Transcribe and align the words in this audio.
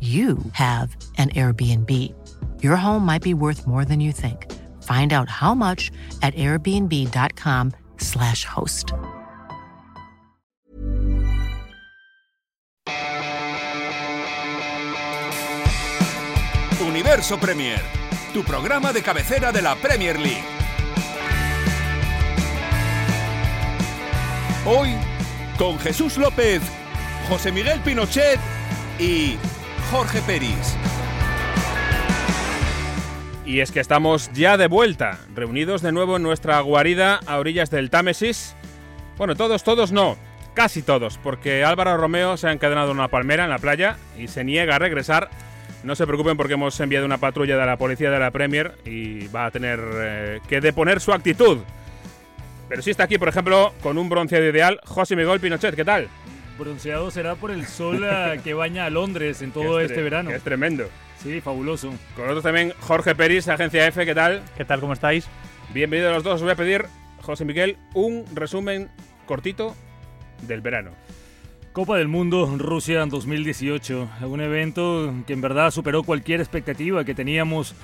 you 0.00 0.38
have 0.52 0.96
an 1.18 1.28
Airbnb. 1.30 1.90
Your 2.62 2.76
home 2.76 3.04
might 3.04 3.22
be 3.22 3.34
worth 3.34 3.66
more 3.66 3.84
than 3.84 4.00
you 4.00 4.12
think. 4.12 4.50
Find 4.82 5.12
out 5.12 5.28
how 5.28 5.54
much 5.54 5.90
at 6.22 6.32
airbnb.com/slash 6.34 8.44
host. 8.46 8.94
Universo 16.80 17.38
Premier, 17.38 17.78
tu 18.32 18.42
programa 18.42 18.90
de 18.92 19.02
cabecera 19.02 19.52
de 19.52 19.62
la 19.62 19.74
Premier 19.74 20.18
League. 20.18 20.42
Hoy, 24.66 24.96
con 25.56 25.78
Jesús 25.78 26.16
López, 26.16 26.60
José 27.28 27.52
Miguel 27.52 27.80
Pinochet 27.80 28.40
y 28.98 29.36
Jorge 29.90 30.20
Peris. 30.22 30.76
Y 33.44 33.60
es 33.60 33.72
que 33.72 33.80
estamos 33.80 34.30
ya 34.32 34.56
de 34.56 34.68
vuelta, 34.68 35.18
reunidos 35.34 35.82
de 35.82 35.92
nuevo 35.92 36.16
en 36.16 36.22
nuestra 36.22 36.60
guarida 36.60 37.20
a 37.26 37.38
orillas 37.38 37.70
del 37.70 37.90
Támesis. 37.90 38.54
Bueno, 39.16 39.34
todos, 39.34 39.64
todos 39.64 39.90
no, 39.90 40.16
casi 40.54 40.82
todos, 40.82 41.18
porque 41.18 41.64
Álvaro 41.64 41.96
Romeo 41.96 42.36
se 42.36 42.48
ha 42.48 42.52
encadenado 42.52 42.92
en 42.92 42.98
una 42.98 43.08
palmera 43.08 43.44
en 43.44 43.50
la 43.50 43.58
playa 43.58 43.96
y 44.16 44.28
se 44.28 44.44
niega 44.44 44.76
a 44.76 44.78
regresar. 44.78 45.30
No 45.82 45.96
se 45.96 46.06
preocupen 46.06 46.36
porque 46.36 46.54
hemos 46.54 46.78
enviado 46.78 47.06
una 47.06 47.18
patrulla 47.18 47.56
de 47.56 47.66
la 47.66 47.76
policía 47.76 48.10
de 48.10 48.18
la 48.18 48.30
Premier 48.30 48.76
y 48.84 49.26
va 49.28 49.46
a 49.46 49.50
tener 49.50 49.80
eh, 49.94 50.40
que 50.48 50.60
deponer 50.60 51.00
su 51.00 51.12
actitud. 51.12 51.58
Pero 52.68 52.82
sí 52.82 52.90
está 52.90 53.04
aquí, 53.04 53.18
por 53.18 53.28
ejemplo, 53.28 53.74
con 53.82 53.98
un 53.98 54.08
bronceado 54.08 54.44
ideal, 54.44 54.80
José 54.84 55.16
Miguel 55.16 55.40
Pinochet, 55.40 55.74
¿qué 55.74 55.84
tal? 55.84 56.08
Bronceado 56.60 57.10
será 57.10 57.34
por 57.34 57.50
el 57.50 57.66
sol 57.66 58.04
eh, 58.04 58.40
que 58.44 58.54
baña 58.54 58.84
a 58.84 58.90
Londres 58.90 59.40
en 59.42 59.50
todo 59.50 59.80
es 59.80 59.90
este 59.90 60.02
verano. 60.02 60.30
Es 60.30 60.42
tremendo. 60.42 60.88
Sí, 61.22 61.40
fabuloso. 61.40 61.88
Con 62.14 62.24
nosotros 62.24 62.44
también 62.44 62.72
Jorge 62.80 63.14
Peris, 63.14 63.48
Agencia 63.48 63.86
F, 63.86 64.04
¿qué 64.04 64.14
tal? 64.14 64.42
¿Qué 64.56 64.64
tal? 64.64 64.80
¿Cómo 64.80 64.92
estáis? 64.92 65.26
Bienvenidos 65.72 66.12
los 66.12 66.22
dos. 66.22 66.34
Os 66.34 66.42
voy 66.42 66.52
a 66.52 66.56
pedir, 66.56 66.84
José 67.22 67.44
Miguel, 67.44 67.78
un 67.94 68.24
resumen 68.34 68.90
cortito 69.26 69.74
del 70.46 70.60
verano. 70.60 70.90
Copa 71.72 71.96
del 71.96 72.08
Mundo 72.08 72.54
Rusia 72.58 73.06
2018, 73.06 74.10
un 74.22 74.40
evento 74.40 75.14
que 75.26 75.32
en 75.32 75.40
verdad 75.40 75.70
superó 75.70 76.02
cualquier 76.02 76.40
expectativa 76.40 77.04
que 77.04 77.14
teníamos 77.14 77.74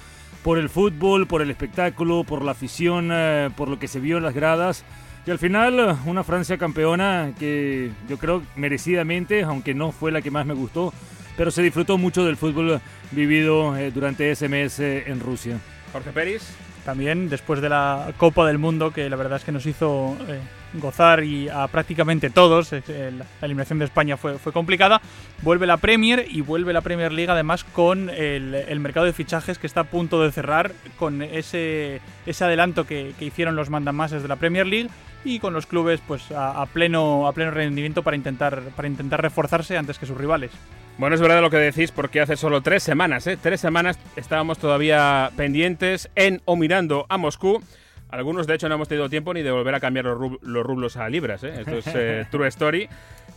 por 0.43 0.59
el 0.59 0.69
fútbol, 0.69 1.27
por 1.27 1.41
el 1.41 1.51
espectáculo, 1.51 2.25
por 2.25 2.45
la 2.45 2.53
afición, 2.53 3.11
eh, 3.12 3.51
por 3.56 3.69
lo 3.69 3.78
que 3.78 3.89
se 3.89 4.01
vio 4.01 4.17
en 4.17 4.25
las 4.25 4.34
gradas. 4.34 4.84
Y 5.27 5.31
al 5.33 5.41
final, 5.41 5.99
una 6.07 6.23
Francia 6.23 6.57
campeona 6.57 7.33
que 7.37 7.91
yo 8.09 8.17
creo 8.17 8.45
merecidamente, 8.55 9.43
aunque 9.43 9.75
no 9.75 9.91
fue 9.91 10.13
la 10.13 10.23
que 10.23 10.31
más 10.31 10.47
me 10.47 10.55
gustó, 10.55 10.93
pero 11.37 11.51
se 11.51 11.63
disfrutó 11.63 11.99
mucho 11.99 12.25
del 12.25 12.37
fútbol 12.37 12.81
vivido 13.11 13.77
eh, 13.77 13.91
durante 13.91 14.31
ese 14.31 14.49
mes 14.49 14.79
eh, 14.79 15.03
en 15.09 15.19
Rusia. 15.19 15.59
Jorge 15.93 16.13
Peris. 16.13 16.55
También 16.85 17.29
después 17.29 17.61
de 17.61 17.69
la 17.69 18.13
Copa 18.17 18.47
del 18.47 18.59
Mundo, 18.59 18.93
que 18.93 19.11
la 19.11 19.17
verdad 19.17 19.39
es 19.39 19.45
que 19.45 19.51
nos 19.51 19.67
hizo 19.67 20.17
eh, 20.29 20.39
gozar 20.81 21.25
y 21.25 21.49
a 21.49 21.67
prácticamente 21.69 22.31
todos, 22.31 22.73
eh, 22.73 22.83
la 22.89 23.47
eliminación 23.47 23.79
de 23.79 23.85
España 23.85 24.17
fue, 24.17 24.39
fue 24.39 24.53
complicada, 24.53 25.01
vuelve 25.43 25.67
la 25.67 25.77
Premier 25.77 26.27
y 26.29 26.41
vuelve 26.41 26.73
la 26.73 26.81
Premier 26.81 27.13
League 27.13 27.31
además 27.31 27.65
con 27.65 28.11
el, 28.11 28.81
mercado 28.81 29.07
de 29.07 29.13
fichajes 29.13 29.59
que 29.59 29.67
está 29.67 29.81
a 29.81 29.85
punto 29.85 30.23
de 30.23 30.33
cerrar, 30.33 30.73
con 30.99 31.23
ese, 31.23 32.01
ese 32.27 32.45
adelanto 32.45 32.87
que, 32.87 33.15
que 33.19 33.25
hicieron 33.25 33.57
los 33.57 33.71
mandamases 33.71 34.23
de 34.23 34.29
la 34.29 34.37
Premier 34.37 34.67
League 34.67 34.91
y 35.25 35.41
con 35.41 35.53
los 35.53 35.67
clubes 35.67 36.01
pues 36.07 36.31
a, 36.31 36.63
a 36.63 36.67
pleno, 36.67 37.27
a 37.27 37.33
pleno 37.33 37.51
rendimiento 37.51 38.03
para 38.03 38.17
intentar, 38.17 38.63
para 38.77 38.89
intentar 38.89 39.21
reforzarse 39.21 39.77
antes 39.77 39.99
que 39.99 40.07
sus 40.07 40.17
rivales. 40.17 40.53
Bueno, 40.99 41.15
es 41.15 41.21
verdad 41.21 41.43
lo 41.43 41.51
que 41.51 41.59
decís 41.59 41.93
porque 41.93 42.23
hace 42.23 42.37
solo 42.37 42.63
tres 42.63 42.83
semanas, 42.83 43.27
¿eh? 43.27 43.37
Tres 43.37 43.61
semanas 43.61 43.99
estábamos 44.17 44.59
todavía 44.59 45.31
pendientes 45.37 46.09
en 46.15 46.41
o 46.47 46.57
mirando 46.57 47.05
a 47.11 47.19
Moscú. 47.19 47.63
Algunos, 48.11 48.47
de 48.47 48.55
hecho, 48.55 48.69
no 48.69 48.77
hemos 48.77 48.89
tenido 48.89 49.09
tiempo 49.09 49.34
ni 49.34 49.43
de 49.43 49.50
volver 49.50 49.75
a 49.75 49.81
cambiar 49.81 50.05
los, 50.06 50.19
rub- 50.19 50.39
los 50.43 50.65
rublos 50.65 50.97
a 50.97 51.09
libras, 51.09 51.43
¿eh? 51.44 51.55
Esto 51.59 51.78
es 51.78 51.87
eh, 51.94 52.27
true 52.31 52.47
story. 52.49 52.89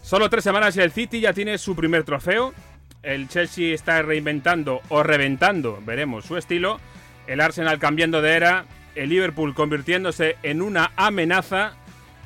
Solo 0.01 0.29
tres 0.29 0.43
semanas 0.43 0.77
y 0.77 0.81
el 0.81 0.91
City 0.91 1.19
ya 1.19 1.33
tiene 1.33 1.57
su 1.57 1.75
primer 1.75 2.03
trofeo. 2.03 2.53
El 3.01 3.27
Chelsea 3.29 3.73
está 3.73 4.01
reinventando 4.01 4.81
o 4.89 5.03
reventando, 5.03 5.79
veremos 5.85 6.25
su 6.25 6.37
estilo. 6.37 6.79
El 7.27 7.41
Arsenal 7.41 7.79
cambiando 7.79 8.21
de 8.21 8.33
era. 8.33 8.65
El 8.95 9.09
Liverpool 9.09 9.53
convirtiéndose 9.53 10.35
en 10.43 10.61
una 10.61 10.91
amenaza. 10.95 11.73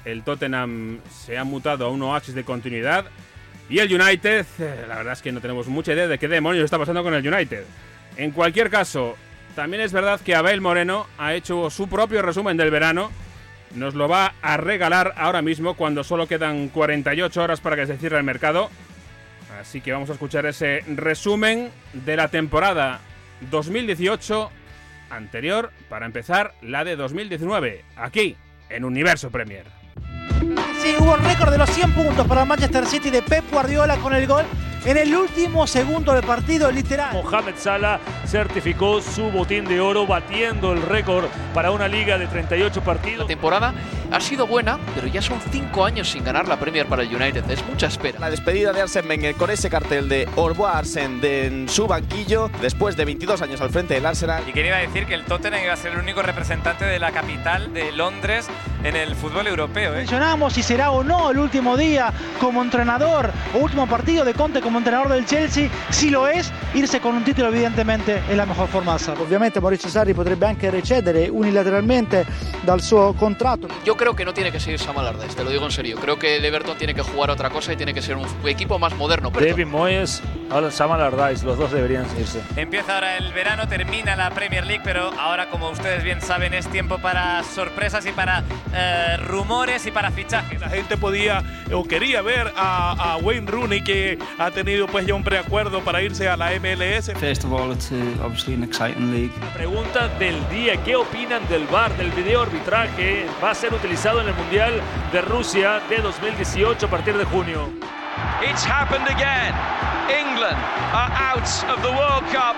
El 0.06 0.24
Tottenham 0.24 1.00
se 1.12 1.38
ha 1.38 1.44
mutado 1.44 1.86
a 1.86 1.90
un 1.90 2.02
oasis 2.02 2.36
de 2.36 2.44
continuidad. 2.44 3.06
Y 3.70 3.80
el 3.80 3.94
United, 3.94 4.46
eh, 4.60 4.86
la 4.88 4.98
verdad 4.98 5.14
es 5.14 5.22
que 5.22 5.32
no 5.32 5.40
tenemos 5.40 5.68
mucha 5.68 5.94
idea 5.94 6.08
de 6.08 6.18
qué 6.20 6.28
demonios 6.28 6.66
está 6.66 6.78
pasando 6.78 7.04
con 7.04 7.14
el 7.14 7.26
United. 7.26 7.64
En 8.18 8.32
cualquier 8.32 8.70
caso, 8.70 9.16
también 9.56 9.84
es 9.84 9.92
verdad 9.92 10.20
que 10.20 10.36
Abel 10.36 10.62
Moreno 10.62 11.08
ha 11.18 11.34
hecho 11.34 11.70
su 11.70 11.88
propio 11.88 12.22
resumen 12.22 12.58
del 12.58 12.72
verano. 12.72 13.12
Nos 13.76 13.96
lo 13.96 14.08
va 14.08 14.34
a 14.42 14.58
regalar 14.58 15.14
ahora 15.18 15.42
mismo 15.42 15.76
cuando 15.76 16.04
solo 16.04 16.28
quedan 16.28 16.70
48 16.70 17.42
horas 17.42 17.60
para 17.62 17.76
que 17.76 17.86
se 17.86 17.98
cierre 17.98 18.18
el 18.18 18.24
mercado. 18.24 18.70
Así 19.60 19.82
que 19.82 19.92
vamos 19.92 20.10
a 20.10 20.14
escuchar 20.14 20.46
ese 20.46 20.84
resumen 20.88 21.72
de 21.94 22.16
la 22.16 22.28
temporada 22.28 23.00
2018 23.52 24.50
anterior 25.10 25.72
para 25.90 26.06
empezar 26.06 26.54
la 26.62 26.84
de 26.84 26.96
2019, 26.96 27.84
aquí 27.96 28.36
en 28.70 28.84
Universo 28.84 29.30
Premier. 29.30 29.66
Sí, 30.82 30.96
hubo 31.00 31.16
récord 31.16 31.52
de 31.52 31.58
los 31.60 31.70
100 31.70 31.94
puntos 31.94 32.28
para 32.28 32.42
el 32.42 32.48
Manchester 32.48 32.86
City 32.86 33.10
de 33.10 33.22
Pep 33.22 33.44
Guardiola 33.52 33.98
con 33.98 34.14
el 34.14 34.26
gol 34.28 34.46
en 34.86 34.98
el 34.98 35.16
último 35.16 35.66
segundo 35.68 36.14
del 36.14 36.24
partido, 36.26 36.72
literal. 36.72 37.14
Mohamed 37.14 37.56
Salah 37.58 38.00
certificó 38.26 39.02
su 39.02 39.24
botín 39.32 39.66
de 39.66 39.80
oro 39.80 40.06
batiendo 40.06 40.74
el 40.74 40.82
récord 40.82 41.26
para 41.54 41.72
una 41.72 41.88
liga 41.88 42.18
de 42.18 42.28
38 42.28 42.80
La 42.80 42.86
partidos. 42.86 43.28
temporada 43.28 43.74
ha 44.12 44.20
sido 44.20 44.46
buena, 44.46 44.78
pero 44.94 45.08
ya 45.08 45.22
son 45.22 45.40
cinco 45.52 45.86
años 45.86 46.10
sin 46.10 46.24
ganar 46.24 46.48
la 46.48 46.58
Premier 46.60 46.86
para 46.86 47.02
el 47.04 47.16
United. 47.16 47.50
Es 47.50 47.66
mucha 47.66 47.88
espera. 47.88 48.20
La 48.20 48.30
despedida 48.30 48.72
de 48.74 48.82
Arsene 48.82 49.08
Wenger 49.08 49.36
con 49.36 49.50
ese 49.50 49.70
cartel 49.70 50.08
de 50.10 50.28
Au 50.38 50.50
revoir 50.50 50.76
Arsene 50.76 51.20
de- 51.20 51.48
en 51.48 51.70
su 51.70 51.88
banquillo 51.88 52.50
después 52.62 52.96
de 52.96 53.06
22 53.06 53.42
años 53.42 53.60
al 53.62 53.70
frente 53.70 53.94
del 53.96 54.06
Arsenal. 54.06 54.44
Y 54.48 54.52
quería 54.54 54.76
decir 54.78 55.06
que 55.06 55.14
el 55.16 55.24
Tottenham 55.26 55.64
iba 55.64 55.74
a 55.74 55.78
ser 55.78 55.94
el 55.94 56.00
único 56.00 56.22
representante 56.22 56.86
de 56.86 57.00
la 57.00 57.12
capital 57.12 57.74
de 57.74 57.92
Londres 57.92 58.48
en 58.84 58.96
el 58.96 59.16
fútbol 59.16 59.48
europeo. 59.48 59.94
¿eh? 59.94 59.98
Mencionamos 60.00 60.54
si 60.54 60.62
será 60.62 60.92
o 60.92 61.04
no 61.04 61.32
el 61.32 61.40
último 61.40 61.76
día 61.78 62.12
como 62.40 62.62
entrenador 62.62 63.32
o 63.56 63.60
último 63.60 63.88
partido 63.88 64.26
de 64.26 64.34
Conte 64.34 64.62
como 64.62 64.73
entrenador 64.78 65.10
del 65.10 65.26
Chelsea. 65.26 65.70
Si 65.90 66.10
lo 66.10 66.28
es, 66.28 66.52
irse 66.74 67.00
con 67.00 67.16
un 67.16 67.24
título 67.24 67.50
evidentemente 67.50 68.22
es 68.30 68.38
la 68.38 68.46
mejor 68.46 68.68
forma 68.68 68.94
de 68.94 68.96
hacerlo. 68.98 69.24
Ovviamente 69.24 69.60
Maurizio 69.60 69.90
Sarri 69.90 70.14
potrebbe 70.14 70.48
anche 70.48 70.70
recedere 70.72 71.30
unilateralmente 71.30 72.26
dal 72.64 72.82
suo 72.82 73.14
contratto. 73.14 73.68
Yo 73.86 73.96
creo 73.96 74.16
que 74.16 74.26
no 74.26 74.34
tiene 74.34 74.52
que 74.52 74.60
seguir 74.60 74.80
Sam 74.80 74.98
Allardyce, 74.98 75.36
te 75.36 75.44
lo 75.44 75.50
digo 75.50 75.66
en 75.66 75.72
serio. 75.72 75.98
Creo 76.00 76.18
que 76.18 76.38
el 76.38 76.46
Everton 76.46 76.78
tiene 76.78 76.94
que 76.94 77.02
jugar 77.02 77.30
otra 77.30 77.50
cosa 77.50 77.74
y 77.74 77.76
tiene 77.76 77.94
que 77.94 78.02
ser 78.02 78.18
un 78.18 78.28
equipo 78.46 78.80
más 78.80 78.96
moderno. 78.96 79.32
Pero 79.32 79.46
David 79.46 79.68
Moyes 79.68 80.22
Ahora 80.54 80.70
Sam 80.70 80.92
Allardyce, 80.92 81.44
los 81.48 81.58
dos 81.58 81.72
deberían 81.72 82.06
irse. 82.20 82.40
Empieza 82.56 82.94
ahora 82.94 83.18
el 83.18 83.34
verano, 83.34 83.68
termina 83.68 84.16
la 84.16 84.30
Premier 84.30 84.64
League, 84.64 84.84
pero 84.84 85.12
ahora, 85.20 85.50
como 85.50 85.72
ustedes 85.72 86.04
bien 86.04 86.22
saben, 86.22 86.54
es 86.54 86.68
tiempo 86.68 87.00
para 87.00 87.42
sorpresas 87.42 88.06
y 88.06 88.12
para 88.12 88.44
eh, 88.72 89.18
rumores 89.18 89.88
y 89.88 89.92
para 89.92 90.12
fichajes. 90.12 90.62
La 90.62 90.70
gente 90.70 90.96
podía 90.96 91.42
o 91.74 91.84
quería 91.86 92.22
ver 92.22 92.54
a, 92.56 93.14
a, 93.14 93.18
Wayne 93.18 93.50
Rooney, 93.50 93.84
que 93.84 94.20
ha 94.38 94.52
tenido 94.52 94.86
pues 94.86 95.08
ya 95.08 95.16
un 95.16 95.24
preacuerdo 95.24 95.82
para 95.82 96.04
irse 96.04 96.30
a 96.30 96.38
la 96.38 96.52
MLS. 96.60 97.12
First 97.20 97.46
of 97.46 97.52
all, 97.52 97.72
it's 97.72 97.92
uh, 97.92 97.96
obviously 98.24 98.54
an 98.54 98.64
exciting 98.64 99.12
league. 99.12 99.32
La 99.42 99.54
pregunta 99.54 100.08
del 100.20 100.48
día, 100.50 100.78
¿qué 100.84 100.96
opinan 100.96 101.48
del 101.50 101.66
VAR, 101.66 101.98
del 101.98 102.12
video 102.12 102.44
arbitraje? 102.44 103.26
Va 103.44 103.50
a 103.50 103.56
ser 103.56 103.74
utilizado 103.74 104.22
en 104.22 104.28
el 104.28 104.36
Mundial 104.36 104.80
de 105.12 105.22
Rusia 105.22 105.82
de 105.90 105.98
2018 105.98 106.86
a 106.86 106.90
partir 106.92 107.18
de 107.18 107.26
junio. 107.26 107.72
It's 108.46 108.66
happened 108.66 109.08
again. 109.08 109.56
England 110.12 110.58
are 110.92 111.12
out 111.16 111.48
of 111.72 111.82
the 111.82 111.92
World 111.92 112.26
Cup 112.34 112.58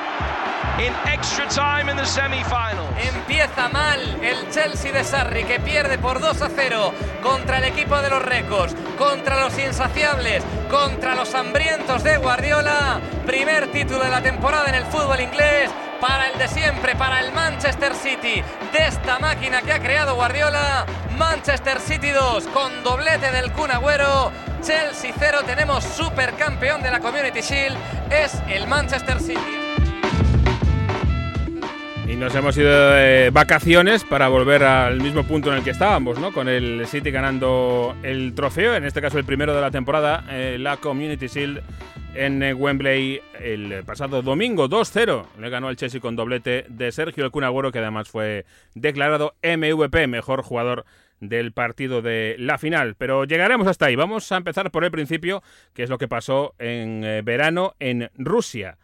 in 0.79 0.91
extra 1.05 1.47
time 1.47 1.89
in 1.89 1.95
the 1.95 2.05
semi-finals. 2.05 2.89
Empieza 2.97 3.69
mal 3.69 3.99
el 4.23 4.49
Chelsea 4.49 4.91
de 4.91 5.03
Sarri 5.03 5.43
que 5.43 5.59
pierde 5.59 5.99
por 5.99 6.19
2 6.19 6.41
a 6.41 6.49
0 6.49 6.91
contra 7.21 7.59
el 7.59 7.65
equipo 7.65 8.01
de 8.01 8.09
los 8.09 8.21
récords, 8.23 8.75
contra 8.97 9.39
los 9.39 9.57
insaciables, 9.59 10.43
contra 10.71 11.13
los 11.13 11.35
hambrientos 11.35 12.03
de 12.03 12.17
Guardiola. 12.17 12.99
Primer 13.27 13.71
título 13.71 14.03
de 14.03 14.09
la 14.09 14.21
temporada 14.21 14.67
en 14.69 14.75
el 14.75 14.85
fútbol 14.85 15.21
inglés 15.21 15.69
para 16.07 16.29
el 16.29 16.37
de 16.37 16.47
siempre, 16.47 16.95
para 16.95 17.19
el 17.21 17.31
Manchester 17.33 17.95
City, 17.95 18.43
de 18.71 18.87
esta 18.87 19.17
máquina 19.17 19.63
que 19.63 19.71
ha 19.71 19.79
creado 19.79 20.13
Guardiola. 20.13 20.85
Manchester 21.17 21.79
City 21.79 22.09
2 22.09 22.45
con 22.47 22.83
doblete 22.83 23.31
del 23.31 23.51
Kun 23.51 23.71
Agüero. 23.71 24.31
Chelsea 24.61 25.11
0, 25.17 25.39
tenemos 25.47 25.83
supercampeón 25.83 26.83
de 26.83 26.91
la 26.91 26.99
Community 26.99 27.41
Shield, 27.41 27.75
es 28.11 28.39
el 28.49 28.67
Manchester 28.67 29.19
City. 29.19 29.39
Y 32.07 32.15
nos 32.15 32.35
hemos 32.35 32.55
ido 32.55 32.91
de 32.91 33.31
vacaciones 33.31 34.03
para 34.03 34.27
volver 34.27 34.63
al 34.63 35.01
mismo 35.01 35.23
punto 35.23 35.49
en 35.49 35.57
el 35.57 35.63
que 35.63 35.71
estábamos, 35.71 36.19
¿no? 36.19 36.31
Con 36.31 36.47
el 36.47 36.85
City 36.85 37.09
ganando 37.09 37.95
el 38.03 38.35
trofeo, 38.35 38.75
en 38.75 38.83
este 38.83 39.01
caso 39.01 39.17
el 39.17 39.25
primero 39.25 39.55
de 39.55 39.61
la 39.61 39.71
temporada, 39.71 40.23
eh, 40.29 40.57
la 40.59 40.77
Community 40.77 41.25
Shield 41.25 41.63
en 42.15 42.41
eh, 42.41 42.53
Wembley 42.53 43.21
el 43.39 43.83
pasado 43.85 44.21
domingo 44.21 44.69
2-0. 44.69 45.25
Le 45.39 45.49
ganó 45.49 45.69
el 45.69 45.75
Chelsea 45.75 45.99
con 45.99 46.15
doblete 46.15 46.65
de 46.69 46.91
Sergio 46.91 47.25
El 47.25 47.71
que 47.71 47.79
además 47.79 48.09
fue 48.09 48.45
declarado 48.73 49.35
MVP, 49.43 50.07
mejor 50.07 50.41
jugador 50.41 50.85
del 51.19 51.51
partido 51.51 52.01
de 52.01 52.35
la 52.39 52.57
final. 52.57 52.95
Pero 52.97 53.25
llegaremos 53.25 53.67
hasta 53.67 53.87
ahí. 53.87 53.95
Vamos 53.95 54.31
a 54.31 54.37
empezar 54.37 54.71
por 54.71 54.83
el 54.83 54.91
principio, 54.91 55.43
que 55.73 55.83
es 55.83 55.89
lo 55.89 55.97
que 55.97 56.07
pasó 56.07 56.55
en 56.57 57.03
eh, 57.03 57.21
verano 57.21 57.75
en 57.79 58.09
Rusia. 58.17 58.77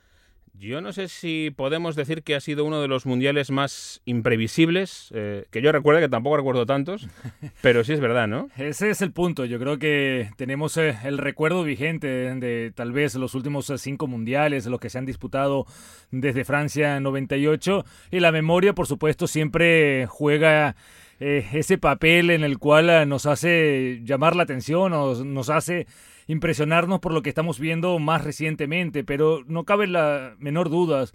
Yo 0.53 0.81
no 0.81 0.91
sé 0.91 1.07
si 1.07 1.51
podemos 1.55 1.95
decir 1.95 2.23
que 2.23 2.35
ha 2.35 2.41
sido 2.41 2.65
uno 2.65 2.81
de 2.81 2.87
los 2.87 3.05
mundiales 3.05 3.51
más 3.51 4.01
imprevisibles, 4.05 5.09
eh, 5.15 5.45
que 5.49 5.61
yo 5.61 5.71
recuerdo, 5.71 6.01
que 6.01 6.09
tampoco 6.09 6.37
recuerdo 6.37 6.65
tantos, 6.65 7.07
pero 7.61 7.83
sí 7.83 7.93
es 7.93 7.99
verdad, 7.99 8.27
¿no? 8.27 8.49
Ese 8.57 8.89
es 8.89 9.01
el 9.01 9.11
punto. 9.11 9.45
Yo 9.45 9.59
creo 9.59 9.79
que 9.79 10.29
tenemos 10.35 10.77
eh, 10.77 10.97
el 11.03 11.17
recuerdo 11.17 11.63
vigente 11.63 12.07
de 12.07 12.71
tal 12.75 12.91
vez 12.91 13.15
los 13.15 13.33
últimos 13.33 13.69
eh, 13.69 13.77
cinco 13.77 14.07
mundiales, 14.07 14.65
los 14.65 14.79
que 14.79 14.89
se 14.89 14.97
han 14.97 15.05
disputado 15.05 15.65
desde 16.11 16.43
Francia 16.43 16.97
en 16.97 17.03
98, 17.03 17.85
y 18.11 18.19
la 18.19 18.31
memoria, 18.31 18.73
por 18.73 18.87
supuesto, 18.87 19.27
siempre 19.27 20.05
juega 20.07 20.75
ese 21.19 21.77
papel 21.77 22.31
en 22.31 22.43
el 22.43 22.57
cual 22.57 23.07
nos 23.07 23.27
hace 23.27 24.01
llamar 24.03 24.35
la 24.35 24.41
atención, 24.41 24.91
nos, 24.91 25.23
nos 25.23 25.51
hace 25.51 25.85
impresionarnos 26.27 26.99
por 26.99 27.13
lo 27.13 27.21
que 27.21 27.29
estamos 27.29 27.59
viendo 27.59 27.97
más 27.99 28.23
recientemente, 28.23 29.03
pero 29.03 29.43
no 29.47 29.63
cabe 29.63 29.87
la 29.87 30.35
menor 30.39 30.69
duda 30.69 31.05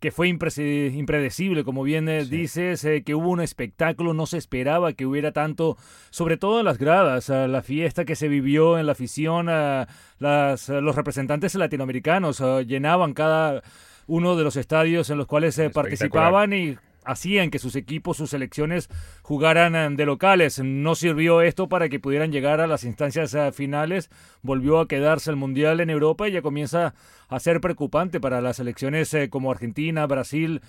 que 0.00 0.10
fue 0.10 0.28
impredecible, 0.28 1.62
como 1.62 1.82
bien 1.82 2.08
eh, 2.08 2.24
dices, 2.24 2.84
eh, 2.84 3.02
que 3.02 3.14
hubo 3.14 3.28
un 3.28 3.42
espectáculo, 3.42 4.14
no 4.14 4.24
se 4.24 4.38
esperaba 4.38 4.94
que 4.94 5.04
hubiera 5.04 5.32
tanto, 5.32 5.76
sobre 6.08 6.38
todo 6.38 6.60
en 6.60 6.64
las 6.64 6.78
gradas, 6.78 7.28
la 7.28 7.62
fiesta 7.62 8.06
que 8.06 8.16
se 8.16 8.28
vivió 8.28 8.78
en 8.78 8.86
la 8.86 8.92
afición, 8.92 9.46
las, 9.46 10.68
los 10.70 10.96
representantes 10.96 11.54
latinoamericanos 11.54 12.42
llenaban 12.66 13.12
cada 13.12 13.62
uno 14.06 14.36
de 14.36 14.44
los 14.44 14.56
estadios 14.56 15.10
en 15.10 15.18
los 15.18 15.26
cuales 15.26 15.54
se 15.54 15.68
participaban 15.68 16.52
y 16.54 16.78
hacían 17.04 17.50
que 17.50 17.58
sus 17.58 17.76
equipos, 17.76 18.16
sus 18.16 18.30
selecciones 18.30 18.88
jugaran 19.22 19.74
eh, 19.74 19.88
de 19.96 20.06
locales. 20.06 20.60
No 20.62 20.94
sirvió 20.94 21.42
esto 21.42 21.68
para 21.68 21.88
que 21.88 22.00
pudieran 22.00 22.32
llegar 22.32 22.60
a 22.60 22.66
las 22.66 22.84
instancias 22.84 23.34
eh, 23.34 23.52
finales. 23.52 24.10
Volvió 24.42 24.80
a 24.80 24.88
quedarse 24.88 25.30
el 25.30 25.36
Mundial 25.36 25.80
en 25.80 25.90
Europa 25.90 26.28
y 26.28 26.32
ya 26.32 26.42
comienza 26.42 26.94
a 27.28 27.40
ser 27.40 27.60
preocupante 27.60 28.20
para 28.20 28.40
las 28.40 28.56
selecciones 28.56 29.12
eh, 29.14 29.30
como 29.30 29.50
Argentina, 29.50 30.06
Brasil, 30.06 30.60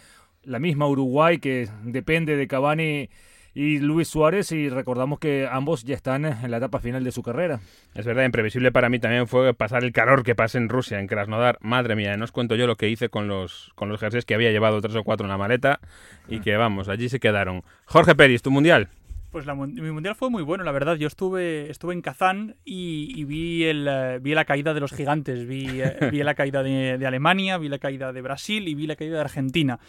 la 0.43 0.59
misma 0.59 0.87
Uruguay 0.87 1.39
que 1.39 1.69
depende 1.83 2.35
de 2.35 2.47
Cavani 2.47 3.09
y 3.53 3.79
Luis 3.79 4.07
Suárez 4.07 4.51
y 4.51 4.69
recordamos 4.69 5.19
que 5.19 5.47
ambos 5.51 5.83
ya 5.83 5.95
están 5.95 6.25
en 6.25 6.51
la 6.51 6.57
etapa 6.57 6.79
final 6.79 7.03
de 7.03 7.11
su 7.11 7.21
carrera. 7.21 7.59
Es 7.93 8.05
verdad, 8.05 8.23
imprevisible 8.23 8.71
para 8.71 8.89
mí 8.89 8.99
también 8.99 9.27
fue 9.27 9.53
pasar 9.53 9.83
el 9.83 9.91
calor 9.91 10.23
que 10.23 10.35
pasa 10.35 10.57
en 10.57 10.69
Rusia, 10.69 10.99
en 10.99 11.07
Krasnodar. 11.07 11.57
Madre 11.61 11.95
mía, 11.95 12.15
no 12.15 12.23
os 12.23 12.31
cuento 12.31 12.55
yo 12.55 12.67
lo 12.67 12.77
que 12.77 12.89
hice 12.89 13.09
con 13.09 13.27
los, 13.27 13.71
con 13.75 13.89
los 13.89 13.99
jerseys 13.99 14.25
que 14.25 14.35
había 14.35 14.51
llevado 14.51 14.79
tres 14.81 14.95
o 14.95 15.03
cuatro 15.03 15.25
en 15.25 15.31
la 15.31 15.37
maleta 15.37 15.79
y 16.27 16.39
que 16.39 16.55
vamos, 16.55 16.87
allí 16.87 17.09
se 17.09 17.19
quedaron. 17.19 17.63
Jorge 17.85 18.15
Peris, 18.15 18.41
tu 18.41 18.51
mundial. 18.51 18.89
Pues 19.31 19.45
la, 19.45 19.55
mi 19.55 19.91
mundial 19.91 20.15
fue 20.15 20.29
muy 20.29 20.43
bueno, 20.43 20.65
la 20.65 20.73
verdad. 20.73 20.95
Yo 20.95 21.07
estuve, 21.07 21.69
estuve 21.69 21.93
en 21.93 22.01
Kazán 22.01 22.57
y, 22.65 23.23
vi, 23.23 23.63
el, 23.63 23.87
eh, 23.89 24.19
vi 24.21 24.33
la 24.33 24.43
caída 24.43 24.73
de 24.73 24.81
los 24.81 24.91
gigantes. 24.91 25.47
Vi, 25.47 25.81
eh, 25.81 26.09
vi 26.11 26.21
la 26.21 26.35
caída 26.35 26.63
de 26.63 27.05
Alemania, 27.05 27.57
vi 27.57 27.69
la 27.69 27.79
caída 27.79 28.11
de 28.11 28.21
Brasil 28.21 28.67
y 28.67 28.75
vi 28.75 28.87
la 28.87 28.97
caída 28.97 29.15
de 29.15 29.21
Argentina. 29.21 29.79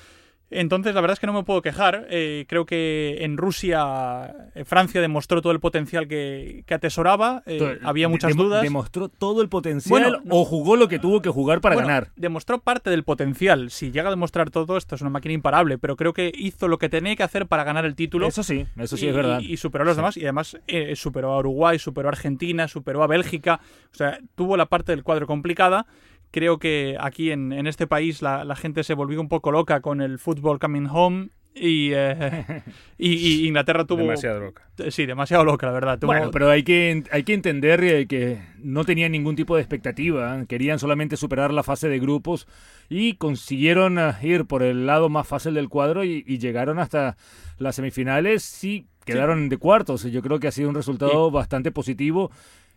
Entonces, 0.52 0.94
la 0.94 1.00
verdad 1.00 1.14
es 1.14 1.20
que 1.20 1.26
no 1.26 1.32
me 1.32 1.42
puedo 1.42 1.62
quejar. 1.62 2.06
Eh, 2.10 2.44
creo 2.48 2.66
que 2.66 3.18
en 3.20 3.36
Rusia, 3.36 4.50
eh, 4.54 4.64
Francia 4.64 5.00
demostró 5.00 5.40
todo 5.40 5.52
el 5.52 5.60
potencial 5.60 6.06
que, 6.06 6.64
atesoraba. 6.70 7.42
Eh, 7.46 7.78
había 7.82 8.08
muchas 8.08 8.36
dudas. 8.36 8.62
¿Demostró 8.62 9.08
todo 9.08 9.42
el 9.42 9.48
potencial 9.48 10.22
o 10.28 10.44
jugó 10.44 10.76
lo 10.76 10.88
que 10.88 10.98
tuvo 10.98 11.22
que 11.22 11.30
jugar 11.30 11.60
para 11.60 11.76
ganar? 11.76 12.08
Demostró 12.16 12.60
parte 12.60 12.90
del 12.90 13.04
potencial. 13.04 13.70
Si 13.70 13.90
llega 13.90 14.08
a 14.08 14.10
demostrar 14.10 14.50
todo 14.50 14.76
esto, 14.76 14.94
es 14.94 15.00
una 15.00 15.10
máquina 15.10 15.34
imparable. 15.34 15.78
Pero 15.78 15.96
creo 15.96 16.12
que 16.12 16.32
hizo 16.34 16.68
lo 16.68 16.78
que 16.78 16.88
tenía 16.88 17.16
que 17.16 17.22
hacer 17.22 17.46
para 17.46 17.64
ganar 17.64 17.84
el 17.84 17.94
título. 17.94 18.26
Eso 18.26 18.42
sí, 18.42 18.66
eso 18.76 18.96
sí 18.96 19.08
es 19.08 19.14
verdad. 19.14 19.40
Y, 19.40 19.56
superó 19.56 19.84
a 19.84 19.86
los 19.86 19.96
demás. 19.96 20.16
Y 20.16 20.22
además 20.22 20.56
superó 20.94 21.32
a 21.32 21.38
Uruguay, 21.38 21.78
superó 21.78 22.08
a 22.08 22.12
Argentina, 22.12 22.68
superó 22.68 23.02
a 23.02 23.06
Bélgica. 23.06 23.60
O 23.92 23.94
sea, 23.94 24.18
tuvo 24.34 24.56
la 24.56 24.66
parte 24.66 24.92
del 24.92 25.02
cuadro 25.02 25.26
complicada 25.26 25.86
creo 26.32 26.58
que 26.58 26.96
aquí 26.98 27.30
en, 27.30 27.52
en 27.52 27.68
este 27.68 27.86
país 27.86 28.22
la, 28.22 28.44
la, 28.44 28.56
gente 28.56 28.82
se 28.82 28.94
volvió 28.94 29.20
un 29.20 29.28
poco 29.28 29.52
loca 29.52 29.80
con 29.80 30.00
el 30.00 30.18
fútbol 30.18 30.58
coming 30.58 30.88
home 30.90 31.30
y, 31.54 31.92
eh, 31.92 32.62
y, 32.98 33.46
Inglaterra 33.46 33.84
tuvo... 33.84 34.00
Demasiado 34.00 34.40
loca. 34.40 34.68
Sí, 34.90 35.06
demasiado 35.06 35.44
loca, 35.44 35.66
la 35.66 35.72
verdad. 35.72 35.98
Bueno, 36.02 36.30
pero 36.30 36.50
hay 36.50 36.62
que, 36.62 37.04
hay 37.10 37.24
que 37.24 37.34
entender 37.34 37.82
eh, 37.84 38.06
que 38.06 38.40
no 38.58 38.84
tenían 38.84 39.12
ningún 39.12 39.36
tipo 39.36 39.54
de 39.54 39.62
expectativa. 39.62 40.38
¿eh? 40.38 40.46
Querían 40.46 40.78
solamente 40.78 41.16
superar 41.16 41.52
la 41.52 41.62
fase 41.62 41.88
de 41.88 41.98
grupos 41.98 42.46
y 42.88 43.14
consiguieron 43.14 43.98
ir 44.22 44.46
por 44.46 44.62
el 44.62 44.86
lado 44.86 45.08
más 45.08 45.26
fácil 45.26 45.54
del 45.54 45.68
cuadro 45.68 46.04
y, 46.04 46.22
llegaron 46.38 46.78
hasta 46.78 47.16
las 47.58 47.76
semifinales. 47.76 48.42
Sí, 48.42 48.86
quedaron 49.04 49.48
de 49.48 49.58
cuartos. 49.58 50.02
Yo 50.04 50.22
creo 50.22 50.40
que 50.40 50.48
ha 50.48 50.52
sido 50.52 50.68
un 50.68 50.74
resultado 50.74 51.30
bastante 51.30 51.70
positivo 51.70 52.30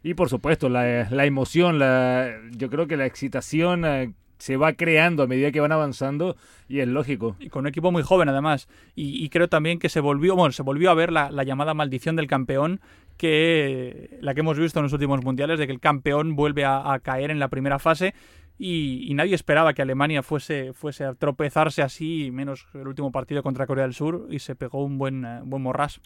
y 0.05 0.13
por 0.13 0.29
supuesto, 0.29 0.69
la, 0.69 1.09
la 1.09 1.25
emoción, 1.25 1.79
la, 1.79 2.31
yo 2.51 2.69
creo 2.69 2.85
que 2.85 2.95
la 2.95 3.07
excitación 3.07 3.85
eh, 3.85 4.13
se 4.37 4.55
va 4.55 4.73
creando 4.73 5.23
a 5.23 5.27
medida 5.27 5.51
que 5.51 5.59
van 5.59 5.71
avanzando 5.71 6.37
y 6.69 6.81
es 6.81 6.87
lógico. 6.87 7.35
Y 7.39 7.49
con 7.49 7.61
un 7.61 7.67
equipo 7.69 7.91
muy 7.91 8.03
joven 8.03 8.29
además. 8.29 8.67
Y, 8.93 9.27
creo 9.29 9.49
también 9.49 9.79
que 9.79 9.89
se 9.89 10.01
volvió, 10.01 10.35
bueno, 10.35 10.51
se 10.51 10.61
volvió 10.61 10.91
a 10.91 10.93
ver 10.93 11.11
la, 11.11 11.43
llamada 11.43 11.73
maldición 11.73 12.15
del 12.15 12.27
campeón, 12.27 12.81
que 13.17 14.19
la 14.21 14.35
que 14.35 14.41
hemos 14.41 14.59
visto 14.59 14.77
en 14.77 14.83
los 14.83 14.93
últimos 14.93 15.23
mundiales, 15.23 15.57
de 15.57 15.65
que 15.65 15.73
el 15.73 15.79
campeón 15.79 16.35
vuelve 16.35 16.65
a, 16.65 16.99
caer 17.01 17.31
en 17.31 17.39
la 17.39 17.47
primera 17.47 17.79
fase. 17.79 18.13
Y, 18.59 19.11
nadie 19.15 19.33
esperaba 19.33 19.73
que 19.73 19.81
Alemania 19.81 20.21
fuese, 20.21 20.73
fuese 20.73 21.03
a 21.03 21.15
tropezarse 21.15 21.81
así, 21.81 22.29
menos 22.31 22.67
el 22.75 22.87
último 22.87 23.11
partido 23.11 23.41
contra 23.41 23.65
Corea 23.65 23.85
del 23.85 23.95
Sur, 23.95 24.27
y 24.29 24.37
se 24.37 24.55
pegó 24.55 24.83
un 24.83 24.99
buen, 24.99 25.25
uh, 25.25 25.41
buen 25.45 25.63
morras. 25.63 25.99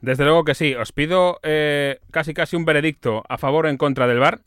Desde 0.00 0.24
luego 0.24 0.44
que 0.44 0.54
sí. 0.54 0.74
Os 0.74 0.92
pido 0.92 1.38
eh, 1.42 1.98
casi 2.10 2.34
casi 2.34 2.56
un 2.56 2.64
veredicto 2.64 3.24
a 3.28 3.38
favor 3.38 3.66
o 3.66 3.68
en 3.68 3.76
contra 3.76 4.06
del 4.06 4.18
VAR. 4.18 4.40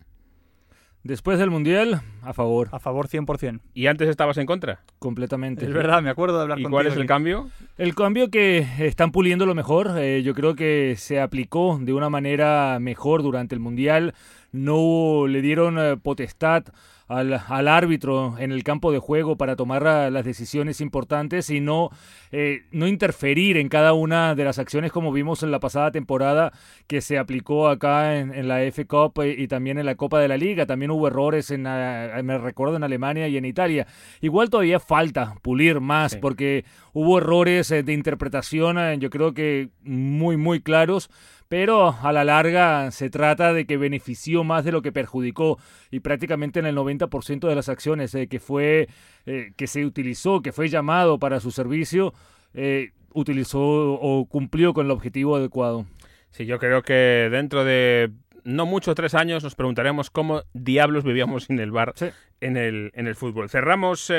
Después 1.03 1.39
del 1.39 1.49
Mundial, 1.49 2.03
a 2.21 2.31
favor. 2.31 2.69
A 2.71 2.79
favor 2.79 3.07
100%. 3.07 3.59
¿Y 3.73 3.87
antes 3.87 4.07
estabas 4.07 4.37
en 4.37 4.45
contra? 4.45 4.83
Completamente. 4.99 5.65
Es 5.65 5.73
verdad, 5.73 6.03
me 6.03 6.11
acuerdo 6.11 6.35
de 6.37 6.43
hablar 6.43 6.59
¿Y 6.59 6.63
contigo. 6.63 6.75
cuál 6.77 6.85
es 6.87 6.95
el 6.95 7.07
cambio? 7.07 7.49
El 7.79 7.95
cambio 7.95 8.29
que 8.29 8.67
están 8.77 9.11
puliendo 9.11 9.47
lo 9.47 9.55
mejor. 9.55 9.93
Eh, 9.97 10.21
yo 10.21 10.35
creo 10.35 10.55
que 10.55 10.93
se 10.97 11.19
aplicó 11.19 11.79
de 11.81 11.93
una 11.93 12.11
manera 12.11 12.77
mejor 12.79 13.23
durante 13.23 13.55
el 13.55 13.59
Mundial. 13.61 14.13
No 14.51 15.27
le 15.27 15.41
dieron 15.41 15.77
eh, 15.79 15.97
potestad 15.97 16.65
al, 17.11 17.67
árbitro 17.67 18.35
en 18.37 18.51
el 18.51 18.63
campo 18.63 18.91
de 18.91 18.99
juego 18.99 19.35
para 19.35 19.55
tomar 19.55 19.83
las 19.83 20.23
decisiones 20.23 20.79
importantes 20.79 21.49
y 21.49 21.59
no, 21.59 21.89
eh, 22.31 22.63
no 22.71 22.87
interferir 22.87 23.57
en 23.57 23.67
cada 23.69 23.93
una 23.93 24.33
de 24.33 24.45
las 24.45 24.59
acciones 24.59 24.91
como 24.91 25.11
vimos 25.11 25.43
en 25.43 25.51
la 25.51 25.59
pasada 25.59 25.91
temporada 25.91 26.53
que 26.87 27.01
se 27.01 27.17
aplicó 27.17 27.67
acá 27.67 28.17
en, 28.17 28.47
la 28.47 28.63
F 28.63 28.85
Cup 28.85 29.21
y, 29.23 29.47
también 29.47 29.77
en 29.77 29.85
la 29.85 29.95
Copa 29.95 30.19
de 30.19 30.27
la 30.27 30.37
Liga. 30.37 30.65
También 30.65 30.91
hubo 30.91 31.07
errores, 31.07 31.51
en, 31.51 31.65
eh, 31.67 32.21
me 32.23 32.37
recuerdo, 32.37 32.77
en 32.77 32.83
Alemania 32.83 33.27
y 33.27 33.37
en 33.37 33.45
Italia. 33.45 33.87
Igual 34.21 34.49
todavía 34.49 34.79
falta 34.79 35.35
pulir 35.41 35.81
más 35.81 36.15
porque 36.15 36.63
hubo 36.93 37.17
errores 37.17 37.71
eh, 37.71 37.83
de 37.83 37.93
interpretación, 37.93 38.99
yo 38.99 39.09
creo 39.09 39.33
que 39.33 39.69
muy, 39.83 40.37
muy 40.37 40.61
claros 40.61 41.09
pero 41.51 41.97
a 42.01 42.13
la 42.13 42.23
larga 42.23 42.91
se 42.91 43.09
trata 43.09 43.51
de 43.51 43.65
que 43.65 43.75
benefició 43.75 44.45
más 44.45 44.63
de 44.63 44.71
lo 44.71 44.81
que 44.81 44.93
perjudicó 44.93 45.59
y 45.91 45.99
prácticamente 45.99 46.61
en 46.61 46.65
el 46.65 46.77
90% 46.77 47.45
de 47.45 47.55
las 47.55 47.67
acciones 47.67 48.15
eh, 48.15 48.27
que 48.27 48.39
fue 48.39 48.87
eh, 49.25 49.51
que 49.57 49.67
se 49.67 49.85
utilizó, 49.85 50.41
que 50.41 50.53
fue 50.53 50.69
llamado 50.69 51.19
para 51.19 51.41
su 51.41 51.51
servicio, 51.51 52.13
eh, 52.53 52.91
utilizó 53.13 53.59
o 53.59 54.25
cumplió 54.29 54.73
con 54.73 54.85
el 54.85 54.93
objetivo 54.93 55.35
adecuado. 55.35 55.85
Sí, 56.29 56.45
yo 56.45 56.57
creo 56.57 56.83
que 56.83 57.27
dentro 57.29 57.65
de 57.65 58.11
no 58.45 58.65
mucho, 58.65 58.95
tres 58.95 59.13
años, 59.13 59.43
nos 59.43 59.55
preguntaremos 59.55 60.09
cómo 60.09 60.43
diablos 60.53 61.03
vivíamos 61.03 61.43
sin 61.43 61.59
el 61.59 61.71
bar 61.71 61.93
en, 62.39 62.55
el, 62.55 62.91
en 62.93 63.07
el 63.07 63.15
fútbol. 63.15 63.49
Cerramos 63.49 64.09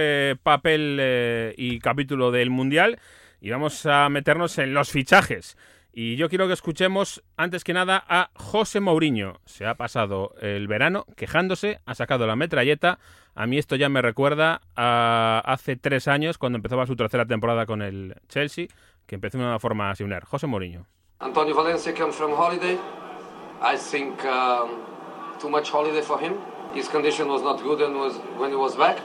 papel 0.43 1.55
y 1.57 1.79
capítulo 1.79 2.31
del 2.31 2.51
Mundial 2.51 2.99
y 3.41 3.49
vamos 3.49 3.87
a 3.87 4.11
meternos 4.11 4.59
en 4.59 4.75
los 4.75 4.91
fichajes. 4.91 5.57
Y 5.95 6.17
yo 6.17 6.31
quiero 6.31 6.47
que 6.47 6.55
escuchemos 6.55 7.23
antes 7.37 7.65
que 7.65 7.75
nada 7.75 8.03
a 8.09 8.31
José 8.35 8.81
Mourinho. 8.81 9.41
Se 9.45 9.67
ha 9.67 9.75
pasado 9.75 10.35
el 10.41 10.67
verano 10.67 11.05
quejándose, 11.17 11.81
ha 11.85 11.95
sacado 11.95 12.27
la 12.27 12.35
metralleta. 12.35 12.99
A 13.35 13.47
mí 13.47 13.59
esto 13.59 13.77
ya 13.77 13.91
me 13.91 14.01
recuerda 14.01 14.63
a 14.75 15.43
hace 15.45 15.77
tres 15.77 16.09
años 16.09 16.39
cuando 16.39 16.57
empezaba 16.57 16.87
su 16.87 16.97
tercera 16.97 17.27
temporada 17.27 17.67
con 17.67 17.83
el 17.83 18.15
Chelsea, 18.29 18.69
que 19.07 19.17
empezó 19.17 19.37
de 19.37 19.45
una 19.45 19.59
forma 19.59 19.95
similar. 19.95 20.25
José 20.25 20.47
Mourinho. 20.47 20.87
Antonio 21.21 21.55
Valencia 21.55 21.93
comes 21.95 22.17
from 22.17 22.33
holiday. 22.33 22.79
I 23.61 23.77
think 23.77 24.25
um, 24.25 24.81
too 25.39 25.51
much 25.51 25.71
holiday 25.71 26.01
for 26.01 26.19
him. 26.19 26.35
His 26.75 26.89
condition 26.89 27.29
was 27.29 27.43
not 27.43 27.63
good 27.63 27.83
and 27.83 27.95
was 27.95 28.15
when 28.39 28.51
he 28.51 28.57
was 28.57 28.77
back. 28.77 28.97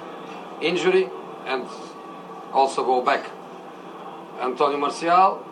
Injury 0.62 1.10
and 1.46 1.66
also 2.54 2.84
go 2.86 3.02
back. 3.04 3.26
Antonio 4.42 4.78
Marcial 4.78 5.44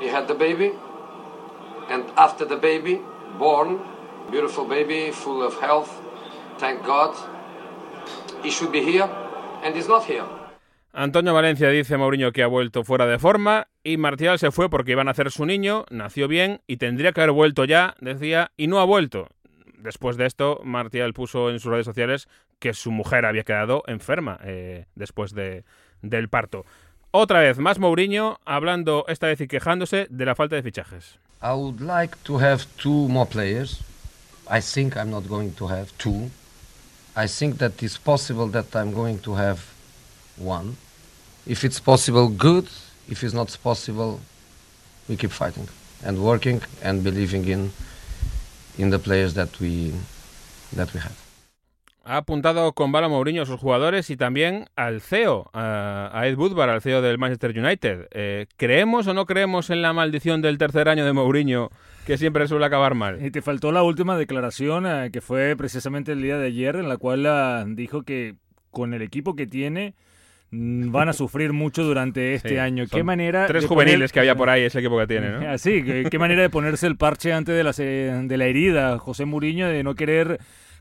he 0.00 0.08
had 0.08 0.26
the 0.26 0.34
baby, 0.34 0.72
and 1.88 2.04
after 2.16 2.44
the 2.44 2.56
baby, 2.56 3.00
born, 3.38 3.80
beautiful 4.30 4.64
baby, 4.64 5.10
full 5.10 5.42
of 5.42 5.60
health, 5.60 5.90
thank 6.58 6.84
God, 6.84 7.14
he 8.42 8.50
should 8.50 8.72
be 8.72 8.82
here, 8.82 9.08
and 9.62 9.74
he's 9.74 9.88
not 9.88 10.04
here. 10.04 10.24
Antonio 10.92 11.32
Valencia 11.32 11.68
dice 11.68 11.96
Mourinho 11.96 12.32
que 12.32 12.42
ha 12.42 12.48
vuelto 12.48 12.82
fuera 12.82 13.06
de 13.06 13.20
forma 13.20 13.68
y 13.84 13.96
Martial 13.96 14.40
se 14.40 14.50
fue 14.50 14.68
porque 14.68 14.90
iban 14.90 15.06
a 15.06 15.12
hacer 15.12 15.30
su 15.30 15.46
niño, 15.46 15.84
nació 15.88 16.26
bien 16.26 16.62
y 16.66 16.78
tendría 16.78 17.12
que 17.12 17.20
haber 17.20 17.32
vuelto 17.32 17.64
ya, 17.64 17.94
decía, 18.00 18.50
y 18.56 18.66
no 18.66 18.80
ha 18.80 18.84
vuelto. 18.84 19.28
Después 19.78 20.16
de 20.16 20.26
esto, 20.26 20.60
Martial 20.64 21.12
puso 21.14 21.48
en 21.50 21.60
sus 21.60 21.70
redes 21.70 21.86
sociales 21.86 22.28
que 22.58 22.74
su 22.74 22.90
mujer 22.90 23.24
había 23.24 23.44
quedado 23.44 23.84
enferma 23.86 24.38
eh, 24.42 24.86
después 24.96 25.32
de, 25.32 25.64
del 26.02 26.28
parto. 26.28 26.64
Otra 27.12 27.40
vez 27.40 27.58
más 27.58 27.80
Mourinho 27.80 28.38
hablando 28.44 29.04
esta 29.08 29.26
vez 29.26 29.40
y 29.40 29.48
quejándose 29.48 30.06
de 30.10 30.24
la 30.24 30.36
falta 30.36 30.54
de 30.54 30.62
fichajes. 30.62 31.18
I 31.42 31.52
would 31.52 31.80
like 31.80 32.14
to 32.22 32.38
have 32.38 32.66
two 32.80 33.08
more 33.08 33.28
players. 33.28 33.80
I 34.48 34.60
think 34.60 34.96
I'm 34.96 35.10
not 35.10 35.26
going 35.28 35.50
to 35.54 35.66
have 35.66 35.88
two. 35.98 36.30
I 37.16 37.26
think 37.26 37.58
that 37.58 37.82
it's 37.82 37.98
possible 37.98 38.48
that 38.52 38.76
I'm 38.76 38.92
going 38.92 39.18
to 39.22 39.34
have 39.34 39.58
one. 40.36 40.76
If 41.46 41.64
it's 41.64 41.80
possible, 41.80 42.28
good. 42.28 42.68
If 43.08 43.24
it's 43.24 43.34
not 43.34 43.58
possible, 43.60 44.20
we 45.08 45.16
keep 45.16 45.32
fighting 45.32 45.68
and 46.04 46.22
working 46.22 46.62
and 46.80 47.02
believing 47.02 47.44
in 47.48 47.72
in 48.78 48.90
the 48.90 49.00
players 49.00 49.34
that 49.34 49.58
we 49.58 49.92
that 50.72 50.94
we 50.94 51.00
have 51.00 51.29
ha 52.10 52.16
apuntado 52.16 52.72
con 52.72 52.90
bala 52.90 53.08
Mourinho 53.08 53.42
a 53.42 53.46
sus 53.46 53.60
jugadores 53.60 54.10
y 54.10 54.16
también 54.16 54.66
al 54.74 55.00
CEO, 55.00 55.48
a, 55.52 56.22
Ed 56.24 56.36
Woodward, 56.36 56.70
al 56.70 56.82
CEO 56.82 57.02
del 57.02 57.18
Manchester 57.18 57.56
United. 57.56 58.08
Eh, 58.10 58.46
¿Creemos 58.56 59.06
o 59.06 59.14
no 59.14 59.26
creemos 59.26 59.70
en 59.70 59.80
la 59.80 59.92
maldición 59.92 60.42
del 60.42 60.58
tercer 60.58 60.88
año 60.88 61.06
de 61.06 61.12
Mourinho 61.12 61.70
que 62.06 62.18
siempre 62.18 62.48
suele 62.48 62.66
acabar 62.66 62.96
mal? 62.96 63.24
Y 63.24 63.30
te 63.30 63.42
faltó 63.42 63.70
la 63.70 63.84
última 63.84 64.18
declaración 64.18 64.86
eh, 64.86 65.10
que 65.12 65.20
fue 65.20 65.54
precisamente 65.56 66.10
el 66.10 66.22
día 66.22 66.36
de 66.36 66.48
ayer 66.48 66.74
en 66.76 66.88
la 66.88 66.96
cual 66.96 67.26
uh, 67.26 67.74
dijo 67.76 68.02
que 68.02 68.34
con 68.72 68.92
el 68.92 69.02
equipo 69.02 69.36
que 69.36 69.46
tiene 69.46 69.94
mm, 70.50 70.90
van 70.90 71.10
a 71.10 71.12
sufrir 71.12 71.52
mucho 71.52 71.84
durante 71.84 72.34
este 72.34 72.58
año. 72.58 72.86
¿Qué 72.90 73.04
manera 73.04 73.46
tres 73.46 73.66
juveniles 73.66 74.10
que 74.10 74.18
había 74.18 74.34
por 74.34 74.50
ahí 74.50 74.62
ese 74.62 74.80
equipo 74.80 74.98
que 74.98 75.06
tiene, 75.06 75.30
¿no? 75.30 75.48
Así, 75.48 75.84
¿qué, 75.84 76.08
qué 76.10 76.18
manera 76.18 76.42
de 76.42 76.50
ponerse 76.50 76.88
el 76.88 76.96
parche 76.96 77.32
antes 77.32 77.54
de 77.54 77.62
la, 77.62 77.70
de 77.70 78.36
la 78.36 78.46
herida, 78.46 78.98
José 78.98 79.26
Mourinho, 79.26 79.68
de 79.68 79.84
no 79.84 79.94
querer 79.94 80.40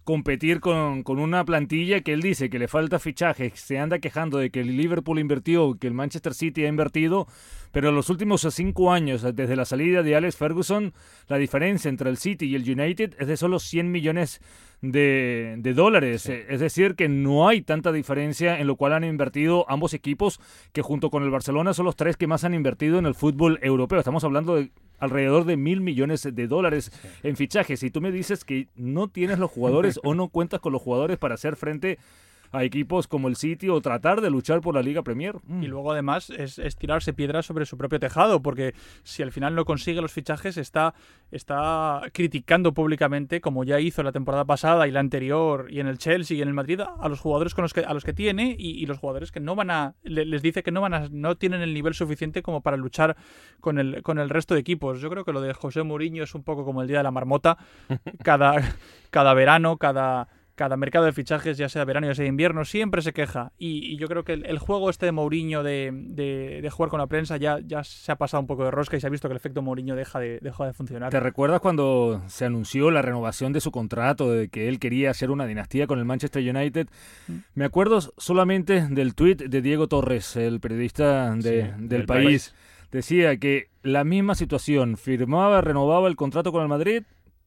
competir 0.09 0.59
con, 0.59 1.03
con, 1.03 1.19
una 1.19 1.45
plantilla 1.45 2.01
que 2.01 2.13
él 2.13 2.21
dice 2.23 2.49
que 2.49 2.57
le 2.57 2.67
falta 2.67 2.97
fichaje, 2.97 3.51
se 3.53 3.77
anda 3.77 3.99
quejando 3.99 4.39
de 4.39 4.49
que 4.49 4.61
el 4.61 4.75
Liverpool 4.75 5.19
invirtió, 5.19 5.77
que 5.79 5.85
el 5.85 5.93
Manchester 5.93 6.33
City 6.33 6.65
ha 6.65 6.67
invertido, 6.67 7.27
pero 7.71 7.89
en 7.89 7.95
los 7.95 8.09
últimos 8.09 8.47
cinco 8.51 8.91
años, 8.91 9.21
desde 9.21 9.55
la 9.55 9.65
salida 9.65 10.03
de 10.03 10.15
Alex 10.15 10.35
Ferguson, 10.35 10.93
la 11.27 11.37
diferencia 11.37 11.89
entre 11.89 12.09
el 12.09 12.17
City 12.17 12.45
y 12.45 12.55
el 12.55 12.69
United 12.69 13.15
es 13.19 13.27
de 13.27 13.37
solo 13.37 13.59
100 13.59 13.91
millones 13.91 14.41
de, 14.81 15.55
de 15.59 15.73
dólares. 15.73 16.27
Es 16.27 16.59
decir, 16.59 16.95
que 16.95 17.09
no 17.09 17.47
hay 17.47 17.61
tanta 17.61 17.91
diferencia 17.91 18.59
en 18.59 18.67
lo 18.67 18.75
cual 18.75 18.93
han 18.93 19.03
invertido 19.03 19.65
ambos 19.69 19.93
equipos, 19.93 20.39
que 20.71 20.81
junto 20.81 21.09
con 21.09 21.23
el 21.23 21.29
Barcelona 21.29 21.73
son 21.73 21.85
los 21.85 21.95
tres 21.95 22.17
que 22.17 22.27
más 22.27 22.43
han 22.43 22.53
invertido 22.53 22.97
en 22.97 23.05
el 23.05 23.15
fútbol 23.15 23.59
europeo. 23.61 23.99
Estamos 23.99 24.23
hablando 24.23 24.55
de 24.55 24.71
alrededor 24.99 25.45
de 25.45 25.57
mil 25.57 25.81
millones 25.81 26.27
de 26.31 26.47
dólares 26.47 26.91
en 27.23 27.35
fichajes. 27.35 27.83
Y 27.83 27.91
tú 27.91 28.01
me 28.01 28.11
dices 28.11 28.43
que 28.43 28.67
no 28.75 29.07
tienes 29.07 29.39
los 29.39 29.51
jugadores 29.51 29.99
o 30.03 30.13
no 30.13 30.29
cuentas 30.29 30.59
con 30.59 30.73
los 30.73 30.81
jugadores 30.81 31.17
para 31.17 31.35
hacer 31.35 31.55
frente 31.55 31.97
a 31.97 32.28
equipos 32.53 33.07
como 33.07 33.27
el 33.27 33.35
City 33.35 33.69
o 33.69 33.81
tratar 33.81 34.21
de 34.21 34.29
luchar 34.29 34.61
por 34.61 34.75
la 34.75 34.81
Liga 34.81 35.03
Premier. 35.03 35.35
Y 35.47 35.53
mm. 35.53 35.65
luego 35.65 35.91
además 35.91 36.29
es, 36.29 36.59
tirarse 36.77 37.13
piedras 37.13 37.45
sobre 37.45 37.65
su 37.65 37.77
propio 37.77 37.99
tejado, 37.99 38.41
porque 38.41 38.73
si 39.03 39.21
al 39.23 39.31
final 39.31 39.55
no 39.55 39.65
consigue 39.65 40.01
los 40.01 40.11
fichajes 40.11 40.57
está, 40.57 40.93
está 41.31 42.01
criticando 42.13 42.73
públicamente, 42.73 43.41
como 43.41 43.63
ya 43.63 43.79
hizo 43.79 44.03
la 44.03 44.11
temporada 44.11 44.45
pasada 44.45 44.87
y 44.87 44.91
la 44.91 44.99
anterior 44.99 45.67
y 45.69 45.79
en 45.79 45.87
el 45.87 45.97
Chelsea 45.97 46.37
y 46.37 46.41
en 46.41 46.47
el 46.47 46.53
Madrid, 46.53 46.81
a 46.81 47.07
los 47.07 47.19
jugadores 47.19 47.53
con 47.53 47.63
los 47.63 47.73
que, 47.73 47.81
a 47.81 47.93
los 47.93 48.03
que 48.03 48.13
tiene 48.13 48.55
y, 48.57 48.85
los 48.89 48.97
jugadores 48.97 49.31
que 49.31 49.39
no 49.39 49.55
van 49.55 49.69
a, 49.69 49.93
les 50.03 50.41
dice 50.41 50.63
que 50.63 50.71
no 50.71 50.81
van 50.81 50.93
a, 50.95 51.07
no 51.11 51.37
tienen 51.37 51.61
el 51.61 51.73
nivel 51.75 51.93
suficiente 51.93 52.41
como 52.41 52.61
para 52.61 52.75
luchar 52.75 53.15
con 53.59 53.77
el, 53.77 54.01
con 54.01 54.17
el 54.17 54.29
resto 54.29 54.55
de 54.55 54.61
equipos. 54.61 54.99
Yo 54.99 55.09
creo 55.11 55.25
que 55.25 55.33
lo 55.33 55.41
de 55.41 55.53
José 55.53 55.83
Mourinho 55.83 56.23
es 56.23 56.33
un 56.33 56.43
poco 56.43 56.65
como 56.65 56.81
el 56.81 56.87
día 56.87 56.97
de 56.97 57.03
la 57.03 57.11
marmota, 57.11 57.57
cada, 58.23 58.75
cada 59.11 59.33
verano, 59.35 59.77
cada 59.77 60.27
cada 60.59 60.75
mercado 60.75 61.05
de 61.05 61.13
fichajes, 61.13 61.57
ya 61.57 61.69
sea 61.69 61.85
verano 61.85 62.07
ya 62.07 62.15
sea 62.15 62.25
invierno, 62.25 62.65
siempre 62.65 63.01
se 63.01 63.13
queja. 63.13 63.53
Y, 63.57 63.95
yo 63.95 64.09
creo 64.09 64.25
que 64.25 64.33
el, 64.33 64.59
juego 64.59 64.89
este 64.89 65.05
de 65.05 65.13
Mourinho 65.13 65.63
de, 65.63 65.89
de, 65.93 66.69
jugar 66.69 66.89
con 66.89 66.99
la 66.99 67.07
prensa 67.07 67.37
ya, 67.37 67.59
ya 67.65 67.85
se 67.85 68.11
ha 68.11 68.17
pasado 68.17 68.41
un 68.41 68.47
poco 68.47 68.65
de 68.65 68.71
rosca 68.71 68.97
y 68.97 68.99
se 68.99 69.07
ha 69.07 69.09
visto 69.09 69.29
que 69.29 69.31
el 69.31 69.37
efecto 69.37 69.61
Mourinho 69.61 69.95
deja 69.95 70.19
de, 70.19 70.37
deja 70.41 70.65
de 70.65 70.73
funcionar. 70.73 71.11
¿Te 71.11 71.21
recuerdas 71.21 71.61
cuando 71.61 72.21
se 72.27 72.43
anunció 72.43 72.91
la 72.91 73.01
renovación 73.01 73.53
de 73.53 73.61
su 73.61 73.71
contrato, 73.71 74.29
de 74.29 74.49
que 74.49 74.67
él 74.67 74.79
quería 74.79 75.11
hacer 75.11 75.31
una 75.31 75.45
dinastía 75.45 75.87
con 75.87 75.97
el 75.97 76.03
Manchester 76.03 76.43
United? 76.43 76.89
Mm. 77.29 77.33
Me 77.55 77.63
acuerdo 77.63 78.01
solamente 78.17 78.85
del 78.89 79.15
tweet 79.15 79.35
de 79.35 79.61
Diego 79.61 79.87
Torres, 79.87 80.35
el 80.35 80.59
periodista 80.59 81.33
del, 81.35 82.05
país. 82.05 82.53
Decía 82.91 83.37
que 83.37 83.69
la 83.81 84.03
misma 84.03 84.35
situación, 84.35 84.97
firmaba, 84.97 85.61
renovaba 85.61 86.09
el 86.09 86.17
contrato 86.17 86.51
con 86.51 86.63
el 86.63 86.67
Madrid, 86.67 87.03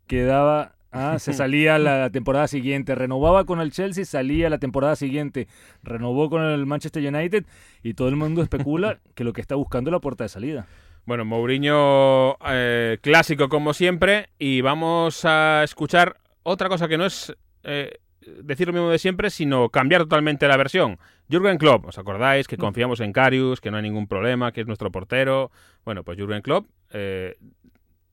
quedaba 0.07 0.77
Ah, 0.93 1.19
se 1.19 1.33
salía 1.33 1.79
la 1.79 2.11
temporada 2.11 2.47
siguiente, 2.47 2.95
renovaba 2.95 3.45
con 3.45 3.61
el 3.61 3.73
Chelsea, 3.73 4.05
salía 4.05 4.51
la 4.51 4.59
temporada 4.59 4.95
siguiente, 4.95 5.49
renovó 5.83 6.31
con 6.31 6.43
el 6.43 6.67
Manchester 6.67 7.03
United 7.03 7.45
y 7.83 7.95
todo 7.95 8.09
el 8.09 8.17
mundo 8.17 8.43
especula 8.43 8.99
que 9.15 9.25
lo 9.25 9.33
que 9.33 9.41
está 9.41 9.55
buscando 9.55 9.91
es 9.91 9.93
la 9.93 10.01
puerta 10.01 10.25
de 10.25 10.29
salida. 10.29 10.67
Bueno, 11.05 11.25
Mourinho 11.25 12.37
eh, 12.47 12.99
clásico 13.01 13.49
como 13.49 13.75
siempre 13.75 14.29
y 14.39 14.61
vamos 14.61 15.25
a 15.25 15.63
escuchar 15.65 16.17
otra 16.45 16.69
cosa 16.69 16.87
que 16.87 16.97
no 16.97 17.07
es 17.07 17.35
eh, 17.65 17.99
decir 18.43 18.69
lo 18.69 18.73
mismo 18.73 18.91
de 18.91 18.99
siempre, 18.99 19.31
sino 19.31 19.69
cambiar 19.71 20.03
totalmente 20.03 20.47
la 20.47 20.57
versión. 20.57 20.99
Jürgen 21.29 21.59
Klopp, 21.59 21.87
¿os 21.87 21.99
acordáis 21.99 22.47
que 22.47 22.57
mm. 22.57 22.61
confiamos 22.61 23.01
en 23.01 23.13
Karius, 23.13 23.61
que 23.61 23.71
no 23.71 23.79
hay 23.79 23.83
ningún 23.83 24.07
problema, 24.07 24.53
que 24.53 24.61
es 24.61 24.67
nuestro 24.67 24.93
portero? 24.93 25.51
Bueno, 25.85 26.05
pues 26.05 26.19
Jürgen 26.19 26.43
Klopp 26.43 26.69
eh, 26.91 27.37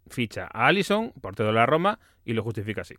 ficha 0.10 0.48
a 0.52 0.68
Allison, 0.68 1.12
portero 1.22 1.48
de 1.48 1.54
la 1.56 1.66
Roma, 1.66 2.00
y 2.26 2.34
lo 2.34 2.44
justifica 2.44 2.82
así. 2.82 2.96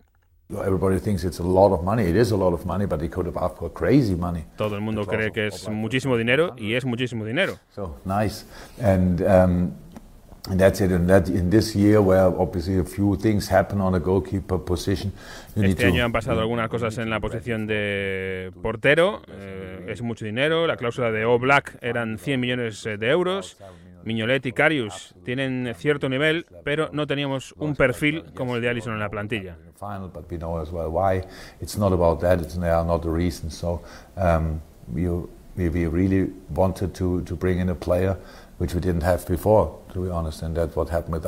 Todo 4.57 4.75
el 4.75 4.81
mundo 4.81 5.07
cree 5.07 5.31
que 5.31 5.47
es 5.47 5.69
muchísimo 5.69 6.17
dinero 6.17 6.55
y 6.57 6.75
es 6.75 6.85
muchísimo 6.85 7.25
dinero. 7.25 7.55
So 7.75 7.97
nice. 8.05 8.45
And 8.83 9.21
um, 9.21 9.71
And 10.49 10.59
that's 10.59 10.81
it. 10.81 10.91
And 10.91 11.07
that 11.09 11.29
in 11.29 11.51
this 11.51 11.77
year, 11.77 12.01
where 12.01 12.25
obviously 12.25 12.79
a 12.79 12.85
few 12.85 13.15
things 13.17 13.51
happen 13.51 13.79
on 13.81 13.93
the 13.93 14.01
goalkeeper 14.01 14.59
position, 14.59 15.13
you 15.55 15.63
need 15.63 15.73
Este 15.73 15.83
to. 15.83 15.89
año 15.89 16.03
han 16.05 16.13
pasado 16.13 16.41
algunas 16.41 16.71
cosas 16.71 16.97
en 16.97 17.11
la 17.11 17.21
posición 17.21 17.67
de 17.67 18.51
portero. 18.63 19.21
eh, 19.29 19.87
es 19.89 20.01
mucho 20.01 20.25
dinero. 20.25 20.67
La 20.67 20.77
cláusula 20.77 21.11
de 21.13 21.27
O 21.27 21.39
Black 21.39 21.77
eran 21.83 22.19
100 22.19 22.41
millones 22.41 22.83
de 22.85 23.11
euros. 23.11 23.59
Miñolet 24.05 24.45
y 24.47 24.53
Carius 24.53 25.15
tienen 25.25 25.73
cierto 25.77 26.09
nivel, 26.09 26.47
pero 26.65 26.91
no 26.93 27.07
teníamos 27.07 27.55
un 27.59 27.75
perfil 27.77 28.25
como 28.35 28.57
el 28.57 28.63
de 28.63 28.69
Allison 28.69 28.95
en 28.95 29.01
la 29.01 29.11
plantilla. 29.11 29.57
we 35.57 35.87
really 35.87 36.33
wanted 36.55 36.95
to, 36.95 37.21
to 37.23 37.37
bring 37.37 37.59
in 37.59 37.69
a 37.69 37.75
player 37.75 38.17
which 38.59 38.75
we 38.75 38.81
didn't 38.81 39.03
have 39.03 39.27
before, 39.27 39.79
to 39.93 40.01
be 40.01 40.11
honest, 40.11 40.43
and 40.43 40.57
that's 40.57 40.77
what 40.77 40.89
happened 40.91 41.15
with. 41.15 41.25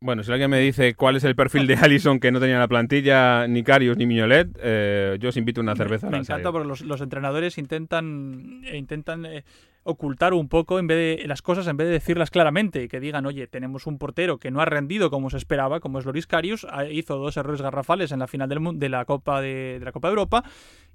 Bueno, 0.00 0.22
si 0.22 0.30
alguien 0.30 0.48
me 0.48 0.60
dice 0.60 0.94
cuál 0.94 1.16
es 1.16 1.24
el 1.24 1.34
perfil 1.34 1.66
de 1.66 1.74
Allison 1.74 2.20
que 2.20 2.30
no 2.30 2.38
tenía 2.38 2.54
en 2.54 2.60
la 2.60 2.68
plantilla, 2.68 3.48
ni 3.48 3.64
Carius 3.64 3.96
ni 3.96 4.06
Miñolet, 4.06 4.48
eh, 4.62 5.16
yo 5.20 5.30
os 5.30 5.36
invito 5.36 5.60
a 5.60 5.62
una 5.62 5.74
cerveza. 5.74 6.06
Me 6.06 6.18
a 6.18 6.20
la 6.20 6.22
encanta 6.22 6.52
porque 6.52 6.68
los, 6.68 6.82
los 6.82 7.00
entrenadores 7.00 7.58
intentan, 7.58 8.62
eh, 8.64 8.76
intentan 8.76 9.26
eh, 9.26 9.44
ocultar 9.88 10.34
un 10.34 10.48
poco 10.48 10.78
en 10.78 10.86
vez 10.86 11.18
de 11.20 11.26
las 11.26 11.40
cosas 11.42 11.66
en 11.66 11.76
vez 11.76 11.86
de 11.86 11.94
decirlas 11.94 12.30
claramente 12.30 12.82
y 12.82 12.88
que 12.88 13.00
digan, 13.00 13.24
oye, 13.26 13.46
tenemos 13.46 13.86
un 13.86 13.98
portero 13.98 14.38
que 14.38 14.50
no 14.50 14.60
ha 14.60 14.64
rendido 14.64 15.10
como 15.10 15.30
se 15.30 15.36
esperaba, 15.38 15.80
como 15.80 15.98
es 15.98 16.04
Loris 16.04 16.26
Karius, 16.26 16.66
hizo 16.90 17.16
dos 17.16 17.36
errores 17.36 17.62
garrafales 17.62 18.12
en 18.12 18.18
la 18.18 18.26
final 18.26 18.48
del, 18.48 18.78
de 18.78 18.88
la 18.88 19.04
Copa 19.06 19.40
de, 19.40 19.78
de 19.78 19.84
la 19.84 19.92
Copa 19.92 20.08
de 20.08 20.12
Europa 20.12 20.44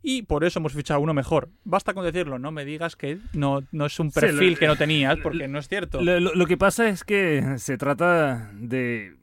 y 0.01 0.23
por 0.23 0.43
eso 0.43 0.59
hemos 0.59 0.73
fichado 0.73 0.99
uno 0.99 1.13
mejor. 1.13 1.49
Basta 1.63 1.93
con 1.93 2.03
decirlo, 2.05 2.37
no 2.37 2.51
me 2.51 2.65
digas 2.65 2.95
que 2.95 3.17
no, 3.33 3.61
no 3.71 3.85
es 3.85 3.99
un 3.99 4.11
Sí, 4.11 4.19
perfil 4.19 4.51
lo- 4.53 4.59
que 4.59 4.67
no 4.67 4.75
tenías, 4.75 5.17
porque 5.23 5.47
no 5.47 5.59
es 5.59 5.67
cierto. 5.67 6.01
Lo 6.01 6.45
que 6.45 6.57
pasa 6.57 6.89
es 6.89 7.03
que 7.03 7.57
se 7.57 7.77
trata 7.77 8.51
de, 8.53 9.15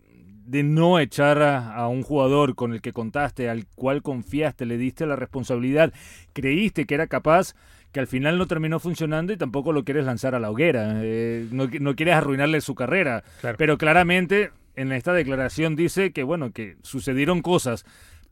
de 0.51 0.65
no 0.65 0.99
echar 0.99 1.41
a, 1.43 1.75
a 1.75 1.87
un 1.87 2.03
jugador 2.03 2.57
con 2.57 2.73
el 2.73 2.81
que 2.81 2.93
contaste, 2.93 3.49
al 3.49 3.67
cual 3.77 4.03
confiaste, 4.03 4.67
le 4.67 4.79
diste 4.79 5.07
la 5.07 5.15
responsabilidad, 5.15 5.93
creíste 6.33 6.87
que 6.87 6.95
era 6.95 7.07
capaz, 7.07 7.55
que 7.93 8.01
al 8.01 8.09
final 8.09 8.37
no 8.37 8.47
terminó 8.47 8.81
funcionando 8.81 9.33
y 9.33 9.37
tampoco 9.37 9.73
lo 9.73 9.85
quieres 9.85 10.05
lanzar 10.05 10.35
a 10.35 10.41
la 10.41 10.51
hoguera. 10.51 11.01
eh, 11.05 11.47
no, 11.53 11.69
no 11.81 11.95
quieres 11.95 12.15
arruinarle 12.15 12.61
su 12.61 12.75
carrera. 12.75 13.23
Claro. 13.41 13.59
Pero 13.59 13.79
claramente 13.79 14.51
en 14.75 14.91
esta 14.91 15.13
declaración 15.13 15.77
dice 15.77 16.11
que, 16.13 16.25
bueno, 16.25 16.51
que 16.51 16.77
sucedieron 16.83 17.43
cosas. 17.43 17.85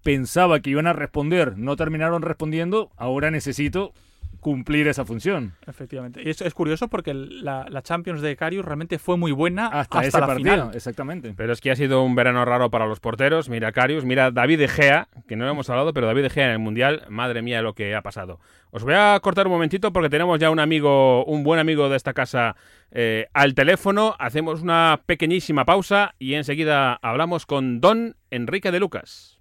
Pensaba 0.03 0.61
que 0.61 0.71
iban 0.71 0.87
a 0.87 0.93
responder, 0.93 1.57
no 1.57 1.77
terminaron 1.77 2.23
respondiendo, 2.23 2.91
ahora 2.97 3.31
necesito 3.31 3.93
cumplir 4.41 4.89
esa 4.89 5.05
función. 5.05 5.55
Efectivamente. 5.67 6.23
Y 6.25 6.31
es, 6.31 6.41
es 6.41 6.55
curioso 6.55 6.89
porque 6.89 7.13
la, 7.15 7.67
la 7.69 7.83
Champions 7.83 8.21
de 8.21 8.37
Karius 8.37 8.65
realmente 8.65 8.99
fue 8.99 9.17
muy 9.17 9.33
buena 9.33 9.67
hasta, 9.67 9.99
Hasta, 9.99 10.03
ese 10.09 10.21
la 10.21 10.27
partido, 10.27 10.53
final. 10.55 10.71
exactamente. 10.75 11.35
Pero 11.37 11.53
es 11.53 11.61
que 11.61 11.71
ha 11.71 11.77
sido 11.77 12.03
un 12.03 12.15
verano 12.15 12.45
raro 12.45 12.71
para 12.71 12.87
los 12.87 13.01
porteros. 13.01 13.49
Mira 13.49 13.73
Carius, 13.73 14.05
mira 14.05 14.31
David 14.31 14.59
De 14.59 14.69
Gea, 14.69 15.09
que 15.27 15.37
no 15.37 15.49
hemos 15.49 15.69
hablado, 15.71 15.93
pero 15.93 16.07
David 16.07 16.23
De 16.23 16.31
Gea 16.31 16.47
en 16.47 16.53
el 16.53 16.59
Mundial, 16.59 17.05
madre 17.09 17.43
mía 17.43 17.63
lo 17.63 17.75
que 17.75 17.95
ha 17.95 18.03
pasado. 18.03 18.41
Os 18.71 18.85
voy 18.85 18.95
a 18.95 19.19
cortar 19.23 19.47
un 19.47 19.53
momentito 19.55 19.93
porque 19.93 20.11
tenemos 20.11 20.39
ya 20.39 20.51
un 20.51 20.61
amigo, 20.61 21.25
un 21.25 21.43
buen 21.43 21.59
amigo 21.59 21.89
de 21.89 21.97
esta 21.97 22.13
casa 22.13 22.55
eh, 22.91 23.27
al 23.33 23.55
teléfono. 23.55 24.15
Hacemos 24.19 24.63
una 24.63 25.01
pequeñísima 25.07 25.65
pausa 25.65 26.15
y 26.19 26.35
enseguida 26.35 26.95
hablamos 27.03 27.47
con 27.47 27.81
Don 27.81 28.17
Enrique 28.31 28.71
de 28.71 28.81
Lucas. 28.81 29.39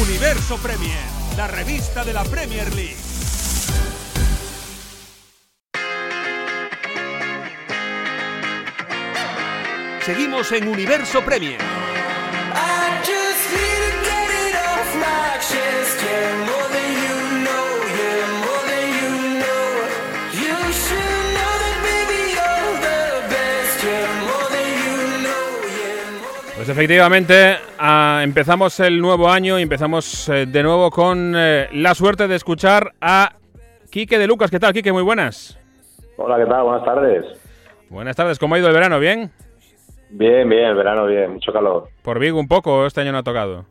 Universo 0.00 0.56
Premier, 0.62 0.98
la 1.36 1.48
revista 1.48 2.04
de 2.04 2.12
la 2.12 2.22
Premier 2.24 2.72
League. 2.74 3.15
Seguimos 10.06 10.52
en 10.52 10.68
Universo 10.68 11.20
Premier. 11.24 11.58
Pues 26.54 26.68
efectivamente, 26.68 27.56
ah, 27.76 28.20
empezamos 28.22 28.78
el 28.78 29.00
nuevo 29.00 29.28
año 29.28 29.58
y 29.58 29.62
empezamos 29.62 30.28
eh, 30.28 30.46
de 30.46 30.62
nuevo 30.62 30.88
con 30.92 31.34
eh, 31.36 31.66
la 31.72 31.96
suerte 31.96 32.28
de 32.28 32.36
escuchar 32.36 32.92
a 33.00 33.32
Quique 33.90 34.20
de 34.20 34.28
Lucas. 34.28 34.52
¿Qué 34.52 34.60
tal, 34.60 34.72
Quique? 34.72 34.92
Muy 34.92 35.02
buenas. 35.02 35.58
Hola, 36.16 36.36
¿qué 36.36 36.48
tal? 36.48 36.62
Buenas 36.62 36.84
tardes. 36.84 37.24
Buenas 37.90 38.14
tardes, 38.14 38.38
¿cómo 38.38 38.54
ha 38.54 38.58
ido 38.60 38.68
el 38.68 38.74
verano? 38.74 39.00
¿Bien? 39.00 39.32
Bien, 40.10 40.48
bien, 40.48 40.76
verano 40.76 41.06
bien, 41.06 41.34
mucho 41.34 41.52
calor. 41.52 41.88
Por 42.02 42.18
Vigo 42.18 42.38
un 42.38 42.48
poco, 42.48 42.86
este 42.86 43.00
año 43.00 43.12
no 43.12 43.18
ha 43.18 43.22
tocado. 43.22 43.64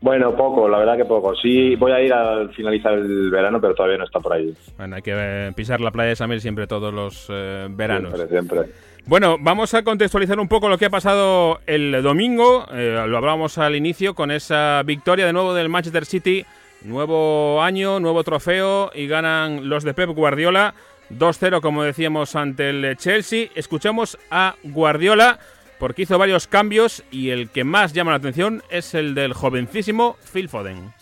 Bueno, 0.00 0.36
poco, 0.36 0.68
la 0.68 0.78
verdad 0.78 0.96
que 0.96 1.04
poco. 1.04 1.34
Sí, 1.34 1.74
voy 1.74 1.90
a 1.90 2.00
ir 2.00 2.12
al 2.12 2.54
finalizar 2.54 2.92
el 2.92 3.30
verano, 3.30 3.60
pero 3.60 3.74
todavía 3.74 3.98
no 3.98 4.04
está 4.04 4.20
por 4.20 4.32
ahí. 4.32 4.54
Bueno, 4.76 4.94
hay 4.96 5.02
que 5.02 5.12
eh, 5.14 5.52
pisar 5.56 5.80
la 5.80 5.90
playa 5.90 6.10
de 6.10 6.16
Samil 6.16 6.40
siempre 6.40 6.68
todos 6.68 6.94
los 6.94 7.26
eh, 7.30 7.66
veranos. 7.70 8.14
Siempre, 8.14 8.28
siempre. 8.28 8.72
Bueno, 9.06 9.36
vamos 9.40 9.74
a 9.74 9.82
contextualizar 9.82 10.38
un 10.38 10.48
poco 10.48 10.68
lo 10.68 10.78
que 10.78 10.84
ha 10.84 10.90
pasado 10.90 11.58
el 11.66 12.00
domingo. 12.02 12.66
Eh, 12.72 13.04
lo 13.08 13.16
hablábamos 13.16 13.58
al 13.58 13.74
inicio 13.74 14.14
con 14.14 14.30
esa 14.30 14.82
victoria 14.84 15.26
de 15.26 15.32
nuevo 15.32 15.52
del 15.54 15.68
Manchester 15.68 16.04
City. 16.04 16.44
Nuevo 16.84 17.60
año, 17.60 17.98
nuevo 17.98 18.22
trofeo 18.22 18.92
y 18.94 19.08
ganan 19.08 19.68
los 19.68 19.82
de 19.82 19.94
Pep 19.94 20.10
Guardiola 20.10 20.74
2-0, 21.10 21.60
como 21.60 21.82
decíamos, 21.82 22.36
ante 22.36 22.70
el 22.70 22.96
Chelsea. 22.96 23.48
Escuchamos 23.54 24.18
a 24.30 24.56
Guardiola 24.62 25.38
porque 25.78 26.02
hizo 26.02 26.18
varios 26.18 26.46
cambios 26.46 27.04
y 27.10 27.30
el 27.30 27.50
que 27.50 27.64
más 27.64 27.92
llama 27.92 28.10
la 28.10 28.18
atención 28.18 28.62
es 28.70 28.94
el 28.94 29.14
del 29.14 29.32
jovencísimo 29.32 30.16
Phil 30.32 30.48
Foden. 30.48 30.92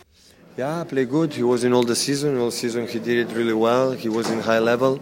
Yeah, 0.57 0.85
play 0.87 1.05
good. 1.05 1.33
He 1.37 1.43
was 1.43 1.65
in 1.65 1.73
all 1.73 1.85
the 1.85 1.95
season. 1.95 2.39
All 2.39 2.51
season 2.51 2.87
he 2.87 2.99
did 2.99 3.29
it 3.29 3.35
really 3.35 3.53
well. 3.53 3.95
He 3.95 4.09
was 4.09 4.31
in 4.31 4.41
high 4.41 4.61
level 4.61 5.01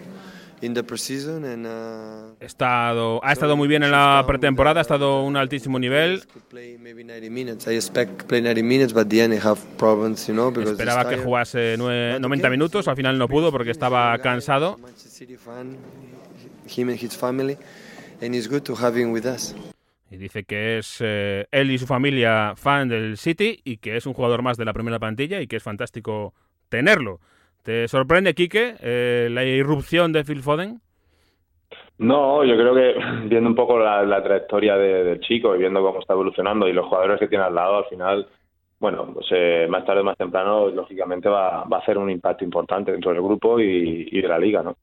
Estado, 2.40 3.20
ha 3.24 3.32
estado 3.32 3.56
muy 3.56 3.68
bien 3.68 3.82
en 3.82 3.90
la 3.90 4.24
pretemporada, 4.26 4.80
ha 4.80 4.82
estado 4.82 5.12
a 5.14 5.22
un 5.22 5.36
altísimo 5.36 5.78
nivel. 5.78 6.22
play 6.48 6.78
maybe 6.78 7.04
90 7.04 7.30
minutes. 7.30 7.66
I 7.66 7.74
expect 7.76 8.24
play 8.24 8.40
90 8.42 8.62
minutes, 8.62 8.92
but 8.92 9.02
at 9.02 9.08
the 9.08 9.22
end 9.22 9.34
he 9.34 9.40
have 9.40 9.60
problems, 9.78 10.26
you 10.26 10.34
know, 10.34 10.50
because 10.50 10.72
he's 10.72 10.78
Esperaba 10.80 11.08
que 11.08 11.16
jugase 11.18 11.76
nue- 11.78 12.18
90 12.20 12.50
minutos, 12.50 12.88
al 12.88 12.96
final 12.96 13.18
no 13.18 13.28
pudo 13.28 13.50
porque 13.52 13.70
estaba 13.70 14.16
cansado. 14.18 14.78
Y 20.10 20.16
dice 20.16 20.44
que 20.44 20.78
es 20.78 20.98
eh, 21.00 21.46
él 21.50 21.70
y 21.70 21.78
su 21.78 21.86
familia 21.86 22.54
fan 22.56 22.88
del 22.88 23.18
City 23.18 23.60
y 23.64 23.78
que 23.78 23.96
es 23.96 24.06
un 24.06 24.14
jugador 24.14 24.42
más 24.42 24.56
de 24.56 24.64
la 24.64 24.72
primera 24.72 24.98
plantilla 24.98 25.40
y 25.40 25.46
que 25.46 25.56
es 25.56 25.62
fantástico 25.62 26.34
tenerlo. 26.68 27.20
¿Te 27.64 27.88
sorprende, 27.88 28.34
Quique, 28.34 28.76
eh, 28.80 29.28
la 29.30 29.44
irrupción 29.44 30.12
de 30.12 30.24
Phil 30.24 30.42
Foden? 30.42 30.80
No, 31.98 32.44
yo 32.44 32.56
creo 32.56 32.74
que 32.74 32.94
viendo 33.28 33.48
un 33.50 33.54
poco 33.54 33.78
la, 33.78 34.02
la 34.04 34.22
trayectoria 34.22 34.76
de- 34.76 35.04
del 35.04 35.20
chico 35.20 35.54
y 35.54 35.58
viendo 35.58 35.82
cómo 35.82 36.00
está 36.00 36.12
evolucionando 36.14 36.68
y 36.68 36.72
los 36.72 36.86
jugadores 36.86 37.18
que 37.20 37.28
tiene 37.28 37.44
al 37.44 37.54
lado, 37.54 37.78
al 37.78 37.84
final, 37.86 38.28
bueno, 38.80 39.10
pues 39.14 39.26
eh, 39.30 39.66
más 39.70 39.84
tarde 39.86 40.00
o 40.00 40.04
más 40.04 40.16
temprano, 40.18 40.68
lógicamente 40.70 41.28
va, 41.28 41.64
va 41.64 41.78
a 41.78 41.80
hacer 41.80 41.98
un 41.98 42.10
impacto 42.10 42.44
importante 42.44 42.92
dentro 42.92 43.12
del 43.12 43.22
grupo 43.22 43.60
y, 43.60 44.08
y 44.10 44.20
de 44.20 44.28
la 44.28 44.38
liga, 44.38 44.62
¿no? 44.62 44.76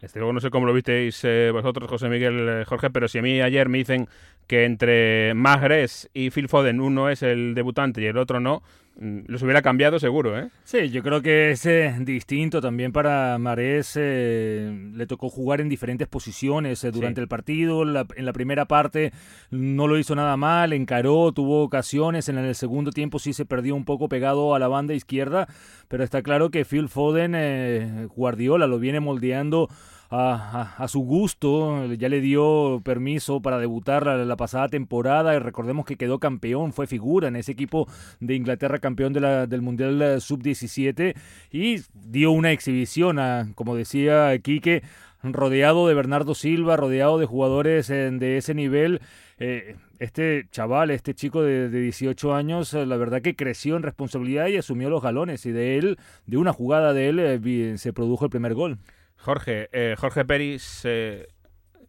Este 0.00 0.18
luego 0.18 0.32
no 0.34 0.40
sé 0.40 0.50
cómo 0.50 0.66
lo 0.66 0.74
visteis 0.74 1.24
eh, 1.24 1.50
vosotros, 1.52 1.88
José 1.88 2.08
Miguel, 2.10 2.64
Jorge, 2.66 2.90
pero 2.90 3.08
si 3.08 3.18
a 3.18 3.22
mí 3.22 3.40
ayer 3.40 3.68
me 3.70 3.78
dicen 3.78 4.06
que 4.46 4.64
entre 4.64 5.34
Magres 5.34 6.10
y 6.14 6.30
Phil 6.30 6.48
Foden 6.48 6.80
uno 6.80 7.08
es 7.08 7.22
el 7.22 7.54
debutante 7.54 8.02
y 8.02 8.06
el 8.06 8.18
otro 8.18 8.40
no, 8.40 8.62
mm, 9.00 9.20
los 9.26 9.42
hubiera 9.42 9.62
cambiado 9.62 9.98
seguro, 9.98 10.38
¿eh? 10.38 10.48
Sí, 10.64 10.90
yo 10.90 11.02
creo 11.02 11.22
que 11.22 11.50
es 11.50 11.64
eh, 11.66 11.94
distinto 12.00 12.60
también 12.60 12.92
para 12.92 13.38
Marés. 13.38 13.94
eh, 13.98 14.90
le 14.94 15.06
tocó 15.06 15.28
jugar 15.30 15.60
en 15.60 15.68
diferentes 15.68 16.06
posiciones 16.08 16.84
eh, 16.84 16.90
durante 16.90 17.20
Sí. 17.20 17.22
el 17.22 17.28
partido. 17.28 17.84
La- 17.84 18.06
en 18.16 18.24
la 18.26 18.32
primera 18.32 18.66
parte 18.66 19.12
no 19.50 19.88
lo 19.88 19.98
hizo 19.98 20.14
nada 20.14 20.36
mal, 20.36 20.72
encaró, 20.72 21.32
tuvo 21.32 21.62
ocasiones. 21.62 22.28
En 22.28 22.36
el 22.38 22.54
segundo 22.54 22.90
tiempo 22.90 23.18
sí 23.18 23.32
se 23.32 23.46
perdió 23.46 23.74
un 23.74 23.84
poco 23.84 24.08
pegado 24.08 24.54
a 24.54 24.58
la 24.58 24.68
banda 24.68 24.94
izquierda. 24.94 25.48
Pero 25.88 26.04
está 26.04 26.22
claro 26.22 26.50
que 26.50 26.64
Phil 26.64 26.88
Foden, 26.88 27.32
eh, 27.34 28.06
Guardiola, 28.14 28.66
lo 28.66 28.78
viene 28.78 29.00
moldeando. 29.00 29.68
A, 30.16 30.86
su 30.86 31.00
gusto, 31.00 31.92
ya 31.94 32.08
le 32.08 32.20
dio 32.20 32.80
permiso 32.84 33.42
para 33.42 33.58
debutar 33.58 34.06
la, 34.06 34.36
pasada 34.36 34.68
temporada 34.68 35.34
y 35.34 35.40
recordemos 35.40 35.86
que 35.86 35.96
quedó 35.96 36.20
campeón, 36.20 36.72
fue 36.72 36.86
figura 36.86 37.26
en 37.26 37.34
ese 37.34 37.50
equipo 37.50 37.88
de 38.20 38.36
Inglaterra 38.36 38.78
campeón 38.78 39.12
del 39.12 39.60
Mundial 39.60 40.00
eh, 40.00 40.20
Sub-17 40.20 41.16
y 41.50 41.82
dio 41.94 42.30
una 42.30 42.52
exhibición, 42.52 43.18
como 43.56 43.74
decía 43.74 44.38
Quique, 44.38 44.84
rodeado 45.32 45.88
de 45.88 45.94
Bernardo 45.94 46.34
Silva, 46.34 46.76
rodeado 46.76 47.18
de 47.18 47.26
jugadores 47.26 47.90
eh, 47.90 48.10
de 48.12 48.36
ese 48.36 48.54
nivel. 48.54 49.00
Eh, 49.38 49.76
este 49.98 50.46
chaval, 50.50 50.90
este 50.90 51.14
chico 51.14 51.42
de, 51.42 51.68
de 51.68 51.80
18 51.80 52.34
años, 52.34 52.74
eh, 52.74 52.86
la 52.86 52.96
verdad 52.96 53.22
que 53.22 53.34
creció 53.34 53.76
en 53.76 53.82
responsabilidad 53.82 54.48
y 54.48 54.58
asumió 54.58 54.90
los 54.90 55.02
galones 55.02 55.46
y 55.46 55.52
de 55.52 55.78
él, 55.78 55.98
de 56.26 56.36
una 56.36 56.52
jugada 56.52 56.92
de 56.92 57.08
él, 57.08 57.78
se 57.78 57.92
produjo 57.92 58.26
el 58.26 58.30
primer 58.30 58.54
gol. 58.54 58.78
Jorge, 59.24 59.70
eh, 59.72 59.96
Jorge 59.98 60.26
Peris, 60.26 60.82
eh, 60.84 61.28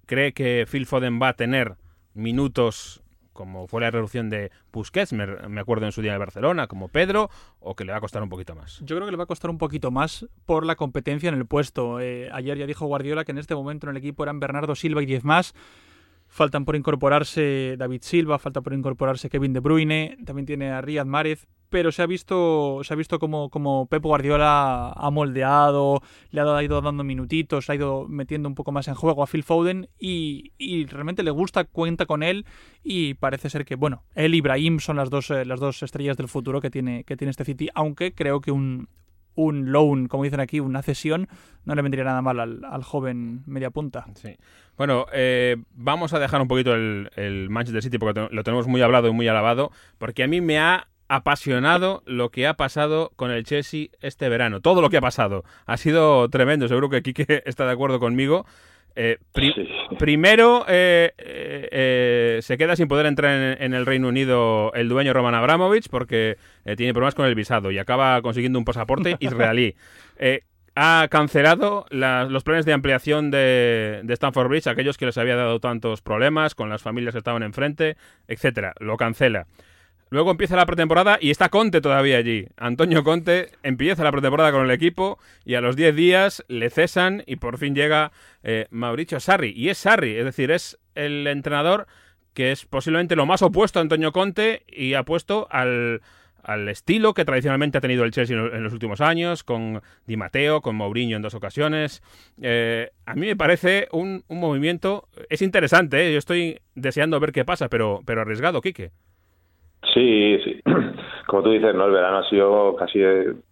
cree 0.06 0.34
que 0.34 0.66
Phil 0.72 0.86
Foden 0.86 1.22
va 1.22 1.30
a 1.30 1.34
tener 1.34 1.76
minutos 2.14 3.04
como 3.34 3.68
fue 3.68 3.82
la 3.82 3.92
reducción 3.92 4.30
de 4.30 4.50
Busquets, 4.72 5.12
me, 5.12 5.60
acuerdo 5.60 5.86
en 5.86 5.92
su 5.92 6.02
día 6.02 6.14
de 6.14 6.18
Barcelona, 6.18 6.68
como 6.68 6.88
Pedro, 6.88 7.30
o 7.60 7.76
que 7.76 7.84
le 7.84 7.92
va 7.92 7.98
a 7.98 8.02
costar 8.02 8.24
un 8.24 8.30
poquito 8.30 8.56
más? 8.56 8.80
Yo 8.80 8.96
creo 8.96 9.06
que 9.06 9.12
le 9.12 9.18
va 9.18 9.26
a 9.26 9.28
costar 9.28 9.52
un 9.52 9.58
poquito 9.58 9.92
más 9.92 10.26
por 10.46 10.66
la 10.66 10.78
competencia 10.78 11.28
en 11.28 11.36
el 11.36 11.46
puesto. 11.46 12.00
Eh, 12.00 12.30
ayer 12.32 12.58
ya 12.58 12.66
dijo 12.66 12.86
Guardiola 12.86 13.26
que 13.26 13.34
en 13.34 13.38
este 13.38 13.54
momento 13.54 13.88
en 13.88 13.92
el 13.92 13.98
equipo 13.98 14.24
eran 14.24 14.40
Bernardo 14.40 14.74
Silva 14.74 15.04
y 15.04 15.06
10 15.06 15.26
más. 15.26 15.54
Faltan 16.30 16.64
por 16.64 16.78
incorporarse 16.78 17.76
David 17.78 18.04
Silva, 18.04 18.40
falta 18.40 18.62
por 18.62 18.74
incorporarse 18.74 19.30
Kevin 19.30 19.52
De 19.52 19.60
Bruyne, 19.60 20.18
también 20.26 20.46
tiene 20.46 20.72
a 20.72 20.80
Riyad 20.80 21.06
Mahrez, 21.06 21.46
pero 21.76 21.92
se 21.92 22.02
ha 22.02 22.06
visto, 22.06 22.80
se 22.86 22.94
ha 22.94 22.96
visto 22.96 23.20
como, 23.20 23.50
como 23.50 23.88
Pep 23.88 24.02
Guardiola 24.02 24.94
ha 24.96 25.10
moldeado, 25.12 26.02
le 26.32 26.40
ha 26.40 26.64
ido 26.64 26.80
dando 26.80 27.04
minutitos, 27.04 27.70
ha 27.70 27.76
ido 27.76 28.08
metiendo 28.08 28.48
un 28.48 28.56
poco 28.56 28.72
más 28.72 28.88
en 28.88 28.96
juego 28.96 29.22
a 29.22 29.28
Phil 29.28 29.44
Foden 29.44 29.90
y, 30.00 30.54
realmente 30.86 31.22
le 31.22 31.32
gusta, 31.32 31.66
cuenta 31.66 32.06
con 32.06 32.24
él 32.24 32.46
y 32.82 33.16
parece 33.16 33.50
ser 33.50 33.66
que, 33.66 33.76
bueno, 33.76 34.06
él 34.16 34.36
y 34.36 34.40
Brahim 34.40 34.80
son 34.80 34.96
las 34.96 35.10
dos, 35.10 35.30
eh, 35.32 35.44
las 35.44 35.60
dos 35.60 35.84
estrellas 35.84 36.16
del 36.16 36.30
futuro 36.30 36.62
que 36.62 36.70
tiene, 36.70 37.04
que 37.04 37.18
tiene 37.18 37.32
este 37.32 37.44
City, 37.44 37.68
aunque 37.76 38.14
creo 38.14 38.40
que 38.40 38.52
un, 38.52 38.88
un 39.36 39.74
loan, 39.74 40.08
como 40.08 40.24
dicen 40.24 40.40
aquí, 40.40 40.62
una 40.62 40.82
cesión, 40.82 41.28
no 41.66 41.76
le 41.76 41.82
vendría 41.82 42.06
nada 42.06 42.22
mal 42.22 42.40
al, 42.40 42.64
al 42.64 42.84
joven 42.84 43.44
media 43.48 43.70
punta. 43.70 44.06
Sí. 44.14 44.38
Bueno, 44.78 45.08
eh, 45.12 45.58
vamos 45.74 46.14
a 46.14 46.20
dejar 46.20 46.42
un 46.42 46.48
poquito 46.48 46.74
el 46.74 47.48
Manchester 47.50 47.84
City 47.84 47.98
porque 47.98 48.30
lo 48.32 48.44
tenemos 48.46 48.66
muy 48.66 48.82
hablado 48.82 49.10
y 49.10 49.12
muy 49.12 49.28
alabado, 49.28 49.74
porque 49.98 50.24
a 50.24 50.28
mí 50.28 50.40
me 50.40 50.58
ha 50.58 50.88
apasionado 51.08 52.04
lo 52.06 52.30
que 52.30 52.48
ha 52.48 52.56
pasado 52.56 53.12
con 53.16 53.32
el 53.32 53.44
Chelsea 53.44 53.88
este 54.02 54.30
verano. 54.30 54.62
Todo 54.62 54.82
lo 54.82 54.90
que 54.90 54.98
ha 54.98 55.02
pasado. 55.02 55.44
Ha 55.66 55.78
sido 55.78 56.30
tremendo. 56.30 56.68
Seguro 56.68 56.90
que 56.90 57.02
Quique 57.02 57.26
está 57.46 57.66
de 57.66 57.72
acuerdo 57.72 58.00
conmigo. 58.00 58.46
Eh, 58.98 59.18
pri 59.34 59.52
sí. 59.54 59.68
Primero, 60.00 60.66
eh, 60.70 61.12
eh, 61.18 62.40
se 62.42 62.58
queda 62.58 62.78
sin 62.78 62.88
poder 62.88 63.06
entrar 63.06 63.36
en, 63.36 63.62
en, 63.62 63.74
el 63.74 63.86
Reino 63.86 64.08
Unido 64.08 64.72
el 64.74 64.88
dueño 64.88 65.12
Roman 65.12 65.36
Abramovich 65.36 65.90
porque 65.90 66.38
tiene 66.78 66.94
problemas 66.94 67.14
con 67.14 67.26
el 67.26 67.36
visado 67.36 67.72
y 67.72 67.78
acaba 67.78 68.22
consiguiendo 68.22 68.58
un 68.58 68.64
pasaporte 68.64 69.18
israelí. 69.20 69.76
ha 70.76 71.08
cancelado 71.12 71.86
la, 71.90 72.24
los 72.24 72.44
planes 72.44 72.66
de 72.66 72.72
ampliación 72.72 73.32
de, 73.32 74.00
de, 74.04 74.14
Stanford 74.14 74.48
Bridge, 74.48 74.68
aquellos 74.68 74.98
que 74.98 75.06
les 75.06 75.18
había 75.18 75.36
dado 75.36 75.60
tantos 75.60 76.02
problemas 76.02 76.56
con 76.56 76.70
las 76.70 76.82
familias 76.82 77.14
que 77.14 77.20
estaban 77.20 77.44
enfrente, 77.44 77.98
etcétera. 78.30 78.74
Lo 78.80 78.96
cancela. 78.96 79.46
Luego 80.16 80.32
empieza 80.32 80.56
la 80.56 80.66
pretemporada 80.66 81.18
y 81.20 81.30
está 81.30 81.50
Conte 81.50 81.82
todavía 81.82 82.16
allí. 82.16 82.48
Antonio 82.56 83.04
Conte 83.04 83.50
empieza 83.64 84.02
la 84.02 84.14
pretemporada 84.14 84.54
con 84.54 84.64
el 84.64 84.72
equipo 84.72 85.20
y 85.44 85.56
a 85.56 85.62
los 85.62 85.76
10 85.76 85.94
días 85.94 86.46
le 86.48 86.70
cesan 86.70 87.24
y 87.28 87.36
por 87.36 87.58
fin 87.58 87.76
llega 87.76 88.14
eh, 88.42 88.68
Mauricio 88.70 89.20
Sarri. 89.20 89.52
Y 89.54 89.68
es 89.68 89.78
Sarri, 89.78 90.16
es 90.16 90.24
decir, 90.24 90.52
es 90.52 90.80
el 90.96 91.28
entrenador 91.28 91.88
que 92.34 92.54
es 92.54 92.64
posiblemente 92.66 93.18
lo 93.18 93.26
más 93.26 93.42
opuesto 93.42 93.80
a 93.80 93.82
Antonio 93.82 94.14
Conte 94.14 94.64
y 94.70 94.94
ha 94.94 95.04
puesto 95.04 95.50
al, 95.52 96.02
al 96.42 96.70
estilo 96.70 97.14
que 97.14 97.26
tradicionalmente 97.26 97.80
ha 97.80 97.82
tenido 97.82 98.06
el 98.06 98.12
Chelsea 98.12 98.38
en 98.38 98.64
los 98.64 98.72
últimos 98.72 99.02
años, 99.02 99.44
con 99.44 99.82
Di 100.08 100.16
Matteo, 100.16 100.62
con 100.62 100.78
Mourinho 100.78 101.18
en 101.18 101.24
dos 101.24 101.34
ocasiones. 101.34 102.02
Eh, 102.42 102.90
a 103.06 103.16
mí 103.16 103.28
me 103.28 103.36
parece 103.36 103.90
un, 103.92 104.24
un 104.30 104.40
movimiento, 104.40 105.10
es 105.30 105.42
interesante, 105.42 106.08
¿eh? 106.08 106.14
yo 106.14 106.20
estoy 106.20 106.62
deseando 106.74 107.20
ver 107.20 107.34
qué 107.34 107.44
pasa, 107.44 107.68
pero, 107.68 108.02
pero 108.06 108.22
arriesgado, 108.22 108.62
Quique. 108.62 108.92
Sí, 109.94 110.40
sí. 110.44 110.62
Como 111.28 111.44
tú 111.44 111.52
dices, 111.52 111.74
¿no? 111.76 111.86
El 111.86 111.92
verano 111.92 112.18
ha 112.20 112.30
sido 112.30 112.76
casi 112.76 113.00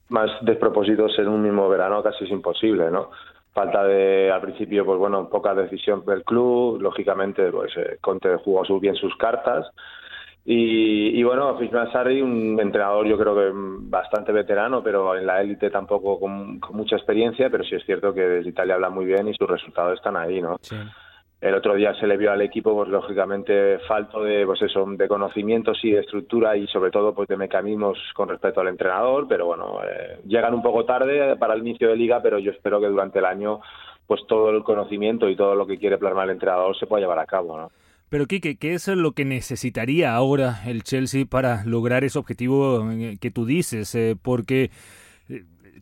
más 0.10 0.30
despropósitos 0.42 1.18
en 1.20 1.28
un 1.28 1.42
mismo 1.42 1.68
verano, 1.70 2.04
casi 2.04 2.26
es 2.26 2.32
imposible, 2.32 2.92
¿no? 2.92 3.10
Falta 3.54 3.84
de, 3.84 4.32
al 4.32 4.42
principio, 4.42 4.86
pues 4.86 4.98
bueno, 4.98 5.30
poca 5.30 5.54
decisión 5.54 6.04
del 6.06 6.24
club, 6.24 6.82
lógicamente, 6.82 7.52
pues 7.52 7.72
eh, 7.78 7.98
Conte 8.02 8.36
jugó 8.38 8.64
bien 8.80 8.96
sus 8.96 9.16
cartas. 9.16 9.68
Y, 10.46 11.18
y 11.18 11.24
bueno, 11.24 11.58
Fisman 11.58 11.92
Sarri, 11.92 12.22
un 12.22 12.60
entrenador 12.60 13.08
yo 13.08 13.18
creo 13.18 13.36
que 13.36 13.52
bastante 13.54 14.32
veterano, 14.32 14.84
pero 14.84 15.16
en 15.16 15.26
la 15.26 15.42
élite 15.42 15.70
tampoco 15.70 16.20
con, 16.20 16.60
con, 16.60 16.76
mucha 16.76 16.98
experiencia, 16.98 17.50
pero 17.50 17.64
sí 17.64 17.76
es 17.76 17.86
cierto 17.86 18.14
que 18.14 18.22
desde 18.22 18.50
Italia 18.50 18.76
habla 18.76 18.90
muy 18.90 19.06
bien 19.06 19.28
y 19.28 19.34
sus 19.36 19.50
resultados 19.50 19.94
están 19.94 20.18
ahí, 20.18 20.42
¿no? 20.42 20.58
Sí. 20.62 20.76
El 21.44 21.56
otro 21.56 21.76
día 21.76 21.94
se 21.96 22.08
le 22.08 22.16
vio 22.16 22.32
al 22.32 22.42
equipo, 22.42 22.74
pues 22.74 22.88
lógicamente, 22.88 23.78
falto 23.80 24.24
de, 24.24 24.46
pues 24.46 24.62
eso, 24.62 24.86
de 24.88 25.10
conocimientos 25.10 25.78
y 25.84 25.92
de 25.92 26.00
estructura 26.00 26.56
y 26.56 26.68
sobre 26.68 26.90
todo 26.90 27.14
pues 27.14 27.28
de 27.28 27.36
mecanismos 27.36 27.98
con 28.16 28.30
respecto 28.30 28.62
al 28.62 28.70
entrenador, 28.70 29.28
pero 29.28 29.48
bueno, 29.48 29.82
eh, 29.84 30.20
llegan 30.26 30.54
un 30.54 30.62
poco 30.62 30.86
tarde 30.86 31.36
para 31.36 31.56
el 31.56 31.60
inicio 31.60 31.90
de 31.90 31.98
liga, 31.98 32.22
pero 32.22 32.40
yo 32.40 32.52
espero 32.52 32.80
que 32.80 32.88
durante 32.88 33.20
el 33.20 33.26
año 33.26 33.60
pues 34.08 34.22
todo 34.26 34.52
el 34.52 34.64
conocimiento 34.64 35.28
y 35.28 35.36
todo 35.36 35.54
lo 35.54 35.68
que 35.68 35.78
quiere 35.78 35.98
plasmar 35.98 36.30
el 36.30 36.36
entrenador 36.36 36.78
se 36.80 36.88
pueda 36.88 37.02
llevar 37.02 37.20
a 37.20 37.26
cabo, 37.26 37.58
¿no? 37.58 37.72
Pero 38.08 38.26
Quique, 38.26 38.56
¿qué 38.56 38.76
es 38.76 38.88
lo 38.88 39.12
que 39.12 39.26
necesitaría 39.26 40.16
ahora 40.16 40.62
el 40.66 40.84
Chelsea 40.84 41.26
para 41.30 41.66
lograr 41.66 42.06
ese 42.06 42.20
objetivo 42.20 42.88
que 43.20 43.32
tú 43.32 43.46
dices? 43.46 43.94
Eh, 43.96 44.16
porque 44.22 44.70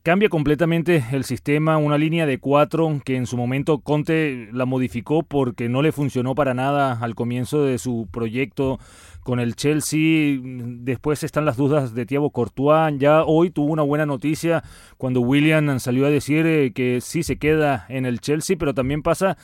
cambia 0.04 0.30
completamente 0.30 1.04
el 1.12 1.24
sistema, 1.24 1.78
una 1.78 1.98
línea 1.98 2.26
de 2.26 2.40
cuatro 2.40 3.02
que 3.06 3.16
en 3.16 3.28
su 3.28 3.38
momento 3.38 3.80
Conte 3.80 4.50
la 4.52 4.66
modificó 4.66 5.24
porque 5.24 5.70
no 5.70 5.82
le 5.82 5.92
funcionó 5.92 6.34
para 6.34 6.54
nada 6.54 6.98
al 7.02 7.16
comienzo 7.16 7.64
de 7.64 7.78
su 7.78 8.08
proyecto 8.12 8.80
con 9.22 9.40
el 9.40 9.56
Chelsea. 9.56 10.40
Después 10.44 11.24
están 11.24 11.46
las 11.46 11.58
dudas 11.58 11.94
de 11.94 12.06
Thiago 12.06 12.32
Courtois. 12.32 12.98
Ya 12.98 13.24
hoy 13.24 13.52
tuvo 13.52 13.72
una 13.72 13.84
buena 13.84 14.06
noticia 14.06 14.64
cuando 14.98 15.22
William 15.22 15.80
salió 15.80 16.06
a 16.08 16.10
decir 16.10 16.46
eh, 16.48 16.72
que 16.74 17.00
sí 17.02 17.24
se 17.24 17.38
queda 17.38 17.86
en 17.88 18.06
el 18.06 18.20
Chelsea, 18.20 18.56
pero 18.58 18.74
también 18.74 19.04
pasa 19.04 19.38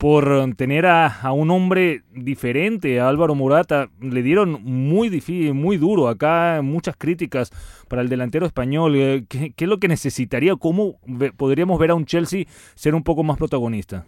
por 0.00 0.54
tener 0.56 0.86
a, 0.86 1.20
a, 1.20 1.32
un 1.32 1.50
hombre 1.50 2.00
diferente, 2.10 3.00
a 3.00 3.08
Álvaro 3.10 3.34
Morata. 3.34 3.88
Le 4.00 4.22
dieron 4.22 4.52
muy 4.64 5.10
difícil, 5.10 5.52
muy 5.52 5.76
duro 5.76 6.08
acá, 6.08 6.60
muchas 6.62 6.96
críticas 6.96 7.50
para 7.86 8.00
el 8.00 8.08
delantero 8.08 8.46
español. 8.46 8.94
Eh, 8.96 9.24
¿Qué, 9.28 9.52
es 9.54 9.68
lo 9.68 9.76
que 9.76 9.88
necesitaría? 9.88 10.56
¿Cómo 10.56 10.94
podríamos 11.36 11.78
ver 11.78 11.90
a 11.90 11.94
un 11.96 12.06
Chelsea 12.06 12.44
ser 12.74 12.94
un 12.94 13.04
poco 13.04 13.22
más 13.22 13.36
protagonista? 13.36 14.06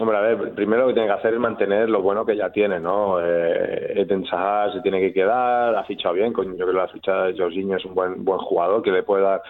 Hombre, 0.00 0.16
a 0.16 0.20
ver, 0.22 0.54
primero 0.54 0.82
lo 0.82 0.88
que 0.88 0.94
tiene 0.94 1.08
que 1.08 1.18
hacer 1.20 1.34
es 1.34 1.38
mantener 1.38 1.90
lo 1.90 2.00
bueno 2.00 2.24
que 2.24 2.34
ya 2.34 2.50
tiene, 2.50 2.80
¿no? 2.80 3.20
Eh, 3.20 4.00
Eden 4.00 4.24
Sahar 4.24 4.72
se 4.72 4.80
tiene 4.80 5.00
que 5.00 5.12
quedar, 5.12 5.76
ha 5.76 5.84
fichado 5.84 6.14
bien, 6.14 6.32
yo 6.32 6.42
creo 6.42 6.66
que 6.66 6.72
la 6.72 6.88
fichada 6.88 7.26
de 7.26 7.36
Jorginho 7.36 7.76
es 7.76 7.84
un 7.84 7.94
buen 7.94 8.24
buen 8.24 8.38
jugador 8.38 8.82
que 8.82 8.90
le 8.90 9.02
puede 9.02 9.22
dar 9.22 9.42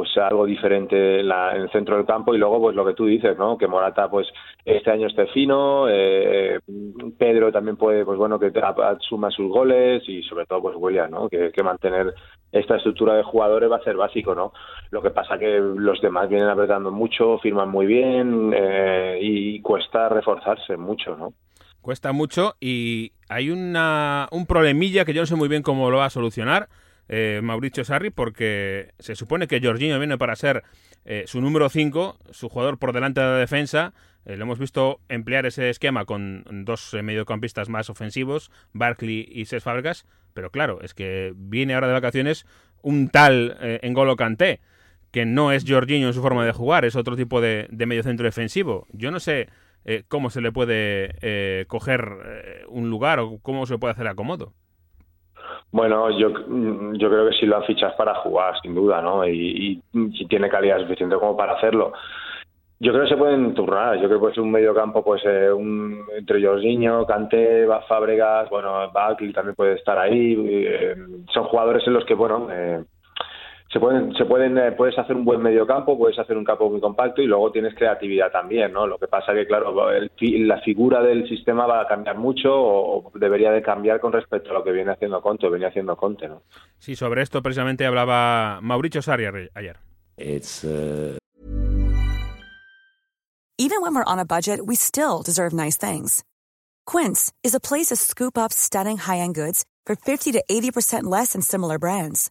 pues 0.00 0.16
algo 0.16 0.46
diferente 0.46 1.20
en, 1.20 1.28
la, 1.28 1.54
en, 1.54 1.60
el 1.60 1.70
centro 1.72 1.98
del 1.98 2.06
campo 2.06 2.34
y 2.34 2.38
luego 2.38 2.58
pues 2.58 2.74
lo 2.74 2.86
que 2.86 2.94
tú 2.94 3.04
dices 3.04 3.36
no 3.36 3.58
que 3.58 3.66
Morata 3.66 4.08
pues 4.08 4.26
este 4.64 4.90
año 4.90 5.08
esté 5.08 5.26
fino 5.26 5.90
eh, 5.90 6.58
Pedro 7.18 7.52
también 7.52 7.76
puede 7.76 8.02
pues 8.02 8.16
bueno 8.16 8.38
que 8.38 8.50
suma 9.00 9.30
sus 9.30 9.50
goles 9.50 10.02
y 10.08 10.22
sobre 10.22 10.46
todo 10.46 10.62
pues 10.62 10.76
William 10.78 11.10
no 11.10 11.28
que, 11.28 11.52
mantener 11.62 12.14
esta 12.50 12.76
estructura 12.76 13.14
de 13.14 13.24
jugadores 13.24 13.70
va 13.70 13.76
a 13.76 13.84
ser 13.84 13.98
básico 13.98 14.34
no 14.34 14.54
lo 14.90 15.02
que 15.02 15.10
pasa 15.10 15.38
que 15.38 15.60
los 15.60 16.00
demás 16.00 16.30
vienen 16.30 16.48
apretando 16.48 16.90
mucho 16.90 17.36
firman 17.40 17.68
muy 17.68 17.84
bien 17.84 18.54
eh, 18.56 19.18
y 19.20 19.60
cuesta 19.60 20.08
reforzarse 20.08 20.78
mucho 20.78 21.14
no 21.14 21.34
cuesta 21.82 22.12
mucho 22.12 22.54
y 22.58 23.12
hay 23.28 23.50
una 23.50 24.28
un 24.32 24.46
problemilla 24.46 25.04
que 25.04 25.12
yo 25.12 25.20
no 25.20 25.26
sé 25.26 25.36
muy 25.36 25.48
bien 25.48 25.60
cómo 25.60 25.90
lo 25.90 25.98
va 25.98 26.06
a 26.06 26.10
solucionar 26.10 26.70
eh, 27.12 27.40
Mauricio 27.42 27.84
Sarri 27.84 28.10
porque 28.10 28.92
se 29.00 29.16
supone 29.16 29.48
que 29.48 29.60
Jorginho 29.60 29.98
viene 29.98 30.16
para 30.16 30.36
ser 30.36 30.62
eh, 31.04 31.24
su 31.26 31.40
número 31.40 31.68
5, 31.68 32.18
su 32.30 32.48
jugador 32.48 32.78
por 32.78 32.92
delante 32.92 33.20
de 33.20 33.26
la 33.26 33.36
defensa. 33.36 33.92
Eh, 34.24 34.36
lo 34.36 34.44
hemos 34.44 34.60
visto 34.60 35.00
emplear 35.08 35.44
ese 35.44 35.70
esquema 35.70 36.04
con 36.04 36.44
dos 36.64 36.94
eh, 36.94 37.02
mediocampistas 37.02 37.68
más 37.68 37.90
ofensivos, 37.90 38.52
Barkley 38.72 39.28
y 39.28 39.44
Cesc 39.46 39.64
Fábregas, 39.64 40.06
pero 40.34 40.50
claro, 40.50 40.80
es 40.82 40.94
que 40.94 41.32
viene 41.34 41.74
ahora 41.74 41.88
de 41.88 41.94
vacaciones 41.94 42.46
un 42.82 43.08
tal 43.08 43.58
Engolo 43.82 44.14
Kanté, 44.16 44.60
que 45.10 45.26
no 45.26 45.50
es 45.52 45.64
Jorginho 45.66 46.06
en 46.06 46.14
su 46.14 46.22
forma 46.22 46.46
de 46.46 46.52
jugar, 46.52 46.84
es 46.84 46.94
otro 46.94 47.16
tipo 47.16 47.40
de, 47.40 47.66
de 47.70 47.86
mediocentro 47.86 48.24
defensivo. 48.24 48.86
Yo 48.92 49.10
no 49.10 49.18
sé 49.20 49.48
cómo 50.08 50.30
se 50.30 50.40
le 50.40 50.50
puede 50.50 51.66
coger 51.66 52.64
un 52.68 52.88
lugar 52.88 53.18
o 53.18 53.38
cómo 53.38 53.66
se 53.66 53.76
puede 53.76 53.92
hacer 53.92 54.06
acomodo. 54.06 54.54
Bueno, 55.72 56.10
yo, 56.10 56.30
yo 56.30 57.08
creo 57.08 57.28
que 57.28 57.36
sí 57.36 57.46
lo 57.46 57.56
han 57.56 57.64
fichado 57.64 57.96
para 57.96 58.16
jugar, 58.16 58.54
sin 58.60 58.74
duda, 58.74 59.00
¿no? 59.00 59.26
Y, 59.26 59.32
y, 59.32 59.82
y, 59.92 60.26
tiene 60.26 60.48
calidad 60.48 60.80
suficiente 60.80 61.16
como 61.16 61.36
para 61.36 61.52
hacerlo. 61.52 61.92
Yo 62.80 62.92
creo 62.92 63.04
que 63.04 63.10
se 63.10 63.16
pueden 63.16 63.54
turnar. 63.54 63.96
Yo 63.96 64.08
creo 64.08 64.18
que 64.18 64.20
puede 64.20 64.34
ser 64.34 64.42
un 64.42 64.50
medio 64.50 64.74
campo, 64.74 65.04
pues 65.04 65.22
eh, 65.24 65.52
un, 65.52 66.02
entre 66.16 66.44
Jorginho, 66.44 67.06
Kanté, 67.06 67.66
Fábregas, 67.86 68.48
bueno, 68.50 68.90
Buckley 68.90 69.32
también 69.32 69.54
puede 69.54 69.74
estar 69.74 69.98
ahí. 69.98 70.34
Eh, 70.48 70.96
son 71.32 71.44
jugadores 71.44 71.86
en 71.86 71.92
los 71.92 72.04
que, 72.04 72.14
bueno, 72.14 72.48
eh, 72.50 72.82
se 73.72 73.78
pueden, 73.78 74.12
se 74.14 74.24
pueden, 74.24 74.58
eh, 74.58 74.72
puedes 74.72 74.98
hacer 74.98 75.14
un 75.14 75.24
buen 75.24 75.40
mediocampo, 75.40 75.96
puedes 75.96 76.18
hacer 76.18 76.36
un 76.36 76.44
campo 76.44 76.68
muy 76.68 76.80
compacto 76.80 77.22
y 77.22 77.26
luego 77.26 77.52
tienes 77.52 77.74
creatividad 77.74 78.32
también, 78.32 78.72
¿no? 78.72 78.84
Lo 78.86 78.98
que 78.98 79.06
pasa 79.06 79.32
que, 79.32 79.46
claro, 79.46 79.90
el, 79.92 80.10
la 80.48 80.60
figura 80.60 81.00
del 81.02 81.28
sistema 81.28 81.66
va 81.66 81.82
a 81.82 81.86
cambiar 81.86 82.18
mucho 82.18 82.50
o 82.52 83.12
debería 83.14 83.52
de 83.52 83.62
cambiar 83.62 84.00
con 84.00 84.12
respecto 84.12 84.50
a 84.50 84.54
lo 84.54 84.64
que 84.64 84.72
viene 84.72 84.90
haciendo 84.90 85.22
Conte, 85.22 85.46
o 85.46 85.50
venía 85.50 85.68
haciendo 85.68 85.96
Conte, 85.96 86.26
¿no? 86.26 86.42
Sí, 86.78 86.96
sobre 86.96 87.22
esto 87.22 87.42
precisamente 87.42 87.86
hablaba 87.86 88.58
Mauricio 88.60 89.02
Sarri 89.02 89.26
ayer. 89.54 89.76
It's, 90.16 90.64
uh... 90.64 91.16
Even 93.56 93.82
when 93.82 93.94
we're 93.94 94.04
on 94.04 94.18
a 94.18 94.24
budget, 94.24 94.66
we 94.66 94.74
still 94.74 95.22
deserve 95.22 95.52
nice 95.52 95.76
things. 95.76 96.24
Quince 96.86 97.32
is 97.44 97.54
a 97.54 97.60
place 97.60 97.86
to 97.88 97.96
scoop 97.96 98.36
up 98.36 98.52
stunning 98.52 98.96
high-end 98.96 99.34
goods 99.34 99.64
for 99.86 99.94
50 99.94 100.32
to 100.32 100.42
80% 100.50 101.04
less 101.04 101.34
than 101.34 101.42
similar 101.42 101.78
brands. 101.78 102.30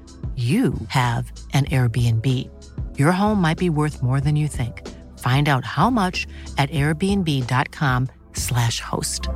you 0.35 0.73
have 0.87 1.29
an 1.53 1.65
Airbnb. 1.65 2.25
Your 2.97 3.11
home 3.11 3.41
might 3.41 3.57
be 3.57 3.69
worth 3.69 4.01
more 4.01 4.21
than 4.21 4.37
you 4.37 4.47
think. 4.47 4.87
Find 5.19 5.49
out 5.49 5.65
how 5.65 5.89
much 5.89 6.25
at 6.57 6.69
airbnb.com/slash 6.69 8.79
host. 8.79 9.27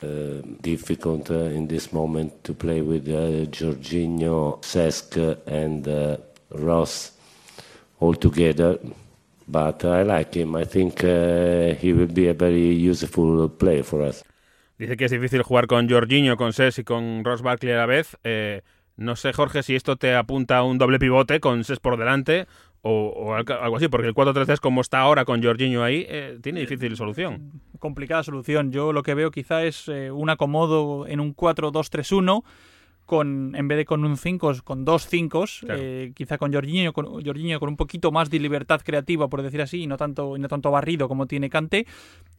Uh, 0.00 0.42
difficult 0.62 1.28
uh, 1.28 1.50
in 1.50 1.66
this 1.66 1.92
moment 1.92 2.44
to 2.44 2.54
play 2.54 2.82
with 2.82 3.08
uh, 3.08 3.50
Jorginho, 3.50 4.62
Cesc, 4.62 5.16
and 5.44 5.88
uh, 5.88 6.18
Ross 6.50 7.10
all 7.98 8.14
together. 8.14 8.78
But 9.48 9.84
I 9.84 10.02
like 10.02 10.34
him. 10.34 10.54
I 10.54 10.64
think 10.64 11.02
uh, 11.02 11.74
he 11.74 11.92
will 11.92 12.06
be 12.06 12.28
a 12.28 12.34
very 12.34 12.74
useful 12.74 13.48
player 13.48 13.82
for 13.82 14.02
us. 14.02 14.22
Dice 14.78 14.96
que 14.96 15.06
es 15.06 15.10
difícil 15.10 15.42
jugar 15.42 15.66
con 15.66 15.88
Jorginho, 15.88 16.36
con 16.36 16.52
Ses 16.52 16.78
y 16.78 16.84
con 16.84 17.24
Ross 17.24 17.42
Barkley 17.42 17.72
a 17.72 17.78
la 17.78 17.86
vez. 17.86 18.16
Eh, 18.22 18.62
no 18.96 19.16
sé, 19.16 19.32
Jorge, 19.32 19.62
si 19.62 19.74
esto 19.74 19.96
te 19.96 20.14
apunta 20.14 20.58
a 20.58 20.62
un 20.62 20.78
doble 20.78 20.98
pivote 20.98 21.40
con 21.40 21.64
Ses 21.64 21.80
por 21.80 21.96
delante 21.96 22.46
o, 22.82 23.08
o 23.08 23.34
algo 23.34 23.76
así, 23.76 23.88
porque 23.88 24.06
el 24.06 24.14
4-3-3 24.14 24.60
como 24.60 24.80
está 24.80 25.00
ahora 25.00 25.24
con 25.24 25.42
Jorginho 25.42 25.82
ahí, 25.82 26.06
eh, 26.08 26.38
tiene 26.42 26.60
difícil 26.60 26.96
solución. 26.96 27.60
Complicada 27.80 28.22
solución. 28.22 28.70
Yo 28.70 28.92
lo 28.92 29.02
que 29.02 29.14
veo 29.14 29.32
quizá 29.32 29.64
es 29.64 29.88
eh, 29.88 30.12
un 30.12 30.30
acomodo 30.30 31.06
en 31.08 31.18
un 31.18 31.34
4-2-3-1 31.34 32.44
con 33.08 33.54
en 33.56 33.66
vez 33.68 33.78
de 33.78 33.84
con 33.86 34.04
un 34.04 34.18
5 34.18 34.52
con 34.64 34.84
dos 34.84 35.06
5 35.08 35.44
Claro. 35.60 35.80
eh, 35.82 36.12
quizá 36.14 36.36
con 36.36 36.52
Jorginho 36.52 36.92
con 36.92 37.06
Jorginho 37.24 37.58
con 37.58 37.70
un 37.70 37.76
poquito 37.76 38.12
más 38.12 38.28
de 38.28 38.38
libertad 38.38 38.82
creativa 38.84 39.28
por 39.28 39.40
decir 39.40 39.62
así 39.62 39.82
y 39.84 39.86
no 39.86 39.96
tanto 39.96 40.36
y 40.36 40.40
no 40.40 40.46
tanto 40.48 40.70
barrido 40.70 41.08
como 41.08 41.26
tiene 41.26 41.48
Kanté 41.48 41.86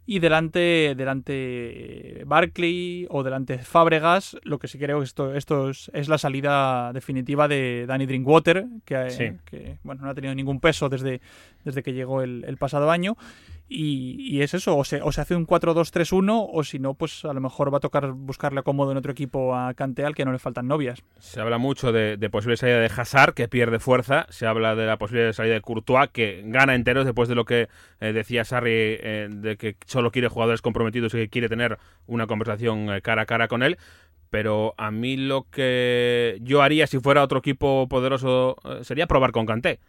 y 0.06 0.20
delante 0.20 0.94
delante 0.96 2.24
Barkley 2.28 3.08
o 3.10 3.24
delante 3.24 3.58
Fábregas 3.58 4.38
lo 4.44 4.60
que 4.60 4.68
sí 4.68 4.78
creo 4.78 5.00
que 5.00 5.06
esto 5.06 5.34
esto 5.34 5.70
es, 5.72 5.90
es 5.94 6.08
la 6.08 6.18
salida 6.20 6.94
definitiva 6.94 7.48
de 7.48 7.86
Danny 7.88 8.06
Drinkwater 8.06 8.66
que, 8.86 8.96
eh, 9.08 9.10
Sí. 9.10 9.32
que, 9.46 9.78
bueno 9.84 10.04
no 10.04 10.10
ha 10.12 10.14
tenido 10.14 10.36
ningún 10.36 10.60
peso 10.60 10.88
desde 10.88 11.20
desde 11.66 11.82
que 11.82 11.94
llegó 11.94 12.22
el, 12.22 12.44
el 12.48 12.58
pasado 12.58 12.92
año 12.92 13.18
y, 13.72 14.42
es 14.42 14.56
eso, 14.56 14.76
o 14.76 14.84
se, 14.84 15.00
o 15.02 15.12
se 15.12 15.22
hace 15.22 15.36
un 15.36 15.46
4-2-3-1 15.46 16.50
o 16.52 16.64
si 16.64 16.80
no, 16.80 16.96
pues 16.96 17.24
a 17.24 17.34
lo 17.34 17.40
mejor 17.40 17.72
va 17.72 17.78
a 17.78 17.80
tocar 17.80 18.12
buscarle 18.14 18.62
acomodo 18.62 18.92
en 18.92 18.98
otro 18.98 19.12
equipo 19.12 19.56
a 19.56 19.76
Kanté 19.76 20.06
al 20.06 20.16
que 20.16 20.26
no 20.26 20.32
le 20.32 20.40
faltan 20.40 20.68
novias. 20.68 21.04
Se 21.20 21.40
habla 21.40 21.60
mucho 21.60 21.92
de, 21.92 22.18
de 22.18 22.30
posible 22.32 22.58
salida 22.58 22.80
de 22.80 22.88
Hazard, 22.88 23.36
que 23.36 23.48
pierde 23.48 23.78
fuerza. 23.78 24.26
Se 24.30 24.48
habla 24.48 24.76
de 24.76 24.88
la 24.88 24.98
posible 24.98 25.34
salida 25.34 25.54
de 25.54 25.62
Courtois, 25.62 26.10
que 26.10 26.42
gana 26.46 26.74
enteros 26.74 27.06
después 27.06 27.30
de 27.30 27.36
lo 27.36 27.46
que 27.46 27.70
eh, 28.00 28.12
decía 28.12 28.44
Sarri, 28.44 28.72
eh, 28.72 29.28
de 29.30 29.56
que 29.58 29.78
solo 29.86 30.12
quiere 30.12 30.30
jugadores 30.30 30.64
comprometidos 30.64 31.14
y 31.14 31.18
que 31.18 31.30
quiere 31.30 31.48
tener 31.48 31.78
una 32.08 32.26
conversación 32.26 32.92
eh, 32.92 33.02
cara 33.04 33.24
a 33.24 33.26
cara 33.28 33.48
con 33.48 33.62
él. 33.62 33.78
Pero 34.32 34.74
a 34.78 34.90
mí 34.90 35.16
lo 35.16 35.48
que 35.50 36.40
yo 36.42 36.64
haría 36.64 36.88
si 36.88 37.00
fuera 37.00 37.24
otro 37.24 37.40
equipo 37.40 37.88
poderoso 37.88 38.58
sería 38.84 39.08
probar 39.08 39.32
con 39.32 39.48
Kanté. 39.48 39.80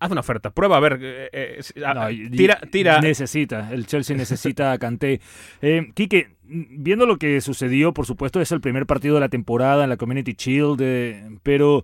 Haz 0.00 0.10
una 0.10 0.20
oferta, 0.20 0.50
prueba 0.50 0.78
a 0.78 0.80
ver. 0.80 0.98
eh, 1.02 1.28
eh, 1.32 1.60
No, 1.94 2.10
y- 2.10 2.30
tira, 2.30 2.58
tira. 2.72 3.00
Necesita, 3.00 3.70
el 3.70 3.86
Chelsea 3.86 4.16
necesita 4.16 4.72
a 4.72 4.78
Kanté. 4.78 5.20
Eh, 5.60 5.90
Quique, 5.94 6.28
viendo 6.42 7.04
lo 7.04 7.16
que 7.18 7.40
sucedió, 7.42 7.92
por 7.92 8.06
supuesto, 8.06 8.40
es 8.40 8.50
el 8.50 8.62
primer 8.62 8.86
partido 8.86 9.14
de 9.16 9.20
la 9.20 9.28
temporada 9.28 9.84
en 9.84 9.90
la 9.90 9.98
Community 9.98 10.32
Shield, 10.38 10.80
eh, 10.82 11.28
pero 11.42 11.82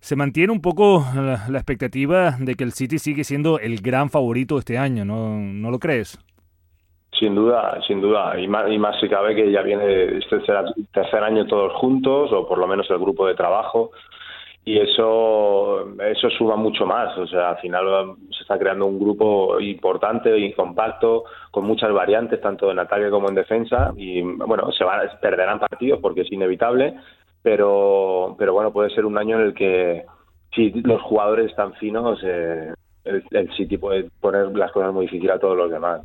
se 0.00 0.16
mantiene 0.16 0.50
un 0.52 0.62
poco 0.62 1.04
la, 1.14 1.46
la 1.48 1.58
expectativa 1.58 2.36
de 2.40 2.54
que 2.54 2.64
el 2.64 2.72
City 2.72 2.98
sigue 2.98 3.22
siendo 3.24 3.58
el 3.58 3.80
gran 3.82 4.08
favorito 4.08 4.58
este 4.58 4.78
año, 4.78 5.04
¿no, 5.04 5.38
¿No 5.38 5.70
lo 5.70 5.78
crees? 5.78 6.18
Sin 7.18 7.34
duda, 7.34 7.80
sin 7.86 8.00
duda. 8.00 8.38
Y 8.40 8.46
más, 8.48 8.70
y 8.70 8.78
más 8.78 8.98
si 9.00 9.08
cabe 9.08 9.34
que 9.34 9.50
ya 9.50 9.60
viene 9.62 10.18
este 10.18 10.38
tercer, 10.38 10.64
tercer 10.94 11.22
año 11.22 11.46
todos 11.46 11.72
juntos, 11.74 12.30
o 12.32 12.46
por 12.48 12.58
lo 12.58 12.66
menos 12.66 12.88
el 12.90 12.98
grupo 12.98 13.26
de 13.26 13.34
trabajo. 13.34 13.90
Y 14.68 14.78
eso, 14.78 15.96
eso 15.98 16.28
suma 16.28 16.54
mucho 16.56 16.84
más. 16.84 17.16
O 17.16 17.26
sea, 17.26 17.52
al 17.52 17.56
final 17.56 18.16
se 18.30 18.42
está 18.42 18.58
creando 18.58 18.84
un 18.84 18.98
grupo 19.00 19.58
importante 19.58 20.38
y 20.38 20.52
compacto, 20.52 21.24
con 21.50 21.64
muchas 21.64 21.90
variantes, 21.90 22.38
tanto 22.42 22.70
en 22.70 22.78
ataque 22.78 23.08
como 23.08 23.30
en 23.30 23.34
defensa. 23.34 23.94
Y 23.96 24.20
bueno, 24.20 24.70
se 24.72 24.84
van, 24.84 25.08
perderán 25.22 25.58
partidos 25.58 26.00
porque 26.02 26.20
es 26.20 26.30
inevitable, 26.32 26.94
pero, 27.42 28.36
pero 28.38 28.52
bueno, 28.52 28.70
puede 28.70 28.90
ser 28.90 29.06
un 29.06 29.16
año 29.16 29.40
en 29.40 29.46
el 29.46 29.54
que 29.54 30.04
si 30.54 30.68
los 30.82 31.00
jugadores 31.00 31.46
están 31.48 31.72
finos, 31.76 32.20
eh, 32.22 32.74
el, 33.04 33.24
el 33.30 33.50
City 33.56 33.78
puede 33.78 34.10
poner 34.20 34.54
las 34.54 34.70
cosas 34.70 34.92
muy 34.92 35.06
difíciles 35.06 35.36
a 35.36 35.40
todos 35.40 35.56
los 35.56 35.70
demás. 35.70 36.02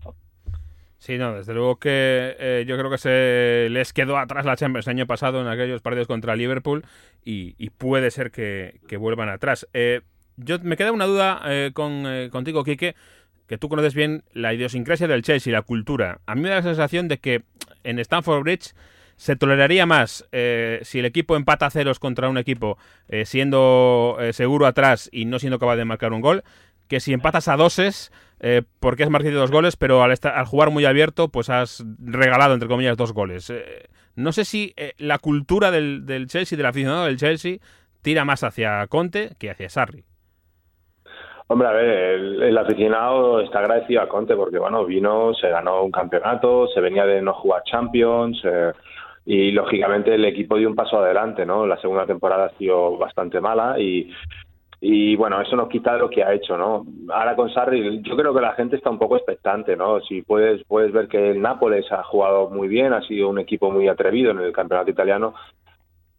Sí, 1.04 1.18
no, 1.18 1.36
desde 1.36 1.54
luego 1.54 1.80
que 1.80 2.34
eh, 2.40 2.64
yo 2.66 2.78
creo 2.78 2.90
que 2.90 2.98
se 2.98 3.68
les 3.70 3.92
quedó 3.92 4.18
atrás 4.18 4.46
la 4.46 4.56
Champions 4.56 4.88
el 4.88 4.92
año 4.92 5.06
pasado 5.06 5.42
en 5.42 5.48
aquellos 5.48 5.82
partidos 5.82 6.08
contra 6.08 6.38
Liverpool 6.38 6.86
y, 7.26 7.52
puede 7.72 8.10
ser 8.10 8.32
que, 8.32 8.80
vuelvan 8.98 9.28
atrás. 9.28 9.68
Eh, 9.74 10.00
yo 10.38 10.60
me 10.60 10.78
queda 10.78 10.94
una 10.94 11.04
duda 11.04 11.42
eh, 11.44 11.72
con, 11.74 12.06
eh, 12.08 12.30
contigo, 12.32 12.64
Quique, 12.64 12.96
que 13.48 13.58
tú 13.58 13.68
conoces 13.68 13.94
bien 13.94 14.24
la 14.32 14.54
idiosincrasia 14.54 15.10
del 15.10 15.24
Chelsea, 15.24 15.52
la 15.52 15.64
cultura. 15.64 16.22
A 16.26 16.36
mí 16.36 16.42
me 16.42 16.48
da 16.48 16.56
la 16.56 16.62
sensación 16.62 17.10
de 17.10 17.18
que 17.18 17.44
en 17.84 18.00
Stamford 18.00 18.44
Bridge 18.44 18.74
se 19.16 19.36
toleraría 19.36 19.86
más 19.86 20.26
eh, 20.32 20.80
si 20.84 21.00
el 21.00 21.06
equipo 21.06 21.36
empata 21.36 21.70
ceros 21.70 22.00
contra 22.00 22.30
un 22.30 22.38
equipo 22.38 22.78
eh, 23.08 23.26
siendo 23.26 24.18
eh, 24.20 24.34
seguro 24.34 24.66
atrás 24.66 25.10
y 25.12 25.26
no 25.26 25.40
siendo 25.40 25.60
capaz 25.60 25.76
de 25.76 25.86
marcar 25.86 26.14
un 26.14 26.22
gol, 26.22 26.44
que 26.94 27.00
si 27.00 27.12
empatas 27.14 27.48
a 27.48 27.58
doses 27.58 28.12
eh, 28.40 28.62
porque 28.80 29.04
has 29.04 29.10
marcado 29.10 29.40
dos 29.40 29.52
goles, 29.52 29.76
pero 29.78 30.04
al, 30.04 30.12
esta- 30.12 30.38
al 30.38 30.46
jugar 30.46 30.70
muy 30.70 30.86
abierto, 30.86 31.30
pues 31.30 31.50
has 31.50 31.84
regalado, 32.00 32.54
entre 32.54 32.68
comillas, 32.70 32.98
dos 32.98 33.14
goles. 33.14 33.50
Eh, 33.50 33.88
no 34.16 34.32
sé 34.32 34.46
si 34.46 34.74
eh, 34.78 34.94
la 34.98 35.18
cultura 35.18 35.72
del, 35.72 36.06
del 36.06 36.28
Chelsea, 36.28 36.56
del 36.58 36.66
aficionado 36.68 37.06
del 37.06 37.18
Chelsea, 37.18 37.58
tira 38.02 38.26
más 38.26 38.44
hacia 38.44 38.86
Conte 38.88 39.32
que 39.40 39.50
hacia 39.50 39.70
Sarri. 39.70 40.04
Hombre, 41.48 41.68
a 41.68 41.72
ver, 41.72 41.86
el, 41.90 42.44
el 42.44 42.58
aficionado 42.58 43.42
está 43.42 43.60
agradecido 43.60 44.02
a 44.02 44.08
Conte 44.08 44.36
porque, 44.36 44.60
bueno, 44.60 44.86
vino, 44.86 45.34
se 45.34 45.50
ganó 45.50 45.84
un 45.84 45.92
campeonato, 45.92 46.68
se 46.68 46.80
venía 46.82 47.06
de 47.06 47.22
no 47.22 47.34
jugar 47.34 47.64
Champions 47.66 48.42
eh, 48.44 48.72
y, 49.26 49.52
lógicamente, 49.52 50.16
el 50.16 50.26
equipo 50.26 50.58
dio 50.58 50.70
un 50.70 50.76
paso 50.76 51.00
adelante, 51.00 51.46
¿no? 51.46 51.66
La 51.66 51.78
segunda 51.80 52.06
temporada 52.06 52.46
ha 52.46 52.58
sido 52.58 52.98
bastante 52.98 53.40
mala 53.42 53.80
y, 53.80 54.10
y 54.86 55.16
bueno, 55.16 55.40
eso 55.40 55.56
nos 55.56 55.70
quita 55.70 55.96
lo 55.96 56.10
que 56.10 56.26
ha 56.26 56.34
hecho, 56.34 56.58
¿no? 56.58 56.86
Ahora 57.08 57.38
con 57.38 57.50
Sarri, 57.54 58.02
yo 58.02 58.18
creo 58.18 58.34
que 58.34 58.42
la 58.42 58.52
gente 58.52 58.76
está 58.76 58.90
un 58.90 59.00
poco 59.00 59.16
expectante, 59.16 59.78
¿no? 59.78 60.02
Si 60.02 60.24
puedes, 60.24 60.62
puedes 60.66 60.92
ver 60.92 61.08
que 61.08 61.30
el 61.30 61.42
Nápoles 61.42 61.90
ha 61.90 62.04
jugado 62.04 62.50
muy 62.50 62.68
bien, 62.68 62.92
ha 62.92 63.02
sido 63.02 63.30
un 63.30 63.40
equipo 63.40 63.72
muy 63.72 63.88
atrevido 63.88 64.32
en 64.32 64.40
el 64.40 64.52
campeonato 64.52 64.92
italiano, 64.92 65.36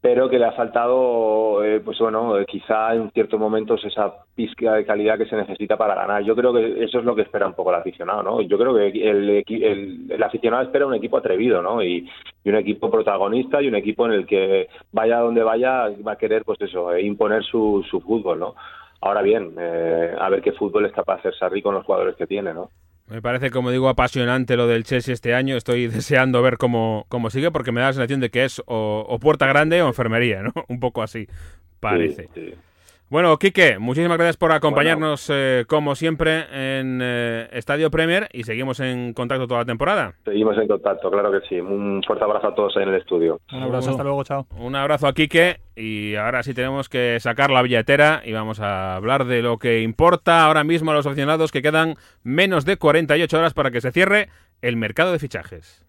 pero 0.04 0.28
que 0.28 0.38
le 0.38 0.44
ha 0.44 0.52
faltado, 0.52 1.64
eh, 1.64 1.80
pues 1.80 1.98
bueno, 1.98 2.38
eh, 2.38 2.44
quizá 2.44 2.94
en 2.94 3.10
ciertos 3.12 3.40
momentos 3.40 3.82
esa 3.86 4.12
pizca 4.34 4.74
de 4.74 4.84
calidad 4.84 5.16
que 5.16 5.24
se 5.24 5.34
necesita 5.34 5.78
para 5.78 5.94
ganar. 5.94 6.22
Yo 6.22 6.36
creo 6.36 6.52
que 6.52 6.84
eso 6.84 6.98
es 6.98 7.06
lo 7.06 7.14
que 7.14 7.22
espera 7.22 7.46
un 7.46 7.54
poco 7.54 7.70
el 7.70 7.76
aficionado, 7.76 8.22
¿no? 8.22 8.42
Yo 8.42 8.58
creo 8.58 8.74
que 8.74 8.88
el, 8.88 9.30
el, 9.30 10.06
el 10.10 10.22
aficionado 10.22 10.62
espera 10.62 10.84
un 10.84 10.92
equipo 10.92 11.16
atrevido, 11.16 11.62
¿no? 11.62 11.82
Y, 11.82 12.06
y, 12.44 12.50
un 12.50 12.56
equipo 12.56 12.90
protagonista 12.90 13.62
y 13.62 13.68
un 13.68 13.76
equipo 13.76 14.04
en 14.04 14.12
el 14.12 14.26
que 14.26 14.68
vaya 14.92 15.20
donde 15.20 15.42
vaya 15.42 15.88
va 16.06 16.12
a 16.12 16.18
querer, 16.18 16.44
pues 16.44 16.60
eso, 16.60 16.92
eh, 16.92 17.00
imponer 17.00 17.42
su, 17.42 17.82
su 17.90 18.02
fútbol, 18.02 18.40
¿no? 18.40 18.56
Ahora 19.00 19.22
bien, 19.22 19.54
eh, 19.58 20.14
a 20.20 20.28
ver 20.28 20.42
qué 20.42 20.52
fútbol 20.52 20.84
es 20.84 20.92
capaz 20.92 21.14
de 21.14 21.30
hacer 21.30 21.34
Sarri 21.38 21.62
con 21.62 21.76
los 21.76 21.86
jugadores 21.86 22.14
que 22.16 22.26
tiene, 22.26 22.52
¿no? 22.52 22.68
Me 23.06 23.20
parece, 23.20 23.50
como 23.50 23.70
digo, 23.70 23.88
apasionante 23.88 24.56
lo 24.56 24.66
del 24.66 24.84
Chelsea 24.84 25.12
este 25.12 25.34
año. 25.34 25.56
Estoy 25.56 25.86
deseando 25.88 26.42
ver 26.42 26.56
cómo, 26.58 27.06
cómo 27.08 27.30
sigue 27.30 27.50
porque 27.50 27.72
me 27.72 27.80
da 27.80 27.88
la 27.88 27.92
sensación 27.92 28.20
de 28.20 28.30
que 28.30 28.44
es 28.44 28.60
o, 28.66 29.04
o 29.08 29.18
puerta 29.18 29.46
grande 29.46 29.82
o 29.82 29.88
enfermería, 29.88 30.42
¿no? 30.42 30.52
Un 30.68 30.80
poco 30.80 31.02
así, 31.02 31.28
parece. 31.80 32.28
Sí, 32.34 32.50
sí. 32.50 32.54
Bueno, 33.10 33.38
Quique, 33.38 33.78
muchísimas 33.78 34.16
gracias 34.16 34.36
por 34.36 34.50
acompañarnos 34.50 35.28
bueno. 35.28 35.40
eh, 35.40 35.64
como 35.68 35.94
siempre 35.94 36.46
en 36.50 37.00
eh, 37.02 37.48
Estadio 37.52 37.90
Premier 37.90 38.28
y 38.32 38.44
seguimos 38.44 38.80
en 38.80 39.12
contacto 39.12 39.46
toda 39.46 39.60
la 39.60 39.66
temporada. 39.66 40.14
Seguimos 40.24 40.56
en 40.58 40.66
contacto, 40.66 41.10
claro 41.10 41.30
que 41.30 41.46
sí. 41.46 41.60
Un 41.60 42.02
fuerte 42.04 42.24
abrazo 42.24 42.48
a 42.48 42.54
todos 42.54 42.76
ahí 42.76 42.82
en 42.82 42.88
el 42.88 43.00
estudio. 43.00 43.40
Un 43.52 43.62
abrazo, 43.62 43.90
hasta 43.90 44.02
luego, 44.02 44.24
chao. 44.24 44.46
Un 44.58 44.74
abrazo 44.74 45.06
a 45.06 45.12
Quique 45.12 45.60
y 45.76 46.16
ahora 46.16 46.42
sí 46.42 46.54
tenemos 46.54 46.88
que 46.88 47.18
sacar 47.20 47.50
la 47.50 47.62
billetera 47.62 48.22
y 48.24 48.32
vamos 48.32 48.58
a 48.60 48.96
hablar 48.96 49.26
de 49.26 49.42
lo 49.42 49.58
que 49.58 49.82
importa 49.82 50.44
ahora 50.44 50.64
mismo 50.64 50.90
a 50.90 50.94
los 50.94 51.06
aficionados 51.06 51.52
que 51.52 51.62
quedan 51.62 51.96
menos 52.22 52.64
de 52.64 52.78
48 52.78 53.38
horas 53.38 53.54
para 53.54 53.70
que 53.70 53.80
se 53.80 53.92
cierre 53.92 54.28
el 54.62 54.76
mercado 54.76 55.12
de 55.12 55.18
fichajes. 55.18 55.84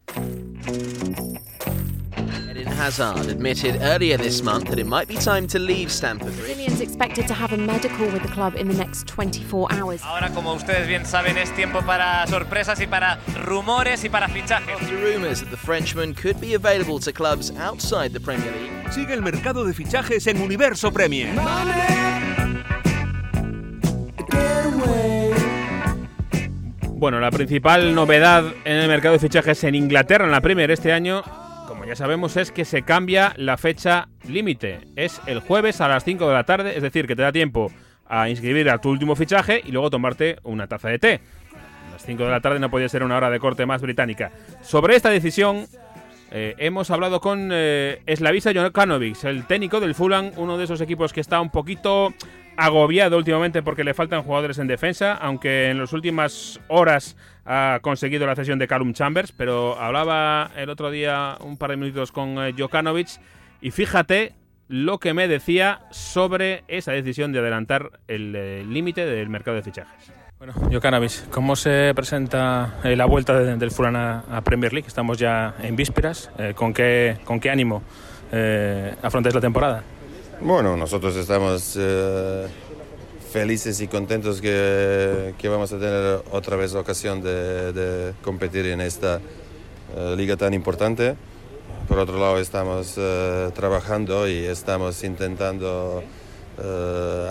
Hazard 2.75 3.29
admitted 3.29 3.77
earlier 3.81 4.17
this 4.17 4.43
month 4.43 4.69
that 4.69 4.77
it 4.77 4.85
might 4.85 5.07
be 5.07 5.15
time 5.15 5.47
to 5.47 5.57
leave 5.57 5.89
Stamford 5.89 6.33
Bridge. 6.35 6.55
Brazilian's 6.57 6.81
expected 6.81 7.25
to 7.27 7.33
have 7.33 7.53
a 7.53 7.57
medical 7.57 8.05
with 8.07 8.21
the 8.21 8.27
club 8.27 8.55
in 8.55 8.67
the 8.67 8.73
next 8.73 9.07
24 9.07 9.71
hours. 9.71 10.01
Ahora, 10.03 10.29
como 10.33 10.53
ustedes 10.53 10.87
bien 10.87 11.05
saben, 11.05 11.37
es 11.37 11.51
tiempo 11.55 11.81
para 11.81 12.27
sorpresas 12.27 12.79
y 12.81 12.87
para 12.87 13.19
rumores 13.45 14.03
y 14.03 14.09
para 14.09 14.27
fichajes. 14.27 14.75
After 14.81 14.97
rumours 14.97 15.39
that 15.39 15.49
the 15.49 15.57
Frenchman 15.57 16.13
could 16.13 16.39
be 16.41 16.55
available 16.55 16.99
to 16.99 17.13
clubs 17.13 17.51
outside 17.57 18.11
the 18.11 18.19
Premier 18.19 18.51
League. 18.51 18.91
Sigue 18.91 19.13
el 19.13 19.21
mercado 19.21 19.63
de 19.63 19.73
fichajes 19.73 20.27
en 20.27 20.41
Universo 20.41 20.91
Premier. 20.91 21.29
Bueno, 26.97 27.19
la 27.19 27.31
principal 27.31 27.95
novedad 27.95 28.43
en 28.65 28.77
el 28.77 28.87
mercado 28.87 29.13
de 29.13 29.19
fichajes 29.19 29.63
en 29.63 29.75
Inglaterra 29.75 30.25
en 30.25 30.31
la 30.31 30.41
Premier 30.41 30.71
este 30.71 30.91
año 30.91 31.23
ya 31.87 31.95
sabemos, 31.95 32.35
es 32.37 32.51
que 32.51 32.65
se 32.65 32.81
cambia 32.81 33.33
la 33.37 33.57
fecha 33.57 34.07
límite. 34.27 34.79
Es 34.95 35.21
el 35.27 35.39
jueves 35.39 35.81
a 35.81 35.87
las 35.87 36.03
5 36.03 36.27
de 36.27 36.33
la 36.33 36.43
tarde, 36.43 36.75
es 36.75 36.81
decir, 36.81 37.07
que 37.07 37.15
te 37.15 37.21
da 37.21 37.31
tiempo 37.31 37.71
a 38.07 38.29
inscribir 38.29 38.69
a 38.69 38.79
tu 38.79 38.89
último 38.89 39.15
fichaje 39.15 39.61
y 39.63 39.71
luego 39.71 39.89
tomarte 39.89 40.37
una 40.43 40.67
taza 40.67 40.89
de 40.89 40.99
té. 40.99 41.21
A 41.87 41.91
las 41.93 42.05
5 42.05 42.23
de 42.23 42.31
la 42.31 42.41
tarde 42.41 42.59
no 42.59 42.69
podía 42.69 42.89
ser 42.89 43.03
una 43.03 43.17
hora 43.17 43.29
de 43.29 43.39
corte 43.39 43.65
más 43.65 43.81
británica. 43.81 44.31
Sobre 44.61 44.95
esta 44.95 45.09
decisión 45.09 45.67
eh, 46.31 46.55
hemos 46.57 46.89
hablado 46.91 47.21
con 47.21 47.49
eh, 47.51 48.01
Slavisa 48.15 48.51
Jokanovic, 48.53 49.23
el 49.23 49.45
técnico 49.45 49.79
del 49.79 49.95
Fulham, 49.95 50.31
uno 50.37 50.57
de 50.57 50.63
esos 50.63 50.81
equipos 50.81 51.13
que 51.13 51.21
está 51.21 51.39
un 51.39 51.51
poquito 51.51 52.13
agobiado 52.57 53.17
últimamente 53.17 53.61
porque 53.61 53.83
le 53.83 53.93
faltan 53.93 54.23
jugadores 54.23 54.57
en 54.59 54.67
defensa, 54.67 55.13
aunque 55.13 55.69
en 55.69 55.79
las 55.79 55.93
últimas 55.93 56.59
horas 56.67 57.15
ha 57.45 57.79
conseguido 57.81 58.25
la 58.25 58.35
cesión 58.35 58.59
de 58.59 58.67
Callum 58.67 58.93
Chambers, 58.93 59.31
pero 59.31 59.79
hablaba 59.79 60.51
el 60.55 60.69
otro 60.69 60.91
día 60.91 61.37
un 61.41 61.57
par 61.57 61.71
de 61.71 61.77
minutos 61.77 62.11
con 62.11 62.39
eh, 62.39 62.53
Jokanovic 62.57 63.09
y 63.61 63.71
fíjate 63.71 64.33
lo 64.67 64.97
que 64.97 65.13
me 65.13 65.27
decía 65.27 65.81
sobre 65.91 66.63
esa 66.67 66.91
decisión 66.91 67.31
de 67.31 67.39
adelantar 67.39 67.99
el 68.07 68.73
límite 68.73 69.05
del 69.05 69.29
mercado 69.29 69.55
de 69.57 69.63
fichajes. 69.63 70.11
Bueno, 70.39 70.53
Jokanovic, 70.71 71.29
¿cómo 71.29 71.55
se 71.55 71.93
presenta 71.95 72.79
eh, 72.83 72.95
la 72.95 73.05
vuelta 73.05 73.39
de, 73.39 73.55
del 73.55 73.71
Fulham 73.71 73.95
a, 73.95 74.41
Premier 74.43 74.73
League? 74.73 74.87
Estamos 74.87 75.17
ya 75.17 75.55
en 75.61 75.75
vísperas. 75.75 76.31
Eh, 76.37 76.53
¿con, 76.55 76.73
qué, 76.73 77.17
¿Con 77.23 77.39
qué 77.39 77.51
ánimo 77.51 77.83
afrontáis 79.01 79.33
la 79.33 79.39
temporada? 79.39 79.83
Bueno, 80.41 80.75
nosotros 80.75 81.15
estamos 81.15 81.77
eh, 81.79 82.47
felices 83.35 83.81
y 83.81 83.89
contentos 83.89 84.39
que, 84.39 85.35
que, 85.37 85.49
vamos 85.49 85.69
a 85.73 85.77
tener 85.77 86.23
otra 86.31 86.55
vez 86.55 86.73
ocasión 86.73 87.21
de, 87.21 87.73
de 87.73 88.13
competir 88.23 88.65
en 88.67 88.79
esta 88.79 89.19
eh, 89.93 90.15
liga 90.15 90.37
tan 90.37 90.53
importante. 90.53 91.17
Por 91.89 91.99
otro 91.99 92.17
lado, 92.17 92.39
estamos 92.39 92.93
eh, 92.95 93.49
trabajando 93.53 94.25
y 94.29 94.45
estamos 94.45 95.03
intentando 95.03 96.01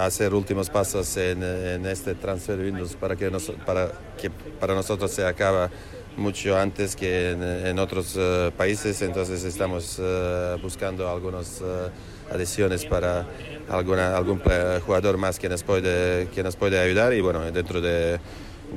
hacer 0.00 0.34
últimos 0.34 0.68
pasos 0.68 1.16
en, 1.16 1.42
en 1.42 1.86
este 1.86 2.14
transfer 2.14 2.58
windows 2.58 2.94
para 2.96 3.16
que, 3.16 3.30
nos, 3.30 3.44
para 3.64 3.90
que 4.20 4.28
para 4.60 4.74
nosotros 4.74 5.10
se 5.10 5.24
acaba 5.24 5.70
mucho 6.18 6.58
antes 6.58 6.94
que 6.94 7.30
en, 7.30 7.42
en 7.42 7.78
otros 7.78 8.18
países. 8.58 9.00
Entonces 9.00 9.42
estamos 9.44 9.98
buscando 10.60 11.08
algunos 11.08 11.62
adiciones 12.32 12.84
para 12.84 13.26
alguna, 13.68 14.16
algún 14.16 14.40
jugador 14.84 15.16
más 15.16 15.38
que 15.38 15.48
nos, 15.48 15.62
puede, 15.62 16.28
que 16.28 16.42
nos 16.42 16.56
puede 16.56 16.78
ayudar 16.78 17.12
y 17.14 17.20
bueno, 17.20 17.40
dentro 17.50 17.80
de, 17.80 18.18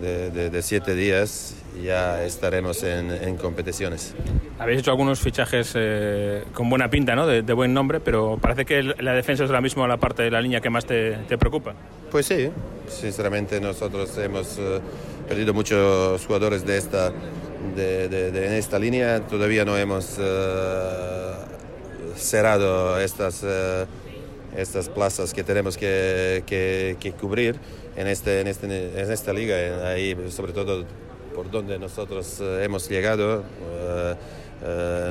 de, 0.02 0.32
de, 0.32 0.50
de 0.50 0.62
siete 0.62 0.96
días 0.96 1.56
ya 1.84 2.24
estaremos 2.24 2.84
en, 2.84 3.12
en, 3.12 3.38
competiciones. 3.38 4.16
Habéis 4.58 4.80
hecho 4.80 4.92
algunos 4.92 5.20
fichajes 5.20 5.74
eh, 5.76 6.44
con 6.54 6.70
buena 6.70 6.90
pinta, 6.90 7.16
¿no? 7.16 7.28
De, 7.28 7.44
de, 7.44 7.54
buen 7.54 7.74
nombre, 7.74 8.00
pero 8.00 8.38
parece 8.42 8.66
que 8.66 8.82
la 8.84 9.14
defensa 9.14 9.44
es 9.44 9.50
ahora 9.50 9.62
mismo 9.62 9.86
la 9.88 9.98
parte 9.98 10.24
de 10.24 10.32
la 10.32 10.42
línea 10.42 10.60
que 10.60 10.70
más 10.70 10.86
te, 10.86 11.18
te 11.28 11.38
preocupa. 11.38 11.74
Pues 12.12 12.26
sí, 12.26 12.50
sinceramente 12.88 13.62
nosotros 13.62 14.18
hemos 14.18 14.58
uh, 14.58 14.80
perdido 15.28 15.54
muchos 15.54 16.26
jugadores 16.26 16.66
de 16.66 16.78
esta, 16.78 17.12
de, 17.76 18.08
de, 18.08 18.48
en 18.48 18.54
esta 18.54 18.80
línea, 18.80 19.22
todavía 19.22 19.66
no 19.66 19.78
hemos... 19.78 20.18
Uh, 20.18 21.17
cerrado 22.18 23.00
estas, 23.00 23.44
uh, 23.44 23.86
estas 24.56 24.90
plazas 24.90 25.34
que 25.34 25.44
tenemos 25.44 25.78
que, 25.78 26.44
que, 26.46 26.98
que 27.00 27.12
cubrir 27.14 27.60
en, 27.96 28.08
este, 28.08 28.42
en, 28.42 28.48
este, 28.48 28.66
en 28.66 29.12
esta 29.12 29.34
liga, 29.34 29.90
ahí 29.90 30.16
sobre 30.30 30.54
todo 30.54 30.86
por 31.34 31.50
donde 31.52 31.78
nosotros 31.80 32.40
uh, 32.40 32.60
hemos 32.60 32.90
llegado. 32.90 33.40
Uh, 33.42 34.16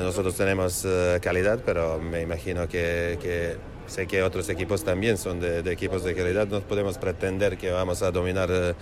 nosotros 0.03 0.35
tenemos 0.35 0.85
calidad, 1.21 1.61
pero 1.65 1.99
me 1.99 2.21
imagino 2.21 2.67
que, 2.67 3.17
que, 3.21 3.55
sé 3.87 4.05
que 4.05 4.21
otros 4.21 4.49
equipos 4.49 4.83
también 4.83 5.17
son 5.17 5.39
de, 5.39 5.63
de, 5.63 5.71
equipos 5.71 6.03
de 6.03 6.13
calidad. 6.13 6.47
No 6.47 6.59
podemos 6.59 6.97
pretender 6.97 7.57
que 7.57 7.71
vamos 7.71 8.01
a 8.01 8.11
dominar 8.11 8.75